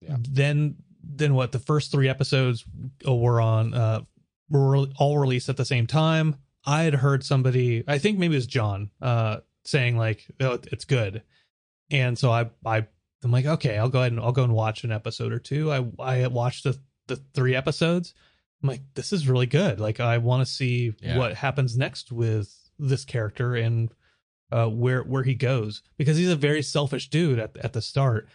Yeah. 0.00 0.16
Then, 0.20 0.76
then 1.18 1.34
what? 1.34 1.52
The 1.52 1.58
first 1.58 1.90
three 1.92 2.08
episodes 2.08 2.64
were 3.06 3.40
on, 3.40 3.74
uh, 3.74 4.00
were 4.48 4.86
all 4.98 5.18
released 5.18 5.48
at 5.48 5.56
the 5.56 5.64
same 5.64 5.86
time. 5.86 6.36
I 6.64 6.82
had 6.82 6.94
heard 6.94 7.24
somebody, 7.24 7.84
I 7.86 7.98
think 7.98 8.18
maybe 8.18 8.34
it 8.34 8.38
was 8.38 8.46
John, 8.46 8.90
uh, 9.00 9.38
saying 9.64 9.96
like, 9.96 10.26
"Oh, 10.40 10.58
it's 10.72 10.84
good," 10.84 11.22
and 11.90 12.18
so 12.18 12.30
I, 12.30 12.50
I, 12.64 12.86
I'm 13.22 13.30
like, 13.30 13.46
okay, 13.46 13.78
I'll 13.78 13.88
go 13.88 14.00
ahead 14.00 14.12
and 14.12 14.20
I'll 14.20 14.32
go 14.32 14.44
and 14.44 14.52
watch 14.54 14.84
an 14.84 14.92
episode 14.92 15.32
or 15.32 15.38
two. 15.38 15.70
I, 15.72 15.84
I 15.98 16.26
watched 16.28 16.64
the 16.64 16.78
the 17.06 17.16
three 17.34 17.54
episodes. 17.54 18.14
I'm 18.62 18.68
like, 18.68 18.82
this 18.94 19.12
is 19.12 19.28
really 19.28 19.46
good. 19.46 19.78
Like, 19.80 20.00
I 20.00 20.18
want 20.18 20.46
to 20.46 20.52
see 20.52 20.92
Yeah. 21.00 21.16
what 21.16 21.34
happens 21.34 21.76
next 21.78 22.10
with 22.12 22.54
this 22.78 23.04
character 23.04 23.54
and 23.54 23.90
uh, 24.52 24.66
where 24.68 25.02
where 25.02 25.22
he 25.22 25.34
goes 25.34 25.82
because 25.96 26.16
he's 26.16 26.30
a 26.30 26.36
very 26.36 26.62
selfish 26.62 27.08
dude 27.10 27.38
at 27.38 27.56
at 27.58 27.72
the 27.72 27.82
start. 27.82 28.28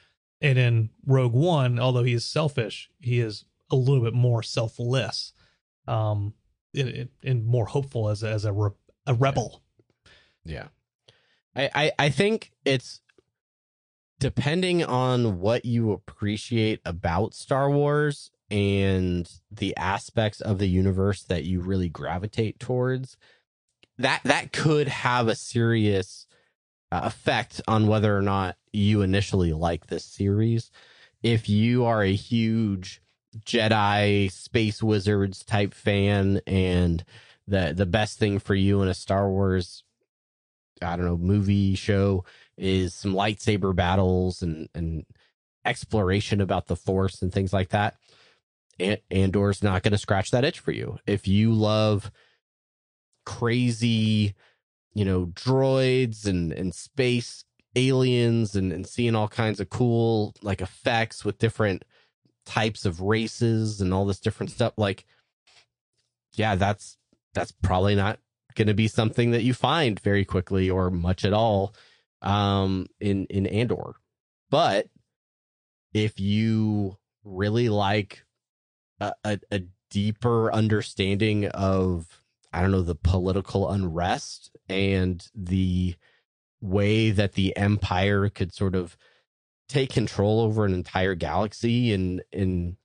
And 0.44 0.60
in 0.60 0.90
Rogue 1.08 1.34
One, 1.34 1.80
although 1.80 2.04
he 2.04 2.14
is 2.14 2.26
selfish, 2.26 2.92
he 3.00 3.20
is 3.20 3.46
a 3.72 3.76
little 3.76 4.04
bit 4.04 4.14
more 4.14 4.44
selfless, 4.44 5.34
um, 5.88 6.34
and, 6.76 7.10
and- 7.24 7.46
more 7.46 7.66
hopeful 7.66 8.10
as 8.10 8.22
a, 8.24 8.30
as 8.30 8.46
a 8.46 8.52
re- 8.54 8.72
a 9.08 9.14
rebel. 9.14 9.64
Yeah. 10.46 10.68
I, 11.56 11.70
I, 11.74 11.92
I 11.98 12.10
think 12.10 12.52
it's 12.66 13.00
depending 14.20 14.84
on 14.84 15.40
what 15.40 15.66
you 15.66 15.92
appreciate 15.92 16.82
about 16.86 17.34
Star 17.34 17.70
Wars 17.70 18.32
and 18.50 19.30
the 19.50 19.76
aspects 19.78 20.42
of 20.42 20.60
the 20.60 20.68
universe 20.68 21.24
that 21.24 21.44
you 21.44 21.62
really 21.62 21.90
gravitate 21.90 22.60
towards, 22.60 23.18
that 23.98 24.22
that 24.24 24.52
could 24.52 24.88
have 24.88 25.28
a 25.28 25.36
serious 25.36 26.28
uh, 26.92 27.02
effect 27.04 27.62
on 27.68 27.88
whether 27.88 28.16
or 28.18 28.22
not 28.22 28.58
you 28.74 29.02
initially 29.02 29.54
like 29.54 29.88
this 29.88 30.04
series. 30.04 30.72
If 31.22 31.48
you 31.48 31.86
are 31.86 32.04
a 32.04 32.14
huge 32.14 33.02
Jedi 33.46 34.32
space 34.32 34.84
wizards 34.84 35.44
type 35.44 35.74
fan 35.74 36.42
and 36.46 37.04
the 37.48 37.74
the 37.76 37.86
best 37.86 38.20
thing 38.20 38.40
for 38.40 38.56
you 38.56 38.82
in 38.82 38.88
a 38.88 38.94
Star 38.94 39.30
Wars 39.30 39.84
I 40.82 40.96
don't 40.96 41.06
know, 41.06 41.18
movie 41.18 41.76
show 41.76 42.26
is 42.58 42.94
some 42.94 43.14
lightsaber 43.14 43.76
battles 43.76 44.42
and 44.42 44.68
and 44.76 45.06
exploration 45.66 46.42
about 46.42 46.68
the 46.68 46.76
force 46.76 47.22
and 47.22 47.32
things 47.32 47.54
like 47.54 47.70
that. 47.70 47.96
And 48.80 49.00
Andor's 49.12 49.64
not 49.64 49.84
going 49.84 49.92
to 49.92 49.98
scratch 49.98 50.32
that 50.32 50.44
itch 50.44 50.60
for 50.60 50.72
you. 50.72 50.98
If 51.06 51.28
you 51.28 51.54
love 51.54 52.12
crazy, 53.26 54.34
you 54.94 55.06
know, 55.06 55.28
droids 55.28 56.26
and 56.28 56.52
and 56.52 56.74
space 56.74 57.46
aliens 57.76 58.56
and 58.56 58.72
and 58.72 58.86
seeing 58.88 59.16
all 59.16 59.28
kinds 59.28 59.60
of 59.60 59.70
cool 59.70 60.34
like 60.42 60.62
effects 60.62 61.26
with 61.26 61.40
different 61.40 61.84
types 62.46 62.86
of 62.86 63.02
races 63.02 63.82
and 63.82 63.94
all 63.94 64.06
this 64.06 64.20
different 64.20 64.52
stuff 64.52 64.74
like 64.78 65.06
yeah, 66.36 66.56
that's 66.56 66.98
that's 67.34 67.52
probably 67.52 67.96
not 67.96 68.20
going 68.56 68.68
to 68.68 68.74
be 68.74 68.88
something 68.88 69.32
that 69.32 69.44
you 69.44 69.54
find 69.54 70.00
very 70.00 70.26
quickly 70.26 70.70
or 70.70 70.90
much 70.92 71.26
at 71.26 71.34
all 71.34 71.74
um 72.22 72.88
in 73.00 73.26
in 73.28 73.46
Andor. 73.48 73.96
But 74.50 74.88
if 75.94 76.20
you 76.20 76.98
really 77.24 77.70
like 77.70 78.24
a, 79.00 79.14
a, 79.24 79.40
a 79.52 79.62
deeper 79.90 80.52
understanding 80.52 81.48
of 81.48 82.22
I 82.52 82.62
don't 82.62 82.72
know 82.72 82.82
the 82.82 82.96
political 82.96 83.70
unrest 83.70 84.56
and 84.70 85.26
the 85.34 85.96
way 86.64 87.12
that 87.12 87.34
the 87.34 87.56
empire 87.58 88.30
could 88.30 88.54
sort 88.54 88.74
of 88.74 88.98
take 89.68 89.92
control 89.92 90.40
over 90.40 90.66
an 90.66 90.74
entire 90.74 91.14
galaxy 91.14 91.94
and 91.94 92.24
and 92.32 92.78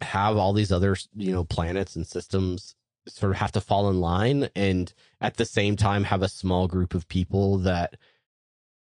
have 0.00 0.36
all 0.36 0.52
these 0.52 0.70
other 0.70 0.96
you 1.14 1.32
know 1.32 1.44
planets 1.44 1.96
and 1.96 2.06
systems 2.06 2.76
sort 3.06 3.32
of 3.32 3.38
have 3.38 3.52
to 3.52 3.60
fall 3.60 3.90
in 3.90 4.00
line 4.00 4.48
and 4.54 4.94
at 5.20 5.36
the 5.36 5.44
same 5.44 5.76
time 5.76 6.04
have 6.04 6.22
a 6.22 6.28
small 6.28 6.68
group 6.68 6.94
of 6.94 7.08
people 7.08 7.58
that 7.58 7.96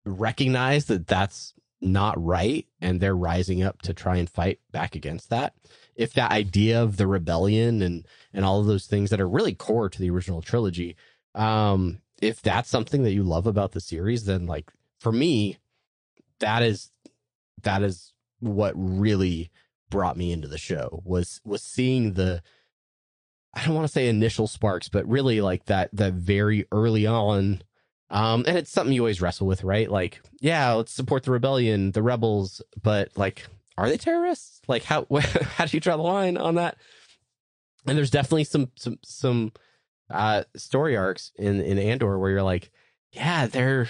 recognize 0.04 0.86
that 0.86 1.07
that's 1.07 1.52
not 1.80 2.22
right 2.22 2.66
and 2.80 3.00
they're 3.00 3.16
rising 3.16 3.62
up 3.62 3.82
to 3.82 3.92
try 3.92 4.16
and 4.16 4.30
fight 4.30 4.61
back 4.72 4.94
against 4.94 5.30
that. 5.30 5.54
If 5.94 6.14
that 6.14 6.30
idea 6.30 6.82
of 6.82 6.96
the 6.96 7.07
rebellion 7.07 7.82
and 7.82 8.07
and 8.32 8.44
all 8.44 8.61
of 8.61 8.66
those 8.66 8.86
things 8.86 9.11
that 9.11 9.20
are 9.20 9.28
really 9.28 9.54
core 9.54 9.88
to 9.88 9.98
the 9.98 10.11
original 10.11 10.42
trilogy 10.42 10.96
um 11.34 12.00
if 12.20 12.40
that's 12.40 12.68
something 12.68 13.02
that 13.02 13.12
you 13.12 13.22
love 13.22 13.46
about 13.46 13.72
the 13.72 13.80
series 13.80 14.24
then 14.24 14.46
like 14.46 14.72
for 14.98 15.12
me 15.12 15.58
that 16.40 16.62
is 16.62 16.90
that 17.62 17.82
is 17.82 18.12
what 18.40 18.72
really 18.76 19.50
brought 19.90 20.16
me 20.16 20.32
into 20.32 20.48
the 20.48 20.58
show 20.58 21.02
was 21.04 21.40
was 21.44 21.62
seeing 21.62 22.14
the 22.14 22.42
I 23.56 23.64
don't 23.64 23.74
want 23.74 23.86
to 23.86 23.92
say 23.92 24.08
initial 24.08 24.46
sparks, 24.46 24.90
but 24.90 25.08
really 25.08 25.40
like 25.40 25.64
that 25.64 25.88
that 25.94 26.12
very 26.12 26.66
early 26.70 27.06
on. 27.06 27.62
Um, 28.10 28.44
and 28.46 28.58
it's 28.58 28.70
something 28.70 28.92
you 28.92 29.00
always 29.00 29.22
wrestle 29.22 29.46
with, 29.46 29.64
right? 29.64 29.90
Like, 29.90 30.20
yeah, 30.40 30.72
let's 30.74 30.92
support 30.92 31.24
the 31.24 31.30
rebellion, 31.30 31.90
the 31.92 32.02
rebels, 32.02 32.60
but 32.80 33.10
like, 33.16 33.46
are 33.78 33.88
they 33.88 33.96
terrorists? 33.96 34.60
Like, 34.68 34.84
how 34.84 35.06
how 35.56 35.64
do 35.64 35.74
you 35.74 35.80
draw 35.80 35.96
the 35.96 36.02
line 36.02 36.36
on 36.36 36.56
that? 36.56 36.76
And 37.86 37.96
there's 37.96 38.10
definitely 38.10 38.44
some 38.44 38.70
some 38.76 38.98
some 39.02 39.52
uh 40.11 40.44
story 40.57 40.96
arcs 40.96 41.32
in 41.36 41.61
in 41.61 41.78
Andor 41.78 42.18
where 42.18 42.30
you're 42.30 42.42
like, 42.42 42.70
yeah, 43.12 43.46
they're 43.46 43.88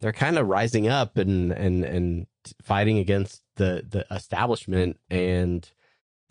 they're 0.00 0.12
kind 0.12 0.38
of 0.38 0.48
rising 0.48 0.88
up 0.88 1.16
and 1.16 1.52
and 1.52 1.84
and 1.84 2.26
fighting 2.62 2.98
against 2.98 3.42
the 3.56 3.84
the 3.88 4.06
establishment 4.14 4.98
and 5.10 5.70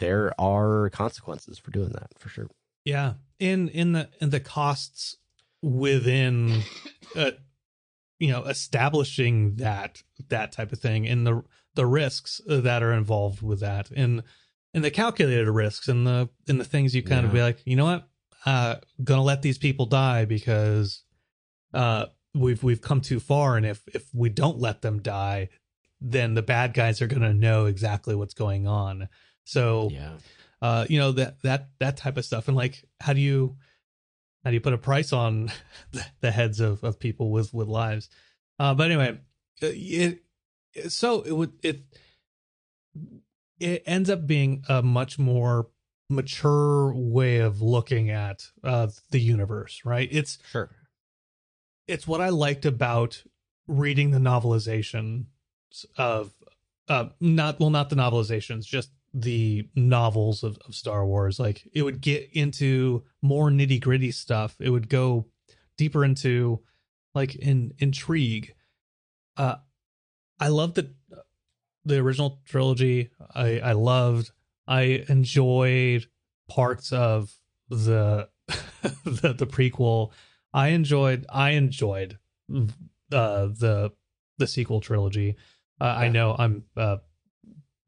there 0.01 0.33
are 0.39 0.89
consequences 0.89 1.57
for 1.57 1.71
doing 1.71 1.89
that 1.89 2.11
for 2.17 2.27
sure. 2.27 2.49
Yeah, 2.83 3.13
in 3.39 3.69
in 3.69 3.93
the 3.93 4.09
in 4.19 4.31
the 4.31 4.39
costs 4.39 5.17
within, 5.61 6.63
uh, 7.15 7.31
you 8.19 8.31
know, 8.31 8.43
establishing 8.43 9.55
that 9.55 10.03
that 10.29 10.51
type 10.51 10.73
of 10.73 10.79
thing, 10.79 11.07
and 11.07 11.25
the 11.25 11.43
the 11.75 11.85
risks 11.85 12.41
that 12.47 12.83
are 12.83 12.91
involved 12.91 13.41
with 13.41 13.59
that, 13.61 13.91
and 13.91 14.23
and 14.73 14.83
the 14.83 14.91
calculated 14.91 15.49
risks, 15.49 15.87
and 15.87 16.05
the 16.05 16.29
and 16.47 16.59
the 16.59 16.65
things 16.65 16.95
you 16.95 17.03
kind 17.03 17.25
of 17.25 17.31
be 17.31 17.41
like, 17.41 17.61
you 17.65 17.75
know 17.75 17.85
what, 17.85 18.09
uh, 18.45 18.75
gonna 19.03 19.23
let 19.23 19.41
these 19.41 19.57
people 19.57 19.85
die 19.85 20.25
because, 20.25 21.03
uh, 21.73 22.07
we've 22.33 22.63
we've 22.63 22.81
come 22.81 23.01
too 23.01 23.19
far, 23.19 23.57
and 23.57 23.65
if 23.65 23.81
if 23.93 24.07
we 24.13 24.29
don't 24.29 24.59
let 24.59 24.81
them 24.81 25.01
die, 25.01 25.49
then 25.99 26.33
the 26.33 26.41
bad 26.41 26.73
guys 26.73 27.01
are 27.01 27.07
gonna 27.07 27.33
know 27.33 27.65
exactly 27.65 28.15
what's 28.15 28.33
going 28.33 28.67
on. 28.67 29.07
So 29.43 29.89
Yeah. 29.91 30.17
uh, 30.61 30.85
you 30.89 30.99
know 30.99 31.11
that 31.13 31.41
that 31.43 31.69
that 31.79 31.97
type 31.97 32.17
of 32.17 32.25
stuff. 32.25 32.47
And 32.47 32.57
like, 32.57 32.83
how 32.99 33.13
do 33.13 33.21
you 33.21 33.57
how 34.43 34.49
do 34.49 34.55
you 34.55 34.61
put 34.61 34.73
a 34.73 34.77
price 34.77 35.13
on 35.13 35.51
the 36.21 36.31
heads 36.31 36.59
of 36.59 36.83
of 36.83 36.99
people 36.99 37.31
with 37.31 37.53
with 37.53 37.67
lives? 37.67 38.09
Uh, 38.59 38.73
but 38.73 38.89
anyway, 38.91 39.19
uh, 39.63 39.67
it, 39.67 40.23
it 40.73 40.91
so 40.91 41.21
it 41.21 41.31
would 41.31 41.53
it 41.63 41.83
it 43.59 43.83
ends 43.85 44.09
up 44.09 44.25
being 44.25 44.63
a 44.69 44.81
much 44.81 45.19
more 45.19 45.69
mature 46.11 46.93
way 46.93 47.37
of 47.37 47.61
looking 47.61 48.09
at 48.09 48.43
uh, 48.63 48.87
the 49.09 49.19
universe, 49.19 49.81
right? 49.85 50.07
It's 50.11 50.37
Sure. 50.51 50.69
it's 51.87 52.07
what 52.07 52.21
I 52.21 52.29
liked 52.29 52.65
about 52.65 53.23
reading 53.67 54.11
the 54.11 54.19
novelization 54.19 55.25
of 55.97 56.33
uh 56.89 57.05
not 57.21 57.59
well 57.59 57.69
not 57.69 57.89
the 57.89 57.95
novelizations 57.95 58.65
just 58.65 58.91
the 59.13 59.67
novels 59.75 60.43
of, 60.43 60.57
of 60.67 60.75
Star 60.75 61.05
Wars 61.05 61.39
like 61.39 61.67
it 61.73 61.83
would 61.83 62.01
get 62.01 62.29
into 62.33 63.03
more 63.21 63.49
nitty 63.49 63.79
gritty 63.79 64.11
stuff 64.11 64.55
it 64.59 64.69
would 64.69 64.89
go 64.89 65.27
deeper 65.77 66.03
into 66.03 66.59
like 67.15 67.35
in 67.35 67.73
intrigue 67.77 68.53
uh 69.37 69.55
I 70.39 70.49
love 70.49 70.73
the 70.73 70.91
the 71.85 71.97
original 71.99 72.41
trilogy 72.45 73.11
I 73.33 73.59
I 73.59 73.71
loved 73.73 74.31
I 74.71 75.03
enjoyed 75.09 76.07
parts 76.49 76.93
of 76.93 77.33
the 77.69 78.29
the, 78.47 79.33
the 79.37 79.47
prequel. 79.47 80.11
I 80.53 80.69
enjoyed 80.69 81.25
I 81.29 81.51
enjoyed 81.51 82.17
uh, 82.49 82.65
the 83.11 83.91
the 84.37 84.47
sequel 84.47 84.79
trilogy. 84.79 85.35
Uh, 85.79 85.83
I 85.85 86.07
know 86.07 86.35
I'm 86.37 86.63
uh, 86.77 86.97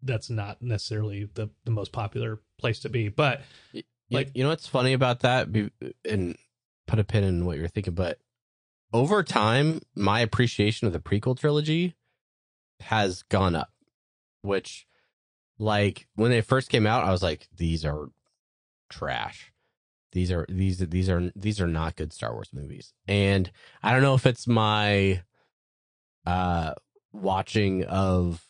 that's 0.01 0.29
not 0.29 0.61
necessarily 0.61 1.29
the 1.34 1.49
the 1.63 1.71
most 1.71 1.93
popular 1.93 2.41
place 2.59 2.79
to 2.81 2.89
be, 2.89 3.07
but 3.07 3.41
like 3.73 3.86
Like- 4.11 4.31
you 4.36 4.43
know 4.43 4.49
what's 4.49 4.67
funny 4.67 4.91
about 4.93 5.21
that? 5.21 5.47
And 6.09 6.38
put 6.86 6.99
a 6.99 7.03
pin 7.05 7.23
in 7.23 7.45
what 7.45 7.57
you're 7.57 7.69
thinking 7.69 7.93
but 7.93 8.19
over 8.91 9.23
time 9.23 9.79
my 9.95 10.19
appreciation 10.19 10.86
of 10.86 10.91
the 10.91 10.99
prequel 10.99 11.39
trilogy 11.39 11.95
has 12.81 13.23
gone 13.23 13.55
up 13.55 13.69
which 14.41 14.86
like 15.60 16.08
when 16.16 16.32
they 16.32 16.41
first 16.41 16.70
came 16.70 16.88
out 16.88 17.06
i 17.06 17.12
was 17.12 17.24
like 17.24 17.47
these 17.56 17.86
are 17.86 18.08
trash. 18.93 19.51
These 20.12 20.32
are 20.32 20.45
these 20.47 20.78
these 20.78 21.10
are 21.10 21.32
these 21.36 21.60
are 21.60 21.68
not 21.68 21.95
good 21.95 22.14
star 22.14 22.34
wars 22.34 22.49
movies. 22.54 22.93
And 23.08 23.51
i 23.82 23.91
don't 23.91 24.04
know 24.04 24.14
if 24.14 24.28
it's 24.28 24.47
my 24.47 25.24
uh 26.26 26.74
watching 27.12 27.84
of 27.86 28.45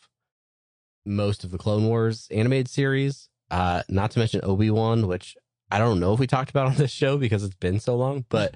most 1.06 1.43
of 1.43 1.51
the 1.51 1.58
clone 1.58 1.86
wars 1.86 2.28
animated 2.32 2.68
series 2.68 3.30
uh 3.51 3.84
not 3.89 4.12
to 4.12 4.20
mention 4.20 4.41
obi-wan 4.43 5.08
which 5.08 5.36
I 5.72 5.80
don't 5.80 5.99
know 5.99 6.14
if 6.14 6.20
we 6.20 6.28
talked 6.28 6.49
about 6.49 6.68
on 6.72 6.76
this 6.76 6.91
show 6.91 7.18
because 7.18 7.43
it's 7.43 7.56
been 7.56 7.80
so 7.80 7.95
long, 7.95 8.26
but 8.30 8.56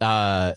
uh 0.00 0.54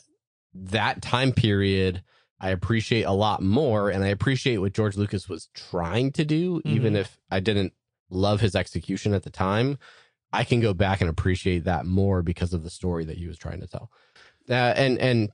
that 0.56 1.02
time 1.02 1.32
period 1.32 2.02
I 2.40 2.50
appreciate 2.50 3.04
a 3.04 3.12
lot 3.12 3.42
more 3.42 3.90
and 3.90 4.04
I 4.04 4.08
appreciate 4.08 4.58
what 4.58 4.74
George 4.74 4.98
Lucas 4.98 5.30
was 5.30 5.48
trying 5.54 6.12
to 6.14 6.26
do 6.26 6.62
even 6.66 6.94
Mhm. 6.94 6.98
if 6.98 7.18
I 7.32 7.40
didn't 7.40 7.74
love 8.10 8.42
his 8.42 8.56
execution 8.56 9.14
at 9.14 9.24
the 9.24 9.30
time. 9.30 9.78
I 10.34 10.44
can 10.44 10.60
go 10.60 10.74
back 10.74 11.00
and 11.02 11.10
appreciate 11.10 11.64
that 11.64 11.86
more 11.86 12.22
because 12.22 12.54
of 12.54 12.64
the 12.64 12.70
story 12.70 13.06
that 13.06 13.18
he 13.18 13.28
was 13.28 13.38
trying 13.38 13.62
to 13.62 13.68
tell. 13.68 13.90
Uh, 14.50 14.54
and 14.76 15.00
and 15.00 15.30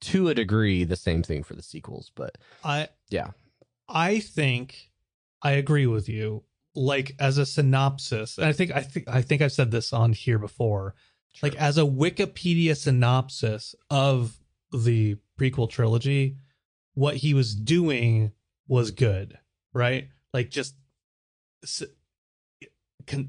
to 0.00 0.28
a 0.28 0.34
degree 0.34 0.82
the 0.84 0.96
same 0.96 1.22
thing 1.22 1.42
for 1.44 1.54
the 1.54 1.62
sequels, 1.62 2.10
but 2.14 2.36
I 2.64 2.88
Yeah. 3.10 3.30
I 3.88 4.18
think 4.20 4.90
I 5.42 5.52
agree 5.52 5.86
with 5.86 6.08
you. 6.08 6.42
Like 6.74 7.14
as 7.18 7.38
a 7.38 7.46
synopsis, 7.46 8.38
and 8.38 8.46
I 8.46 8.52
think 8.52 8.70
I 8.72 8.82
think 8.82 9.08
I 9.08 9.22
think 9.22 9.40
I've 9.42 9.52
said 9.52 9.70
this 9.70 9.92
on 9.92 10.12
here 10.12 10.38
before. 10.38 10.94
Like 11.42 11.54
as 11.56 11.78
a 11.78 11.82
Wikipedia 11.82 12.76
synopsis 12.76 13.74
of 13.88 14.39
the 14.72 15.16
prequel 15.38 15.68
trilogy, 15.68 16.36
what 16.94 17.16
he 17.16 17.34
was 17.34 17.54
doing 17.54 18.32
was 18.68 18.90
good, 18.90 19.38
right? 19.72 20.08
Like 20.32 20.50
just 20.50 20.74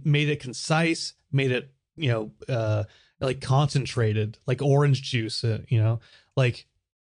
made 0.04 0.30
it 0.30 0.40
concise, 0.40 1.14
made 1.32 1.52
it 1.52 1.74
you 1.96 2.10
know 2.10 2.32
uh 2.48 2.84
like 3.20 3.42
concentrated, 3.42 4.40
like 4.48 4.62
orange 4.62 5.04
juice, 5.04 5.44
uh, 5.44 5.60
you 5.68 5.82
know, 5.82 6.00
like 6.36 6.68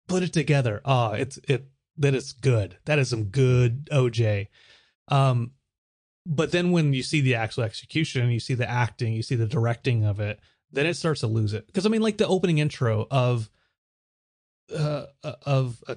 put 0.08 0.22
it 0.22 0.32
together. 0.32 0.80
Ah, 0.84 1.12
it's 1.12 1.38
it 1.48 1.68
that 1.96 2.14
is 2.14 2.32
good. 2.32 2.78
That 2.86 2.98
is 2.98 3.10
some 3.10 3.24
good 3.24 3.88
OJ. 3.92 4.48
Um, 5.08 5.52
but 6.26 6.52
then 6.52 6.70
when 6.72 6.92
you 6.92 7.02
see 7.02 7.20
the 7.20 7.34
actual 7.34 7.64
execution, 7.64 8.30
you 8.30 8.40
see 8.40 8.54
the 8.54 8.68
acting, 8.68 9.12
you 9.12 9.22
see 9.22 9.34
the 9.34 9.46
directing 9.46 10.04
of 10.04 10.20
it, 10.20 10.40
then 10.72 10.86
it 10.86 10.94
starts 10.94 11.20
to 11.20 11.26
lose 11.26 11.52
it. 11.52 11.66
Because 11.66 11.86
I 11.86 11.88
mean, 11.88 12.02
like 12.02 12.18
the 12.18 12.26
opening 12.26 12.58
intro 12.58 13.06
of, 13.10 13.50
uh, 14.70 15.06
of 15.44 15.82
uh, 15.88 15.94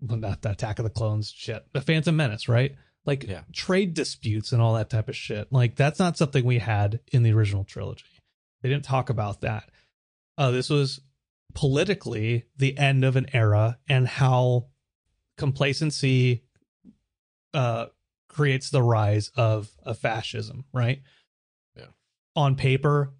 well, 0.00 0.18
not 0.18 0.42
the 0.42 0.50
Attack 0.50 0.78
of 0.78 0.84
the 0.84 0.90
Clones 0.90 1.30
shit, 1.30 1.64
the 1.72 1.80
Phantom 1.80 2.14
Menace, 2.16 2.48
right? 2.48 2.74
Like 3.04 3.24
Yeah. 3.24 3.42
trade 3.52 3.94
disputes 3.94 4.52
and 4.52 4.60
all 4.62 4.74
that 4.74 4.90
type 4.90 5.08
of 5.08 5.16
shit. 5.16 5.52
Like 5.52 5.76
that's 5.76 5.98
not 5.98 6.16
something 6.16 6.44
we 6.44 6.58
had 6.58 7.00
in 7.12 7.22
the 7.22 7.32
original 7.32 7.64
trilogy. 7.64 8.04
They 8.62 8.68
didn't 8.68 8.84
talk 8.84 9.10
about 9.10 9.40
that. 9.42 9.70
Uh, 10.38 10.50
this 10.50 10.70
was 10.70 11.00
politically 11.54 12.44
the 12.56 12.76
end 12.78 13.04
of 13.04 13.16
an 13.16 13.26
era 13.34 13.78
and 13.88 14.06
how 14.06 14.66
complacency 15.36 16.44
uh 17.54 17.86
creates 18.28 18.70
the 18.70 18.82
rise 18.82 19.30
of 19.36 19.70
a 19.84 19.94
fascism 19.94 20.64
right 20.72 21.02
Yeah. 21.76 21.86
on 22.36 22.54
paper 22.54 23.12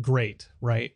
great 0.00 0.48
right 0.62 0.92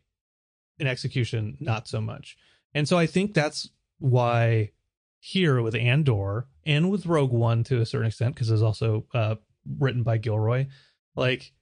in 0.78 0.86
execution 0.86 1.59
not 1.61 1.86
so 1.88 2.00
much 2.00 2.36
and 2.77 2.87
so 2.89 2.97
i 2.97 3.07
think 3.07 3.35
that's 3.35 3.70
why 3.99 4.70
here 5.18 5.61
with 5.62 5.74
andor 5.74 6.47
and 6.64 6.91
with 6.91 7.07
rogue 7.07 7.33
one 7.33 7.64
to 7.64 7.81
a 7.81 7.87
certain 7.87 8.07
extent 8.07 8.35
because 8.35 8.51
it's 8.51 8.62
also 8.62 9.07
uh 9.14 9.35
written 9.79 10.03
by 10.05 10.16
gilroy 10.18 10.66
like 11.16 11.53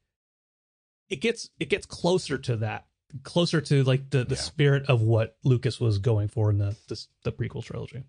it 1.08 1.16
gets 1.22 1.48
it 1.58 1.68
gets 1.70 1.86
closer 1.86 2.36
to 2.36 2.56
that 2.56 2.86
closer 3.22 3.60
to 3.60 3.82
like 3.84 4.10
the 4.10 4.24
the 4.24 4.34
Yeah. 4.34 4.40
spirit 4.40 4.86
of 4.90 5.00
what 5.00 5.36
lucas 5.44 5.80
was 5.80 5.98
going 5.98 6.28
for 6.28 6.50
in 6.50 6.58
the 6.58 6.76
the, 6.88 7.06
the 7.24 7.32
prequel 7.32 7.62
trilogy 7.64 8.02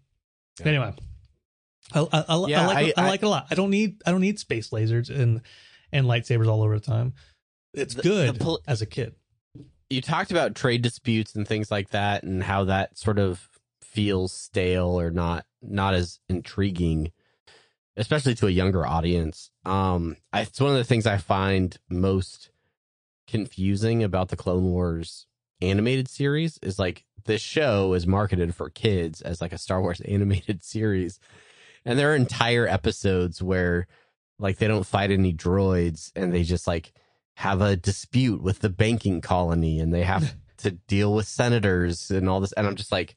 Yeah. 0.60 0.68
anyway 0.68 0.94
I, 1.94 2.00
I, 2.00 2.26
I, 2.28 2.48
Yeah, 2.48 2.62
I 2.62 2.66
like 2.66 2.94
I, 2.98 3.02
I- 3.04 3.08
like 3.10 3.22
it 3.22 3.26
a 3.28 3.30
lot. 3.30 3.46
I 3.52 3.54
don't 3.56 3.70
need 3.70 4.02
I 4.08 4.12
don't 4.12 4.22
need 4.22 4.40
space 4.40 4.72
lasers 4.72 5.12
and 5.16 5.42
and 5.92 6.08
lightsabers 6.08 6.48
all 6.48 6.64
over 6.64 6.80
the 6.80 6.84
time. 6.86 7.14
It's 7.76 7.94
The- 7.94 8.02
good 8.02 8.36
the 8.36 8.40
pol- 8.44 8.62
as 8.68 8.82
a 8.82 8.88
kid. 8.88 9.14
You 9.90 10.02
talked 10.02 10.32
about 10.32 10.56
trade 10.56 10.82
disputes 10.82 11.36
and 11.36 11.48
things 11.48 11.70
like 11.72 11.90
that 11.90 12.24
and 12.24 12.44
how 12.44 12.64
that 12.66 12.98
sort 12.98 13.20
of 13.20 13.50
feels 13.82 14.34
stale 14.34 15.00
or 15.00 15.12
not 15.12 15.46
not 15.62 15.94
as 15.94 16.20
intriguing 16.28 17.12
especially 17.98 18.36
to 18.36 18.48
a 18.48 18.52
younger 18.52 18.86
audience. 18.86 19.52
Um 19.64 20.18
I, 20.34 20.42
it's 20.42 20.60
one 20.60 20.72
of 20.72 20.78
the 20.78 20.84
things 20.84 21.06
i 21.06 21.18
find 21.18 21.78
most 21.90 22.50
confusing 23.28 24.04
about 24.04 24.30
the 24.30 24.36
clone 24.36 24.64
wars 24.64 25.28
animated 25.62 26.08
series 26.08 26.60
is 26.62 26.78
like 26.78 27.06
this 27.26 27.42
show 27.42 27.94
is 27.94 28.06
marketed 28.06 28.54
for 28.54 28.70
kids 28.70 29.22
as 29.22 29.42
like 29.42 29.54
a 29.54 29.58
star 29.58 29.82
wars 29.82 30.02
animated 30.06 30.64
series. 30.64 31.20
And 31.86 32.00
there 32.00 32.12
are 32.12 32.16
entire 32.16 32.68
episodes 32.68 33.42
where 33.42 33.88
like 34.40 34.58
they 34.58 34.68
don't 34.68 34.86
fight 34.86 35.12
any 35.12 35.34
droids 35.34 36.12
and 36.16 36.34
they 36.34 36.44
just 36.44 36.68
like 36.68 36.94
have 37.36 37.62
a 37.62 37.76
dispute 37.76 38.42
with 38.42 38.60
the 38.60 38.70
banking 38.70 39.22
colony 39.22 39.80
and 39.80 39.94
they 39.94 40.04
have 40.04 40.36
to 40.58 40.72
deal 40.72 41.14
with 41.14 41.28
senators 41.28 42.10
and 42.12 42.30
all 42.30 42.40
this. 42.40 42.52
And 42.54 42.66
I'm 42.68 42.76
just 42.76 42.92
like 42.92 43.16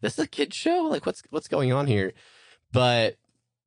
this 0.00 0.14
is 0.14 0.24
a 0.24 0.28
kid 0.28 0.54
show? 0.54 0.82
Like 0.82 1.06
what's 1.06 1.22
what's 1.30 1.48
going 1.48 1.72
on 1.72 1.86
here? 1.86 2.12
But 2.72 3.16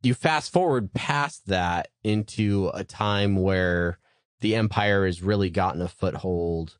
you 0.03 0.13
fast 0.13 0.51
forward 0.51 0.93
past 0.93 1.47
that 1.47 1.89
into 2.03 2.71
a 2.73 2.83
time 2.83 3.35
where 3.35 3.99
the 4.39 4.55
empire 4.55 5.05
has 5.05 5.21
really 5.21 5.49
gotten 5.49 5.81
a 5.81 5.87
foothold. 5.87 6.77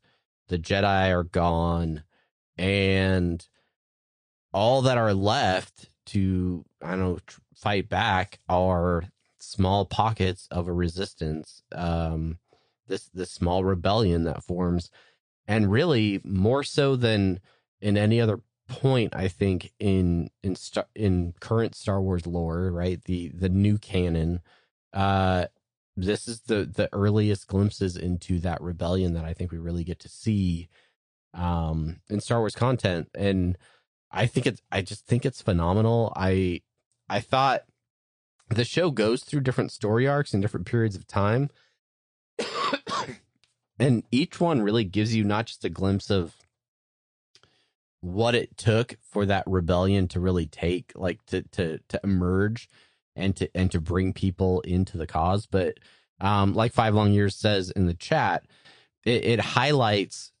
The 0.48 0.58
jedi 0.58 1.10
are 1.10 1.24
gone. 1.24 2.02
And 2.58 3.46
all 4.52 4.82
that 4.82 4.98
are 4.98 5.14
left 5.14 5.88
to 6.04 6.64
i 6.82 6.90
don't 6.90 7.00
know 7.00 7.18
fight 7.54 7.88
back 7.88 8.38
are 8.48 9.04
small 9.38 9.84
pockets 9.86 10.48
of 10.50 10.68
a 10.68 10.72
resistance. 10.72 11.62
Um 11.72 12.38
this 12.88 13.08
this 13.14 13.30
small 13.30 13.64
rebellion 13.64 14.24
that 14.24 14.42
forms 14.42 14.90
and 15.46 15.70
really 15.70 16.20
more 16.24 16.62
so 16.62 16.96
than 16.96 17.40
in 17.80 17.96
any 17.96 18.20
other 18.20 18.40
point 18.68 19.14
i 19.14 19.28
think 19.28 19.72
in 19.78 20.30
in 20.42 20.54
star, 20.54 20.86
in 20.94 21.34
current 21.40 21.74
star 21.74 22.00
wars 22.00 22.26
lore 22.26 22.70
right? 22.70 23.02
The 23.04 23.28
the 23.28 23.48
new 23.48 23.78
canon 23.78 24.40
uh 24.92 25.46
this 25.96 26.26
is 26.26 26.42
the 26.42 26.64
the 26.64 26.88
earliest 26.92 27.46
glimpses 27.46 27.96
into 27.96 28.38
that 28.40 28.60
rebellion 28.62 29.14
that 29.14 29.24
i 29.24 29.34
think 29.34 29.52
we 29.52 29.58
really 29.58 29.84
get 29.84 29.98
to 30.00 30.08
see 30.08 30.68
um 31.34 32.00
in 32.08 32.20
star 32.20 32.40
wars 32.40 32.54
content 32.54 33.08
and 33.14 33.58
i 34.10 34.26
think 34.26 34.46
it's 34.46 34.62
i 34.70 34.80
just 34.80 35.06
think 35.06 35.26
it's 35.26 35.42
phenomenal. 35.42 36.12
I 36.16 36.62
i 37.08 37.20
thought 37.20 37.62
the 38.48 38.64
show 38.64 38.90
goes 38.90 39.24
through 39.24 39.40
different 39.40 39.72
story 39.72 40.06
arcs 40.06 40.34
in 40.34 40.40
different 40.40 40.66
periods 40.66 40.96
of 40.96 41.06
time 41.06 41.50
and 43.78 44.02
each 44.10 44.40
one 44.40 44.62
really 44.62 44.84
gives 44.84 45.14
you 45.14 45.24
not 45.24 45.46
just 45.46 45.64
a 45.64 45.70
glimpse 45.70 46.10
of 46.10 46.34
what 48.00 48.34
it 48.34 48.56
took 48.56 48.96
for 49.00 49.24
that 49.26 49.44
rebellion 49.46 50.08
to 50.08 50.20
really 50.20 50.46
take 50.46 50.92
like 50.96 51.24
to 51.26 51.42
to 51.42 51.78
to 51.88 52.00
emerge 52.02 52.68
and 53.14 53.36
to 53.36 53.48
and 53.54 53.70
to 53.70 53.80
bring 53.80 54.12
people 54.12 54.60
into 54.62 54.98
the 54.98 55.06
cause. 55.06 55.46
But 55.46 55.78
um 56.20 56.54
like 56.54 56.72
five 56.72 56.94
long 56.94 57.12
years 57.12 57.36
says 57.36 57.70
in 57.70 57.86
the 57.86 57.94
chat 57.94 58.44
it, 59.04 59.24
it 59.24 59.40
highlights 59.40 60.32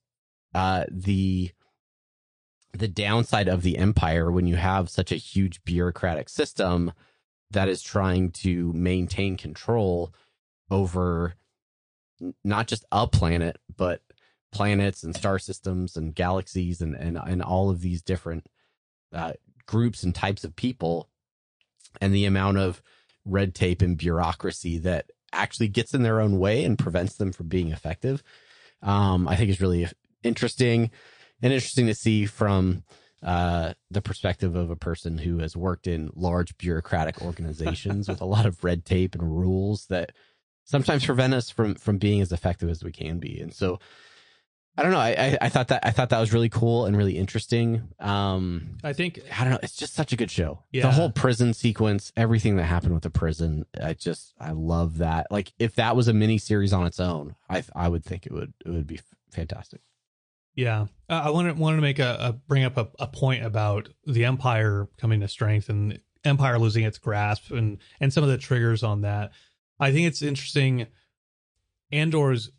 uh 0.54 0.84
the 0.90 1.52
the 2.72 2.88
downside 2.88 3.48
of 3.48 3.62
the 3.62 3.78
empire 3.78 4.30
when 4.30 4.46
you 4.46 4.56
have 4.56 4.88
such 4.88 5.12
a 5.12 5.16
huge 5.16 5.62
bureaucratic 5.64 6.28
system 6.28 6.92
that 7.50 7.68
is 7.68 7.82
trying 7.82 8.30
to 8.30 8.72
maintain 8.72 9.36
control 9.36 10.12
over 10.70 11.34
not 12.44 12.66
just 12.66 12.84
a 12.92 13.06
planet, 13.06 13.58
but 13.76 14.02
planets 14.52 15.02
and 15.02 15.16
star 15.16 15.38
systems 15.38 15.96
and 15.96 16.14
galaxies 16.14 16.80
and 16.80 16.94
and, 16.94 17.16
and 17.16 17.42
all 17.42 17.70
of 17.70 17.80
these 17.80 18.02
different 18.02 18.46
uh, 19.12 19.32
groups 19.66 20.02
and 20.02 20.14
types 20.14 20.44
of 20.44 20.56
people, 20.56 21.08
and 22.00 22.14
the 22.14 22.24
amount 22.24 22.58
of 22.58 22.82
red 23.24 23.54
tape 23.54 23.82
and 23.82 23.96
bureaucracy 23.96 24.78
that 24.78 25.10
actually 25.32 25.68
gets 25.68 25.94
in 25.94 26.02
their 26.02 26.20
own 26.20 26.38
way 26.38 26.64
and 26.64 26.78
prevents 26.78 27.16
them 27.16 27.32
from 27.32 27.48
being 27.48 27.70
effective. 27.70 28.22
Um, 28.82 29.28
I 29.28 29.36
think 29.36 29.48
is 29.50 29.60
really 29.60 29.88
interesting 30.22 30.90
and 31.40 31.52
interesting 31.52 31.86
to 31.86 31.94
see 31.94 32.26
from 32.26 32.84
uh, 33.22 33.74
the 33.90 34.02
perspective 34.02 34.56
of 34.56 34.70
a 34.70 34.76
person 34.76 35.18
who 35.18 35.38
has 35.38 35.56
worked 35.56 35.86
in 35.86 36.10
large 36.14 36.56
bureaucratic 36.58 37.22
organizations 37.22 38.08
with 38.08 38.20
a 38.20 38.26
lot 38.26 38.46
of 38.46 38.64
red 38.64 38.84
tape 38.84 39.14
and 39.14 39.38
rules 39.38 39.86
that 39.86 40.12
sometimes 40.64 41.04
prevent 41.04 41.34
us 41.34 41.50
from 41.50 41.74
from 41.74 41.98
being 41.98 42.20
as 42.20 42.32
effective 42.32 42.68
as 42.68 42.82
we 42.82 42.92
can 42.92 43.18
be. 43.18 43.40
And 43.40 43.52
so 43.52 43.78
I 44.76 44.82
don't 44.82 44.92
know. 44.92 44.98
I, 44.98 45.10
I, 45.10 45.38
I 45.42 45.48
thought 45.50 45.68
that 45.68 45.84
I 45.86 45.90
thought 45.90 46.08
that 46.10 46.20
was 46.20 46.32
really 46.32 46.48
cool 46.48 46.86
and 46.86 46.96
really 46.96 47.18
interesting. 47.18 47.88
Um, 48.00 48.78
I 48.82 48.94
think 48.94 49.20
I 49.38 49.44
don't 49.44 49.52
know. 49.52 49.58
It's 49.62 49.76
just 49.76 49.94
such 49.94 50.14
a 50.14 50.16
good 50.16 50.30
show. 50.30 50.62
Yeah. 50.72 50.82
The 50.82 50.92
whole 50.92 51.10
prison 51.10 51.52
sequence, 51.52 52.10
everything 52.16 52.56
that 52.56 52.64
happened 52.64 52.94
with 52.94 53.02
the 53.02 53.10
prison, 53.10 53.66
I 53.82 53.92
just 53.92 54.32
I 54.40 54.52
love 54.52 54.98
that. 54.98 55.26
Like 55.30 55.52
if 55.58 55.74
that 55.74 55.94
was 55.94 56.08
a 56.08 56.14
mini 56.14 56.38
series 56.38 56.72
on 56.72 56.86
its 56.86 57.00
own, 57.00 57.34
I 57.50 57.64
I 57.76 57.88
would 57.88 58.02
think 58.02 58.24
it 58.24 58.32
would 58.32 58.54
it 58.64 58.70
would 58.70 58.86
be 58.86 59.00
fantastic. 59.30 59.82
Yeah, 60.54 60.86
uh, 61.08 61.22
I 61.24 61.30
wanted 61.30 61.58
wanted 61.58 61.76
to 61.76 61.82
make 61.82 61.98
a, 61.98 62.16
a 62.20 62.32
bring 62.32 62.64
up 62.64 62.78
a, 62.78 62.88
a 62.98 63.06
point 63.06 63.44
about 63.44 63.90
the 64.06 64.24
Empire 64.24 64.88
coming 64.98 65.20
to 65.20 65.28
strength 65.28 65.68
and 65.68 66.00
Empire 66.24 66.58
losing 66.58 66.84
its 66.84 66.96
grasp 66.96 67.50
and 67.50 67.76
and 68.00 68.10
some 68.10 68.24
of 68.24 68.30
the 68.30 68.38
triggers 68.38 68.82
on 68.82 69.02
that. 69.02 69.32
I 69.78 69.92
think 69.92 70.06
it's 70.06 70.22
interesting. 70.22 70.86
Andor's 71.90 72.50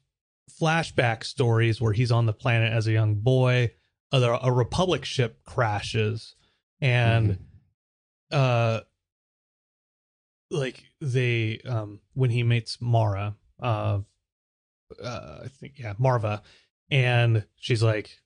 flashback 0.61 1.23
stories 1.23 1.81
where 1.81 1.93
he's 1.93 2.11
on 2.11 2.25
the 2.25 2.33
planet 2.33 2.71
as 2.71 2.87
a 2.87 2.91
young 2.91 3.15
boy, 3.15 3.71
a, 4.11 4.21
a 4.21 4.51
Republic 4.51 5.05
ship 5.05 5.43
crashes, 5.43 6.35
and 6.81 7.39
uh, 8.31 8.81
like 10.51 10.83
they 11.01 11.59
um 11.67 11.99
when 12.13 12.29
he 12.29 12.43
meets 12.43 12.79
Mara, 12.81 13.35
uh, 13.61 13.99
uh 15.01 15.39
I 15.43 15.47
think 15.47 15.79
yeah 15.79 15.93
Maarva, 15.93 16.41
and 16.91 17.45
she's 17.55 17.81
like, 17.81 18.19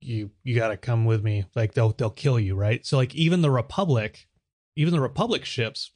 you 0.00 0.30
you 0.42 0.54
got 0.54 0.68
to 0.68 0.76
come 0.76 1.04
with 1.04 1.22
me, 1.22 1.44
like 1.54 1.74
they'll 1.74 1.92
they'll 1.92 2.10
kill 2.10 2.40
you, 2.40 2.54
right? 2.54 2.84
So 2.86 2.96
like 2.96 3.14
even 3.14 3.42
the 3.42 3.50
Republic, 3.50 4.28
even 4.76 4.92
the 4.92 5.00
Republic 5.00 5.44
ships 5.44 5.90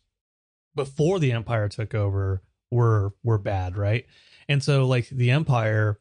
before 0.79 1.19
the 1.19 1.33
Empire 1.33 1.69
took 1.69 1.93
over 1.93 2.41
were 2.71 3.13
were 3.25 3.37
bad, 3.37 3.77
right? 3.77 4.07
And 4.49 4.63
so 4.63 4.87
like 4.87 5.09
the 5.09 5.33
Empire 5.33 5.99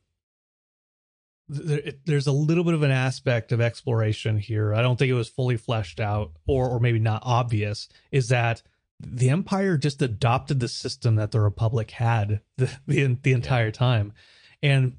there, 1.50 1.80
it, 1.80 2.06
there's 2.06 2.28
a 2.28 2.32
little 2.32 2.64
bit 2.64 2.76
of 2.76 2.84
an 2.84 2.92
aspect 2.92 3.52
of 3.52 3.60
exploration 3.60 4.38
here. 4.38 4.76
I 4.76 4.84
don't 4.84 4.98
think 4.98 5.10
it 5.10 5.16
was 5.16 5.30
fully 5.30 5.58
fleshed 5.58 6.00
out 6.00 6.34
or 6.46 6.70
or 6.70 6.80
maybe 6.80 7.00
not 7.00 7.24
obvious 7.26 7.90
is 8.12 8.30
that 8.30 8.62
the 9.00 9.32
Empire 9.32 9.78
just 9.78 10.02
adopted 10.02 10.60
the 10.60 10.68
system 10.68 11.16
that 11.16 11.32
the 11.32 11.42
Republic 11.42 11.90
had 11.92 12.42
the 12.58 12.72
the, 12.86 13.18
the 13.24 13.34
entire 13.34 13.72
time. 13.72 14.14
And 14.62 14.98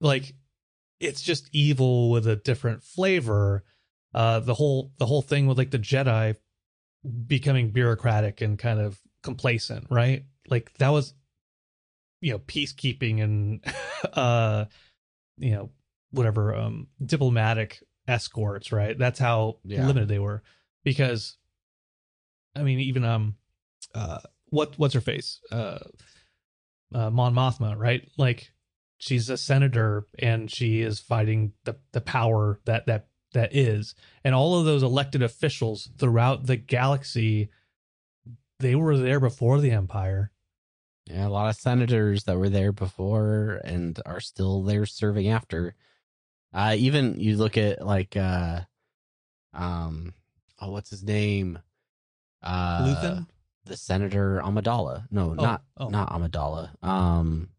like 0.00 0.34
it's 0.98 1.20
just 1.20 1.50
evil 1.52 2.10
with 2.10 2.26
a 2.26 2.36
different 2.36 2.82
flavor. 2.82 3.64
Uh 4.14 4.40
the 4.40 4.54
whole 4.54 4.92
the 4.96 5.06
whole 5.06 5.22
thing 5.22 5.46
with 5.46 5.58
like 5.58 5.72
the 5.72 5.78
Jedi 5.78 6.36
becoming 7.26 7.70
bureaucratic 7.70 8.40
and 8.40 8.58
kind 8.58 8.80
of 8.80 8.98
complacent, 9.22 9.86
right? 9.90 10.24
Like 10.48 10.72
that 10.78 10.90
was 10.90 11.14
you 12.20 12.32
know 12.32 12.38
peacekeeping 12.38 13.22
and 13.22 13.64
uh 14.14 14.66
you 15.38 15.52
know 15.52 15.70
whatever 16.10 16.54
um 16.54 16.88
diplomatic 17.04 17.82
escorts, 18.08 18.72
right? 18.72 18.98
That's 18.98 19.18
how 19.18 19.58
Yeah. 19.64 19.86
limited 19.86 20.08
they 20.08 20.18
were 20.18 20.42
because 20.84 21.36
I 22.56 22.62
mean 22.62 22.80
even 22.80 23.04
um 23.04 23.36
uh 23.94 24.18
what 24.46 24.78
what's 24.78 24.94
her 24.94 25.00
face? 25.00 25.40
Uh 25.50 25.78
uh 26.94 27.10
Mon 27.10 27.34
Mothma, 27.34 27.76
right? 27.76 28.08
Like 28.18 28.52
she's 28.98 29.30
a 29.30 29.36
senator 29.36 30.06
and 30.18 30.50
she 30.50 30.80
is 30.82 31.00
fighting 31.00 31.52
the 31.64 31.76
the 31.92 32.00
power 32.00 32.60
that 32.64 32.86
that 32.86 33.06
that 33.32 33.54
is 33.54 33.94
and 34.24 34.34
all 34.34 34.58
of 34.58 34.64
those 34.64 34.82
elected 34.82 35.22
officials 35.22 35.90
throughout 35.98 36.46
the 36.46 36.56
galaxy 36.56 37.48
they 38.60 38.74
were 38.74 38.96
there 38.96 39.20
before 39.20 39.60
the 39.60 39.70
empire 39.72 40.30
Yeah, 41.06 41.26
a 41.26 41.28
lot 41.28 41.48
of 41.48 41.56
senators 41.56 42.24
that 42.24 42.38
were 42.38 42.48
there 42.48 42.72
before 42.72 43.60
and 43.64 43.98
are 44.06 44.20
still 44.20 44.62
there 44.62 44.86
serving 44.86 45.28
after. 45.28 45.74
Uh, 46.52 46.74
even 46.76 47.18
you 47.18 47.36
look 47.36 47.56
at 47.56 47.84
like 47.84 48.16
uh, 48.16 48.60
um, 49.54 50.14
oh, 50.60 50.70
what's 50.70 50.90
his 50.90 51.02
name? 51.02 51.58
Uh, 52.42 52.82
Luthen? 52.86 53.26
the 53.64 53.76
senator 53.76 54.40
Amidala. 54.44 55.06
No, 55.10 55.30
Oh, 55.30 55.34
not 55.34 55.62
oh. 55.76 55.88
not 55.88 56.10
Amidala. 56.10 56.70
Um, 56.82 57.50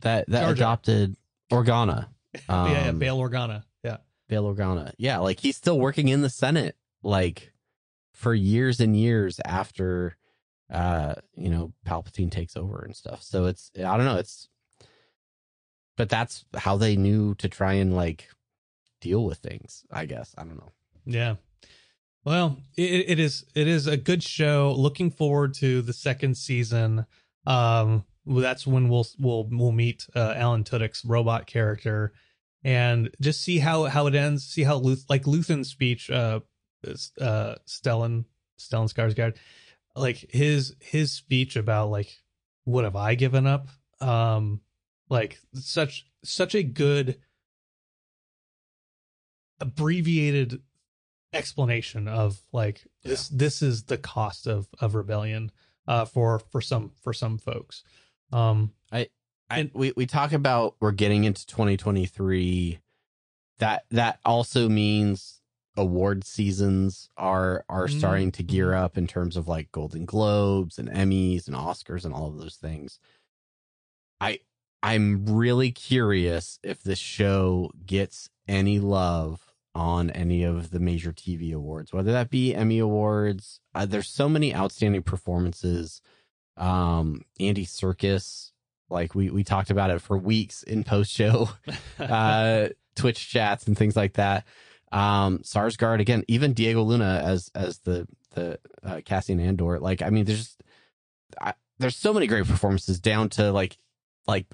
that 0.00 0.28
that 0.28 0.42
Jar. 0.42 0.52
adopted 0.52 1.16
Organa. 1.52 2.08
Um, 2.48 2.70
yeah, 2.72 2.84
yeah 2.86 2.92
Bail 2.92 3.18
Organa 3.18 3.64
yeah 3.84 3.98
Bail 4.28 4.44
Organa. 4.44 4.92
Yeah, 4.98 5.18
like 5.18 5.40
he's 5.40 5.56
still 5.56 5.78
working 5.78 6.08
in 6.08 6.22
the 6.22 6.30
Senate, 6.30 6.76
like 7.02 7.49
for 8.20 8.34
years 8.34 8.80
and 8.80 8.94
years 8.94 9.40
after, 9.46 10.14
uh, 10.70 11.14
you 11.34 11.48
know, 11.48 11.72
Palpatine 11.86 12.30
takes 12.30 12.54
over 12.54 12.82
and 12.84 12.94
stuff. 12.94 13.22
So 13.22 13.46
it's 13.46 13.70
I 13.78 13.96
don't 13.96 14.04
know, 14.04 14.18
it's, 14.18 14.50
but 15.96 16.10
that's 16.10 16.44
how 16.54 16.76
they 16.76 16.96
knew 16.96 17.34
to 17.36 17.48
try 17.48 17.72
and 17.72 17.96
like 17.96 18.28
deal 19.00 19.24
with 19.24 19.38
things. 19.38 19.84
I 19.90 20.04
guess 20.04 20.34
I 20.36 20.42
don't 20.42 20.58
know. 20.58 20.72
Yeah. 21.06 21.36
Well, 22.22 22.58
it, 22.76 23.08
it 23.08 23.18
is 23.18 23.46
it 23.54 23.66
is 23.66 23.86
a 23.86 23.96
good 23.96 24.22
show. 24.22 24.74
Looking 24.76 25.10
forward 25.10 25.54
to 25.54 25.80
the 25.80 25.94
second 25.94 26.36
season. 26.36 27.06
Um, 27.46 28.04
that's 28.26 28.66
when 28.66 28.90
we'll 28.90 29.06
we'll 29.18 29.48
we'll 29.50 29.72
meet 29.72 30.06
uh, 30.14 30.34
Alan 30.36 30.64
Tudyk's 30.64 31.06
robot 31.06 31.46
character, 31.46 32.12
and 32.62 33.08
just 33.18 33.40
see 33.40 33.60
how 33.60 33.84
how 33.84 34.06
it 34.08 34.14
ends. 34.14 34.44
See 34.44 34.64
how 34.64 34.76
Luth 34.76 35.06
like 35.08 35.26
Luthen's 35.26 35.70
speech. 35.70 36.10
Uh, 36.10 36.40
uh, 37.20 37.54
Stellan 37.66 38.24
Stellan 38.58 38.92
Skarsgård, 38.92 39.36
like 39.96 40.26
his 40.30 40.74
his 40.80 41.12
speech 41.12 41.56
about 41.56 41.90
like 41.90 42.22
what 42.64 42.84
have 42.84 42.96
I 42.96 43.14
given 43.14 43.46
up? 43.46 43.68
Um, 44.00 44.60
like 45.08 45.38
such 45.54 46.06
such 46.24 46.54
a 46.54 46.62
good 46.62 47.18
abbreviated 49.60 50.62
explanation 51.32 52.08
of 52.08 52.40
like 52.52 52.82
this 53.04 53.28
this 53.28 53.62
is 53.62 53.84
the 53.84 53.98
cost 53.98 54.46
of 54.46 54.66
of 54.80 54.96
rebellion 54.96 55.52
uh 55.86 56.04
for 56.04 56.40
for 56.50 56.60
some 56.60 56.90
for 57.02 57.12
some 57.12 57.38
folks 57.38 57.84
um 58.32 58.72
I 59.50 59.70
we 59.74 59.92
we 59.96 60.06
talk 60.06 60.32
about 60.32 60.76
we're 60.80 60.92
getting 60.92 61.24
into 61.24 61.44
2023. 61.46 62.78
That 63.58 63.84
that 63.90 64.20
also 64.24 64.68
means 64.68 65.39
award 65.80 66.24
seasons 66.24 67.08
are 67.16 67.64
are 67.68 67.86
Mm. 67.88 67.98
starting 67.98 68.32
to 68.32 68.42
gear 68.42 68.74
up 68.74 68.98
in 68.98 69.06
terms 69.06 69.36
of 69.36 69.48
like 69.48 69.72
Golden 69.72 70.04
Globes 70.04 70.78
and 70.78 70.88
Emmys 70.88 71.46
and 71.46 71.56
Oscars 71.56 72.04
and 72.04 72.12
all 72.14 72.28
of 72.28 72.36
those 72.38 72.56
things. 72.56 72.98
I 74.20 74.40
I'm 74.82 75.26
really 75.26 75.72
curious 75.72 76.58
if 76.62 76.82
this 76.82 76.98
show 76.98 77.70
gets 77.86 78.30
any 78.48 78.78
love 78.78 79.52
on 79.74 80.10
any 80.10 80.42
of 80.42 80.70
the 80.70 80.80
major 80.80 81.12
TV 81.12 81.52
awards, 81.52 81.92
whether 81.92 82.12
that 82.12 82.30
be 82.30 82.54
Emmy 82.54 82.78
awards. 82.78 83.60
Uh, 83.74 83.86
there's 83.86 84.08
so 84.08 84.28
many 84.28 84.54
outstanding 84.54 85.02
performances. 85.02 86.00
Um, 86.56 87.22
Andy 87.38 87.64
Serkis, 87.66 88.50
like 88.88 89.14
we 89.14 89.30
we 89.30 89.44
talked 89.44 89.70
about 89.70 89.90
it 89.90 90.00
for 90.02 90.18
weeks 90.18 90.62
in 90.62 90.82
post 90.84 91.10
show 91.12 91.50
uh, 91.98 92.68
Twitch 92.96 93.28
chats 93.30 93.66
and 93.66 93.76
things 93.78 93.96
like 93.96 94.14
that. 94.14 94.44
Um, 94.92 95.38
Sarsgaard 95.40 96.00
again, 96.00 96.24
even 96.28 96.52
Diego 96.52 96.82
Luna 96.82 97.22
as 97.24 97.50
as 97.54 97.78
the 97.78 98.06
the 98.34 98.58
uh, 98.84 99.00
Cassian 99.04 99.40
Andor. 99.40 99.78
Like, 99.78 100.02
I 100.02 100.10
mean, 100.10 100.24
there's 100.24 100.38
just 100.38 100.62
I, 101.40 101.54
there's 101.78 101.96
so 101.96 102.12
many 102.12 102.26
great 102.26 102.46
performances 102.46 102.98
down 103.00 103.28
to 103.30 103.52
like 103.52 103.76
like 104.26 104.46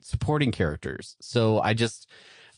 supporting 0.00 0.52
characters. 0.52 1.16
So 1.20 1.60
I 1.60 1.74
just 1.74 2.08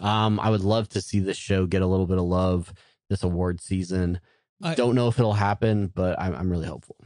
um 0.00 0.38
I 0.40 0.50
would 0.50 0.62
love 0.62 0.88
to 0.90 1.00
see 1.00 1.20
this 1.20 1.36
show 1.36 1.66
get 1.66 1.82
a 1.82 1.86
little 1.86 2.06
bit 2.06 2.18
of 2.18 2.24
love 2.24 2.72
this 3.08 3.22
award 3.22 3.60
season. 3.60 4.20
I- 4.62 4.74
Don't 4.74 4.94
know 4.94 5.08
if 5.08 5.18
it'll 5.18 5.32
happen, 5.34 5.88
but 5.94 6.18
I'm 6.20 6.34
I'm 6.34 6.50
really 6.50 6.66
hopeful. 6.66 6.96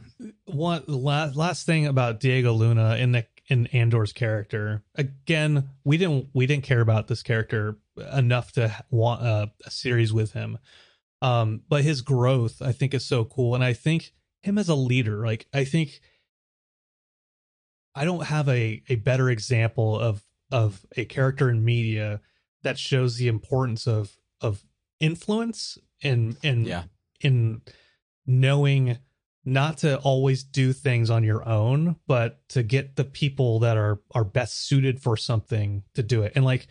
one 0.45 0.83
last 0.87 1.35
last 1.35 1.65
thing 1.65 1.85
about 1.85 2.19
Diego 2.19 2.53
Luna 2.53 2.95
in 2.95 3.11
the 3.11 3.25
in 3.51 3.67
Andor's 3.67 4.13
character. 4.13 4.81
Again, 4.95 5.69
we 5.83 5.97
didn't 5.97 6.29
we 6.33 6.45
didn't 6.47 6.63
care 6.63 6.79
about 6.81 7.07
this 7.07 7.21
character 7.21 7.75
enough 8.13 8.53
to 8.53 8.73
want 8.89 9.21
a, 9.23 9.51
a 9.65 9.69
series 9.69 10.13
with 10.13 10.31
him. 10.31 10.57
Um, 11.21 11.61
but 11.69 11.83
his 11.83 12.01
growth, 12.01 12.61
I 12.61 12.71
think, 12.71 12.93
is 12.93 13.05
so 13.05 13.25
cool, 13.25 13.53
and 13.53 13.63
I 13.63 13.73
think 13.73 14.13
him 14.41 14.57
as 14.57 14.69
a 14.69 14.75
leader, 14.75 15.25
like 15.25 15.47
I 15.53 15.65
think, 15.65 15.99
I 17.93 18.05
don't 18.05 18.25
have 18.25 18.47
a 18.47 18.81
a 18.89 18.95
better 18.95 19.29
example 19.29 19.99
of 19.99 20.23
of 20.51 20.85
a 20.95 21.05
character 21.05 21.49
in 21.49 21.63
media 21.63 22.21
that 22.63 22.79
shows 22.79 23.17
the 23.17 23.27
importance 23.27 23.85
of 23.85 24.17
of 24.39 24.63
influence 24.99 25.77
and 26.01 26.37
and 26.43 26.65
Yeah. 26.65 26.83
in 27.19 27.61
knowing 28.25 28.97
not 29.43 29.79
to 29.79 29.97
always 29.99 30.43
do 30.43 30.71
things 30.73 31.09
on 31.09 31.23
your 31.23 31.47
own, 31.47 31.95
but 32.07 32.47
to 32.49 32.63
get 32.63 32.95
the 32.95 33.03
people 33.03 33.59
that 33.59 33.77
are 33.77 33.99
are 34.11 34.23
best 34.23 34.67
suited 34.67 35.01
for 35.01 35.17
something 35.17 35.83
to 35.95 36.03
do 36.03 36.23
it. 36.23 36.33
And 36.35 36.45
like 36.45 36.67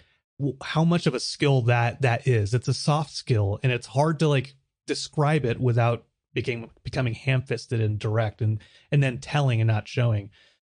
how 0.62 0.84
much 0.84 1.06
of 1.06 1.14
a 1.14 1.20
skill 1.20 1.62
that 1.62 2.02
that 2.02 2.26
is. 2.26 2.54
It's 2.54 2.68
a 2.68 2.74
soft 2.74 3.10
skill 3.10 3.60
and 3.62 3.72
it's 3.72 3.86
hard 3.86 4.18
to 4.20 4.28
like 4.28 4.54
describe 4.86 5.44
it 5.44 5.60
without 5.60 6.04
became 6.32 6.70
becoming 6.84 7.14
ham-fisted 7.14 7.80
and 7.80 7.98
direct 7.98 8.40
and 8.40 8.60
and 8.90 9.02
then 9.02 9.18
telling 9.18 9.60
and 9.60 9.68
not 9.68 9.88
showing. 9.88 10.30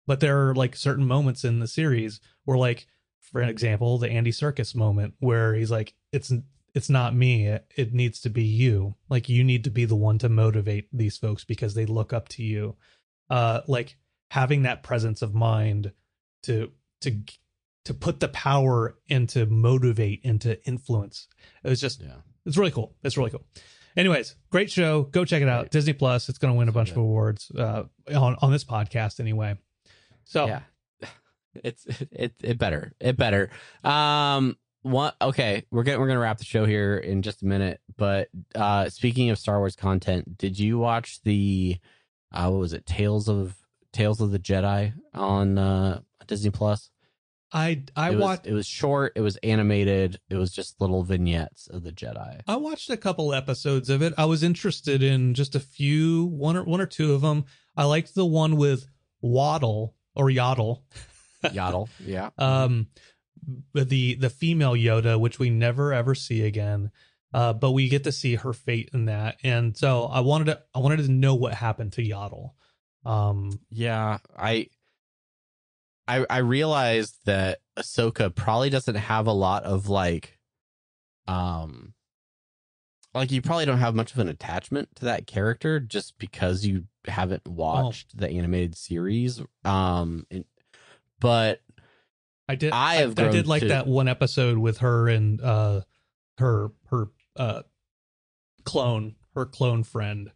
But 0.07 0.19
there 0.19 0.49
are 0.49 0.55
like 0.55 0.75
certain 0.75 1.07
moments 1.07 1.43
in 1.43 1.59
the 1.59 1.67
series 1.67 2.19
where 2.43 2.57
like 2.57 2.87
for 3.21 3.41
an 3.41 3.49
example, 3.49 3.97
the 3.97 4.09
Andy 4.09 4.31
Serkis 4.31 4.75
moment 4.75 5.15
where 5.19 5.55
he's 5.55 5.71
like 5.71 5.93
it's 6.11 6.31
it's 6.75 6.89
not 6.89 7.15
me 7.15 7.47
it, 7.47 7.65
it 7.75 7.93
needs 7.93 8.19
to 8.21 8.29
be 8.29 8.43
you 8.43 8.93
like 9.09 9.27
you 9.29 9.43
need 9.43 9.63
to 9.63 9.71
be 9.71 9.85
the 9.85 9.95
one 9.95 10.17
to 10.19 10.29
motivate 10.29 10.87
these 10.93 11.17
folks 11.17 11.43
because 11.43 11.73
they 11.73 11.85
look 11.87 12.13
up 12.13 12.27
to 12.29 12.43
you 12.43 12.75
uh 13.31 13.61
like 13.67 13.97
having 14.29 14.61
that 14.63 14.83
presence 14.83 15.21
of 15.23 15.33
mind 15.33 15.91
to 16.43 16.71
to 17.01 17.17
to 17.85 17.93
put 17.93 18.19
the 18.19 18.27
power 18.27 18.97
into 19.07 19.45
motivate 19.47 20.19
into 20.23 20.63
influence 20.67 21.27
it 21.63 21.69
was 21.69 21.81
just 21.81 22.01
Yeah. 22.01 22.17
it's 22.45 22.57
really 22.57 22.71
cool 22.71 22.95
it's 23.03 23.17
really 23.17 23.31
cool 23.31 23.45
anyways 23.97 24.35
great 24.51 24.69
show 24.69 25.03
go 25.03 25.23
check 25.25 25.41
it 25.41 25.47
out 25.49 25.63
Right. 25.63 25.71
disney 25.71 25.93
plus 25.93 26.27
it's 26.29 26.37
going 26.37 26.53
to 26.53 26.57
win 26.57 26.67
a 26.69 26.73
bunch 26.73 26.91
of 26.91 26.97
awards 26.97 27.49
uh 27.57 27.83
on 28.13 28.35
on 28.41 28.51
this 28.51 28.63
podcast 28.65 29.19
anyway 29.19 29.57
so 30.25 30.45
Yeah. 30.47 30.59
It's 31.63 31.85
it 32.11 32.33
it 32.43 32.57
better. 32.57 32.91
It 32.99 33.15
better. 33.15 33.49
Um 33.81 34.57
one 34.85 35.13
okay, 35.19 35.65
we're 35.71 35.83
gonna 35.83 35.99
we're 35.99 36.07
gonna 36.07 36.19
wrap 36.19 36.37
the 36.37 36.45
show 36.45 36.65
here 36.65 36.97
in 36.97 37.23
just 37.23 37.41
a 37.41 37.45
minute. 37.45 37.81
But 37.97 38.29
uh 38.53 38.89
speaking 38.89 39.31
of 39.31 39.39
Star 39.39 39.57
Wars 39.57 39.75
content, 39.75 40.37
did 40.37 40.59
you 40.59 40.77
watch 40.77 41.21
the 41.23 41.77
uh 42.31 42.49
what 42.49 42.59
was 42.59 42.73
it, 42.73 42.85
Tales 42.85 43.27
of 43.27 43.55
Tales 43.91 44.21
of 44.21 44.31
the 44.31 44.39
Jedi 44.39 44.93
on 45.13 45.57
uh 45.57 46.01
Disney 46.27 46.51
Plus? 46.51 46.91
i 47.51 47.83
i 47.95 48.09
it 48.09 48.15
was, 48.15 48.21
watched 48.21 48.47
it 48.47 48.53
was 48.53 48.67
short, 48.67 49.13
it 49.15 49.21
was 49.21 49.37
animated, 49.37 50.19
it 50.29 50.35
was 50.35 50.51
just 50.51 50.79
little 50.79 51.03
vignettes 51.03 51.67
of 51.67 51.81
the 51.81 51.91
Jedi. 51.91 52.41
I 52.47 52.57
watched 52.57 52.91
a 52.91 52.97
couple 52.97 53.33
episodes 53.33 53.89
of 53.89 54.03
it. 54.03 54.13
I 54.19 54.25
was 54.25 54.43
interested 54.43 55.01
in 55.01 55.33
just 55.33 55.55
a 55.55 55.59
few, 55.59 56.25
one 56.25 56.57
or 56.57 56.63
one 56.63 56.81
or 56.81 56.85
two 56.85 57.13
of 57.13 57.21
them. 57.21 57.45
I 57.75 57.85
liked 57.85 58.13
the 58.13 58.25
one 58.25 58.57
with 58.57 58.87
Waddle 59.21 59.95
or 60.13 60.27
Yaddle, 60.27 60.81
Yaddle, 61.43 61.89
yeah. 62.05 62.29
um, 62.37 62.87
the 63.73 64.15
the 64.15 64.29
female 64.29 64.73
Yoda, 64.73 65.19
which 65.19 65.39
we 65.39 65.49
never 65.49 65.93
ever 65.93 66.15
see 66.15 66.43
again. 66.43 66.91
Uh, 67.33 67.51
but 67.51 67.71
we 67.71 67.89
get 67.89 68.05
to 68.05 68.11
see 68.13 68.35
her 68.35 68.53
fate 68.53 68.89
in 68.93 69.05
that, 69.05 69.37
and 69.43 69.75
so 69.75 70.05
I 70.05 70.21
wanted 70.21 70.45
to 70.45 70.61
I 70.73 70.79
wanted 70.79 71.05
to 71.05 71.11
know 71.11 71.35
what 71.35 71.53
happened 71.53 71.93
to 71.93 72.01
Yaddle. 72.01 72.51
Um, 73.03 73.59
Yeah, 73.69 74.19
I 74.37 74.67
I 76.07 76.25
I 76.29 76.37
realized 76.37 77.15
that 77.25 77.59
Ahsoka 77.77 78.33
probably 78.33 78.69
doesn't 78.69 78.95
have 78.95 79.27
a 79.27 79.33
lot 79.33 79.63
of 79.63 79.89
like 79.89 80.39
um 81.27 81.93
like 83.13 83.31
you 83.31 83.41
probably 83.41 83.65
don't 83.65 83.79
have 83.79 83.95
much 83.95 84.13
of 84.13 84.19
an 84.19 84.27
attachment 84.29 84.89
to 84.95 85.05
that 85.05 85.25
character 85.27 85.79
just 85.79 86.17
because 86.19 86.65
you 86.65 86.85
haven't 87.07 87.47
watched 87.47 88.17
the 88.17 88.29
animated 88.29 88.75
series. 88.75 89.41
Um 89.63 90.25
and- 90.31 90.45
but 91.19 91.61
I 92.47 92.55
did. 92.55 92.73
I 92.73 92.95
have 92.95 93.11
I, 93.11 93.23
grown 93.23 93.31
did 93.31 93.47
like 93.47 93.63
that 93.63 93.87
one 93.87 94.07
episode 94.07 94.57
with 94.57 94.79
her 94.79 95.07
and 95.07 95.41
uh, 95.41 95.81
her 96.37 96.71
her 96.89 97.07
uh, 97.35 97.63
clone, 98.63 99.15
her 99.33 99.45
clone 99.45 99.83
friend. 99.83 100.31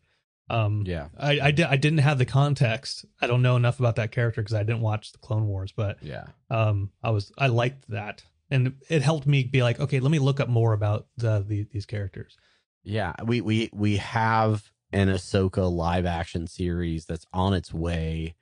Um, 0.49 0.83
yeah, 0.87 1.09
I 1.17 1.39
I, 1.39 1.51
did, 1.51 1.65
I 1.67 1.75
didn't 1.75 1.99
have 1.99 2.17
the 2.17 2.25
context. 2.25 3.05
I 3.21 3.27
don't 3.27 3.43
know 3.43 3.55
enough 3.55 3.79
about 3.79 3.97
that 3.97 4.11
character 4.11 4.41
because 4.41 4.55
I 4.55 4.63
didn't 4.63 4.81
watch 4.81 5.11
the 5.11 5.19
Clone 5.19 5.47
Wars, 5.47 5.71
but 5.71 6.01
yeah. 6.01 6.25
um, 6.49 6.89
I 7.03 7.11
was 7.11 7.31
I 7.37 7.47
liked 7.47 7.87
that, 7.89 8.23
and 8.49 8.75
it 8.89 9.03
helped 9.03 9.27
me 9.27 9.43
be 9.43 9.61
like, 9.61 9.79
okay, 9.79 9.99
let 9.99 10.09
me 10.09 10.19
look 10.19 10.39
up 10.39 10.49
more 10.49 10.73
about 10.73 11.07
the, 11.17 11.45
the 11.47 11.67
these 11.71 11.85
characters. 11.85 12.35
Yeah, 12.83 13.13
we 13.23 13.41
we 13.41 13.69
we 13.71 13.97
have 13.97 14.71
an 14.91 15.09
Ahsoka 15.09 15.71
live 15.71 16.07
action 16.07 16.47
series 16.47 17.05
that's 17.05 17.27
on 17.31 17.53
its 17.53 17.71
way. 17.71 18.33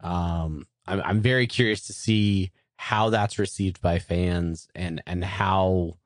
Um, 0.00 0.66
I'm 0.86 1.00
I'm 1.02 1.20
very 1.20 1.46
curious 1.46 1.86
to 1.86 1.92
see 1.92 2.50
how 2.76 3.10
that's 3.10 3.38
received 3.38 3.80
by 3.80 3.98
fans 3.98 4.68
and 4.74 5.02
and 5.06 5.24
how 5.24 5.98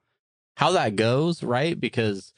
how 0.56 0.72
that 0.72 0.96
goes, 0.96 1.42
right? 1.42 1.78
Because 1.78 2.32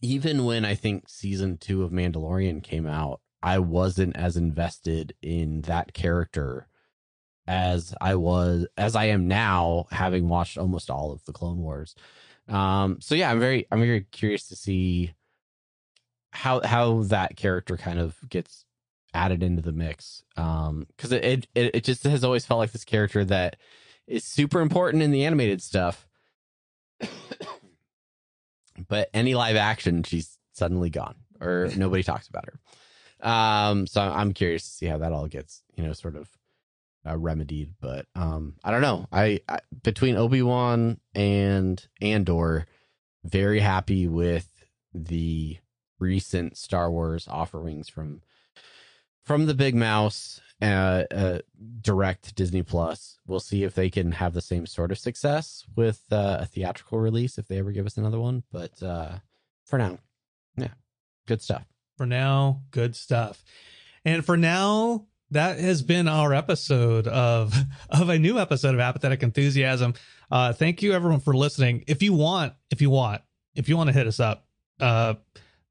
even 0.00 0.44
when 0.44 0.64
I 0.64 0.74
think 0.74 1.08
season 1.08 1.56
two 1.58 1.82
of 1.82 1.90
Mandalorian 1.90 2.62
came 2.62 2.86
out, 2.86 3.20
I 3.42 3.58
wasn't 3.60 4.16
as 4.16 4.36
invested 4.36 5.14
in 5.22 5.62
that 5.62 5.94
character 5.94 6.68
as 7.46 7.94
I 8.00 8.14
was 8.14 8.66
as 8.76 8.94
I 8.94 9.06
am 9.06 9.26
now, 9.26 9.86
having 9.90 10.28
watched 10.28 10.58
almost 10.58 10.90
all 10.90 11.12
of 11.12 11.24
the 11.24 11.32
Clone 11.32 11.58
Wars. 11.58 11.94
Um, 12.48 13.00
so 13.00 13.14
yeah, 13.14 13.30
I'm 13.30 13.40
very 13.40 13.66
I'm 13.70 13.80
very 13.80 14.02
curious 14.10 14.48
to 14.48 14.56
see 14.56 15.14
how 16.30 16.60
how 16.60 17.02
that 17.04 17.36
character 17.36 17.76
kind 17.76 17.98
of 17.98 18.16
gets 18.28 18.64
added 19.14 19.42
into 19.42 19.62
the 19.62 19.72
mix. 19.72 20.22
Um, 20.36 20.86
because 20.96 21.12
it, 21.12 21.24
it 21.24 21.74
it 21.74 21.84
just 21.84 22.04
has 22.04 22.24
always 22.24 22.46
felt 22.46 22.58
like 22.58 22.72
this 22.72 22.84
character 22.84 23.24
that 23.24 23.56
is 24.06 24.24
super 24.24 24.60
important 24.60 25.02
in 25.02 25.10
the 25.10 25.24
animated 25.24 25.62
stuff. 25.62 26.06
but 28.88 29.10
any 29.12 29.34
live 29.34 29.56
action, 29.56 30.02
she's 30.02 30.38
suddenly 30.52 30.90
gone 30.90 31.16
or 31.42 31.70
nobody 31.76 32.02
talks 32.02 32.28
about 32.28 32.46
her. 32.46 33.28
Um, 33.28 33.86
so 33.86 34.00
I'm 34.00 34.32
curious 34.32 34.64
to 34.64 34.70
see 34.70 34.86
how 34.86 34.98
that 34.98 35.12
all 35.12 35.26
gets, 35.28 35.62
you 35.76 35.84
know, 35.84 35.92
sort 35.92 36.16
of 36.16 36.28
uh, 37.06 37.16
remedied. 37.16 37.74
But 37.80 38.06
um, 38.14 38.54
I 38.64 38.70
don't 38.70 38.82
know. 38.82 39.06
I, 39.12 39.40
I 39.48 39.60
between 39.82 40.16
Obi 40.16 40.42
Wan 40.42 40.98
and 41.14 41.84
Andor, 42.00 42.66
very 43.24 43.60
happy 43.60 44.08
with 44.08 44.48
the 44.92 45.58
recent 45.98 46.56
Star 46.56 46.90
Wars 46.90 47.28
offerings 47.28 47.88
from 47.88 48.22
from 49.24 49.46
the 49.46 49.54
Big 49.54 49.74
Mouse 49.74 50.40
uh, 50.62 51.04
uh, 51.10 51.38
direct 51.80 52.34
Disney 52.34 52.62
Plus. 52.62 53.18
We'll 53.26 53.40
see 53.40 53.64
if 53.64 53.74
they 53.74 53.90
can 53.90 54.12
have 54.12 54.32
the 54.32 54.40
same 54.40 54.66
sort 54.66 54.92
of 54.92 54.98
success 54.98 55.64
with 55.74 56.02
uh, 56.12 56.38
a 56.40 56.46
theatrical 56.46 56.98
release 56.98 57.38
if 57.38 57.48
they 57.48 57.58
ever 57.58 57.72
give 57.72 57.86
us 57.86 57.96
another 57.96 58.20
one. 58.20 58.44
But 58.52 58.82
uh, 58.82 59.18
for 59.64 59.78
now, 59.78 59.98
yeah, 60.56 60.68
good 61.26 61.42
stuff. 61.42 61.64
For 61.96 62.06
now, 62.06 62.62
good 62.70 62.94
stuff. 62.96 63.44
And 64.04 64.24
for 64.24 64.36
now, 64.36 65.06
that 65.30 65.58
has 65.58 65.82
been 65.82 66.08
our 66.08 66.32
episode 66.32 67.08
of 67.08 67.54
of 67.90 68.08
a 68.08 68.18
new 68.18 68.38
episode 68.38 68.74
of 68.74 68.80
Apathetic 68.80 69.22
Enthusiasm. 69.22 69.94
Uh, 70.30 70.52
thank 70.52 70.82
you 70.82 70.92
everyone 70.92 71.20
for 71.20 71.34
listening. 71.34 71.84
If 71.86 72.02
you 72.02 72.12
want, 72.12 72.54
if 72.70 72.80
you 72.80 72.90
want, 72.90 73.22
if 73.54 73.68
you 73.68 73.76
want 73.76 73.88
to 73.88 73.94
hit 73.94 74.06
us 74.06 74.20
up, 74.20 74.46
uh, 74.80 75.14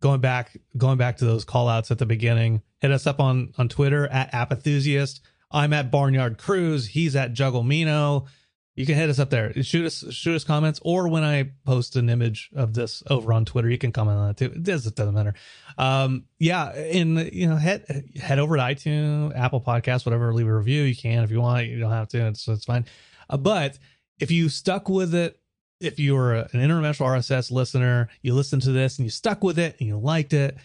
going 0.01 0.19
back 0.19 0.57
going 0.75 0.97
back 0.97 1.17
to 1.17 1.25
those 1.25 1.45
call 1.45 1.69
outs 1.69 1.91
at 1.91 1.99
the 1.99 2.05
beginning, 2.05 2.61
hit 2.79 2.91
us 2.91 3.07
up 3.07 3.21
on 3.21 3.53
on 3.57 3.69
Twitter 3.69 4.07
at 4.07 4.33
Apathusiast. 4.33 5.21
I'm 5.49 5.71
at 5.73 5.91
Barnyard 5.91 6.37
Cruise. 6.37 6.87
He's 6.87 7.15
at 7.15 7.33
Jugglemino. 7.33 8.27
You 8.75 8.85
can 8.85 8.95
hit 8.95 9.09
us 9.09 9.19
up 9.19 9.29
there. 9.29 9.53
Shoot 9.63 9.85
us 9.85 10.05
shoot 10.11 10.35
us 10.35 10.43
comments, 10.43 10.79
or 10.83 11.07
when 11.09 11.23
I 11.23 11.51
post 11.65 11.97
an 11.97 12.09
image 12.09 12.49
of 12.55 12.73
this 12.73 13.03
over 13.09 13.33
on 13.33 13.45
Twitter, 13.45 13.69
you 13.69 13.77
can 13.77 13.91
comment 13.91 14.17
on 14.17 14.27
that 14.27 14.37
too. 14.37 14.45
It 14.45 14.63
doesn't, 14.63 14.95
doesn't 14.95 15.13
matter. 15.13 15.33
Um, 15.77 16.25
yeah, 16.39 16.69
and 16.69 17.31
you 17.33 17.47
know, 17.47 17.57
head 17.57 17.85
head 18.19 18.39
over 18.39 18.55
to 18.55 18.61
iTunes, 18.63 19.37
Apple 19.37 19.61
Podcasts, 19.61 20.05
whatever. 20.05 20.33
Leave 20.33 20.47
a 20.47 20.55
review. 20.55 20.83
You 20.83 20.95
can 20.95 21.23
if 21.23 21.31
you 21.31 21.41
want. 21.41 21.67
You 21.67 21.79
don't 21.79 21.91
have 21.91 22.07
to. 22.09 22.27
It's 22.27 22.47
it's 22.47 22.65
fine. 22.65 22.85
Uh, 23.29 23.37
but 23.37 23.77
if 24.19 24.31
you 24.31 24.47
stuck 24.47 24.87
with 24.87 25.13
it, 25.13 25.40
if 25.81 25.99
you 25.99 26.15
were 26.15 26.35
an 26.35 26.61
international 26.61 27.09
RSS 27.09 27.51
listener, 27.51 28.09
you 28.21 28.33
listened 28.33 28.61
to 28.63 28.71
this 28.71 28.97
and 28.97 29.05
you 29.05 29.09
stuck 29.09 29.43
with 29.43 29.59
it 29.59 29.75
and 29.79 29.87
you 29.87 29.97
liked 29.97 30.33
it, 30.33 30.57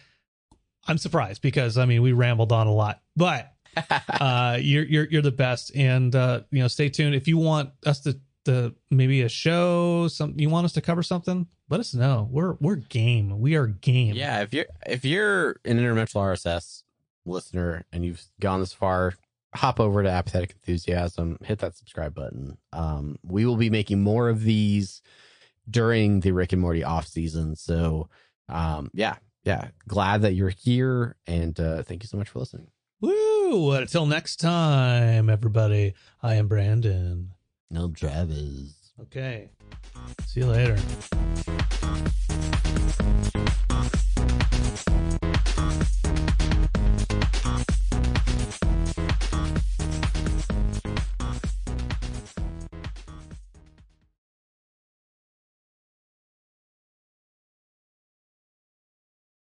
I'm 0.87 0.99
surprised 0.99 1.43
because 1.43 1.79
I 1.79 1.85
mean 1.85 2.03
we 2.03 2.13
rambled 2.13 2.53
on 2.53 2.67
a 2.67 2.73
lot, 2.73 3.03
but 3.17 3.53
uh, 4.09 4.59
you're 4.61 4.85
you're 4.85 5.05
you're 5.05 5.23
the 5.23 5.33
best, 5.33 5.75
and 5.75 6.15
uh, 6.15 6.41
you 6.51 6.61
know, 6.61 6.69
stay 6.69 6.89
tuned. 6.89 7.15
If 7.15 7.29
you 7.29 7.39
want 7.39 7.71
us 7.85 8.01
to, 8.01 8.19
to 8.47 8.75
maybe 8.91 9.23
a 9.23 9.29
show, 9.29 10.09
some 10.09 10.35
you 10.37 10.49
want 10.49 10.65
us 10.65 10.73
to 10.75 10.81
cover 10.81 11.03
something, 11.03 11.47
let 11.69 11.81
us 11.81 11.95
know. 11.95 12.29
We're 12.31 12.55
we're 12.61 12.77
game. 12.77 13.41
We 13.41 13.55
are 13.57 13.67
game. 13.67 14.15
Yeah, 14.15 14.43
if 14.43 14.55
you're 14.55 14.67
if 14.87 15.05
you're 15.05 15.61
an 15.65 15.79
interdimensional 15.79 16.23
RSS 16.23 16.85
listener 17.25 17.85
and 17.93 18.05
you've 18.05 18.25
gone 18.41 18.61
this 18.61 18.73
far, 18.73 19.15
hop 19.57 19.81
over 19.81 20.03
to 20.03 20.11
apathetic 20.11 20.53
enthusiasm 20.53 21.39
hit 21.43 21.59
that 21.61 21.77
subscribe 21.77 22.15
button. 22.15 22.59
Um, 22.73 23.17
we 23.23 23.47
will 23.47 23.57
be 23.57 23.71
making 23.71 24.03
more 24.03 24.29
of 24.29 24.43
these 24.43 25.03
during 25.69 26.21
the 26.21 26.33
rick 26.33 26.53
and 26.53 26.63
morty 26.63 26.85
off 26.85 27.07
season. 27.07 27.57
So 27.57 28.09
um, 28.49 28.91
yeah 28.95 29.17
yeah. 29.45 29.69
Glad 29.87 30.23
that 30.23 30.35
you're 30.35 30.51
here 30.51 31.17
and 31.27 31.59
uh, 31.59 31.83
thank 31.83 32.03
you 32.03 32.09
so 32.09 32.17
much 32.17 32.29
for 32.29 32.41
listening. 32.41 32.69
Woo! 33.01 33.73
Until 33.73 34.07
next 34.07 34.37
time 34.37 35.31
everybody. 35.31 35.95
I 36.23 36.35
am 36.35 36.49
brandon. 36.49 37.33
No 37.71 37.85
i'm 37.85 37.95
travis. 37.95 38.93
Okay. 39.01 39.51
See 40.27 40.41
you 40.41 40.47
later. 40.47 40.77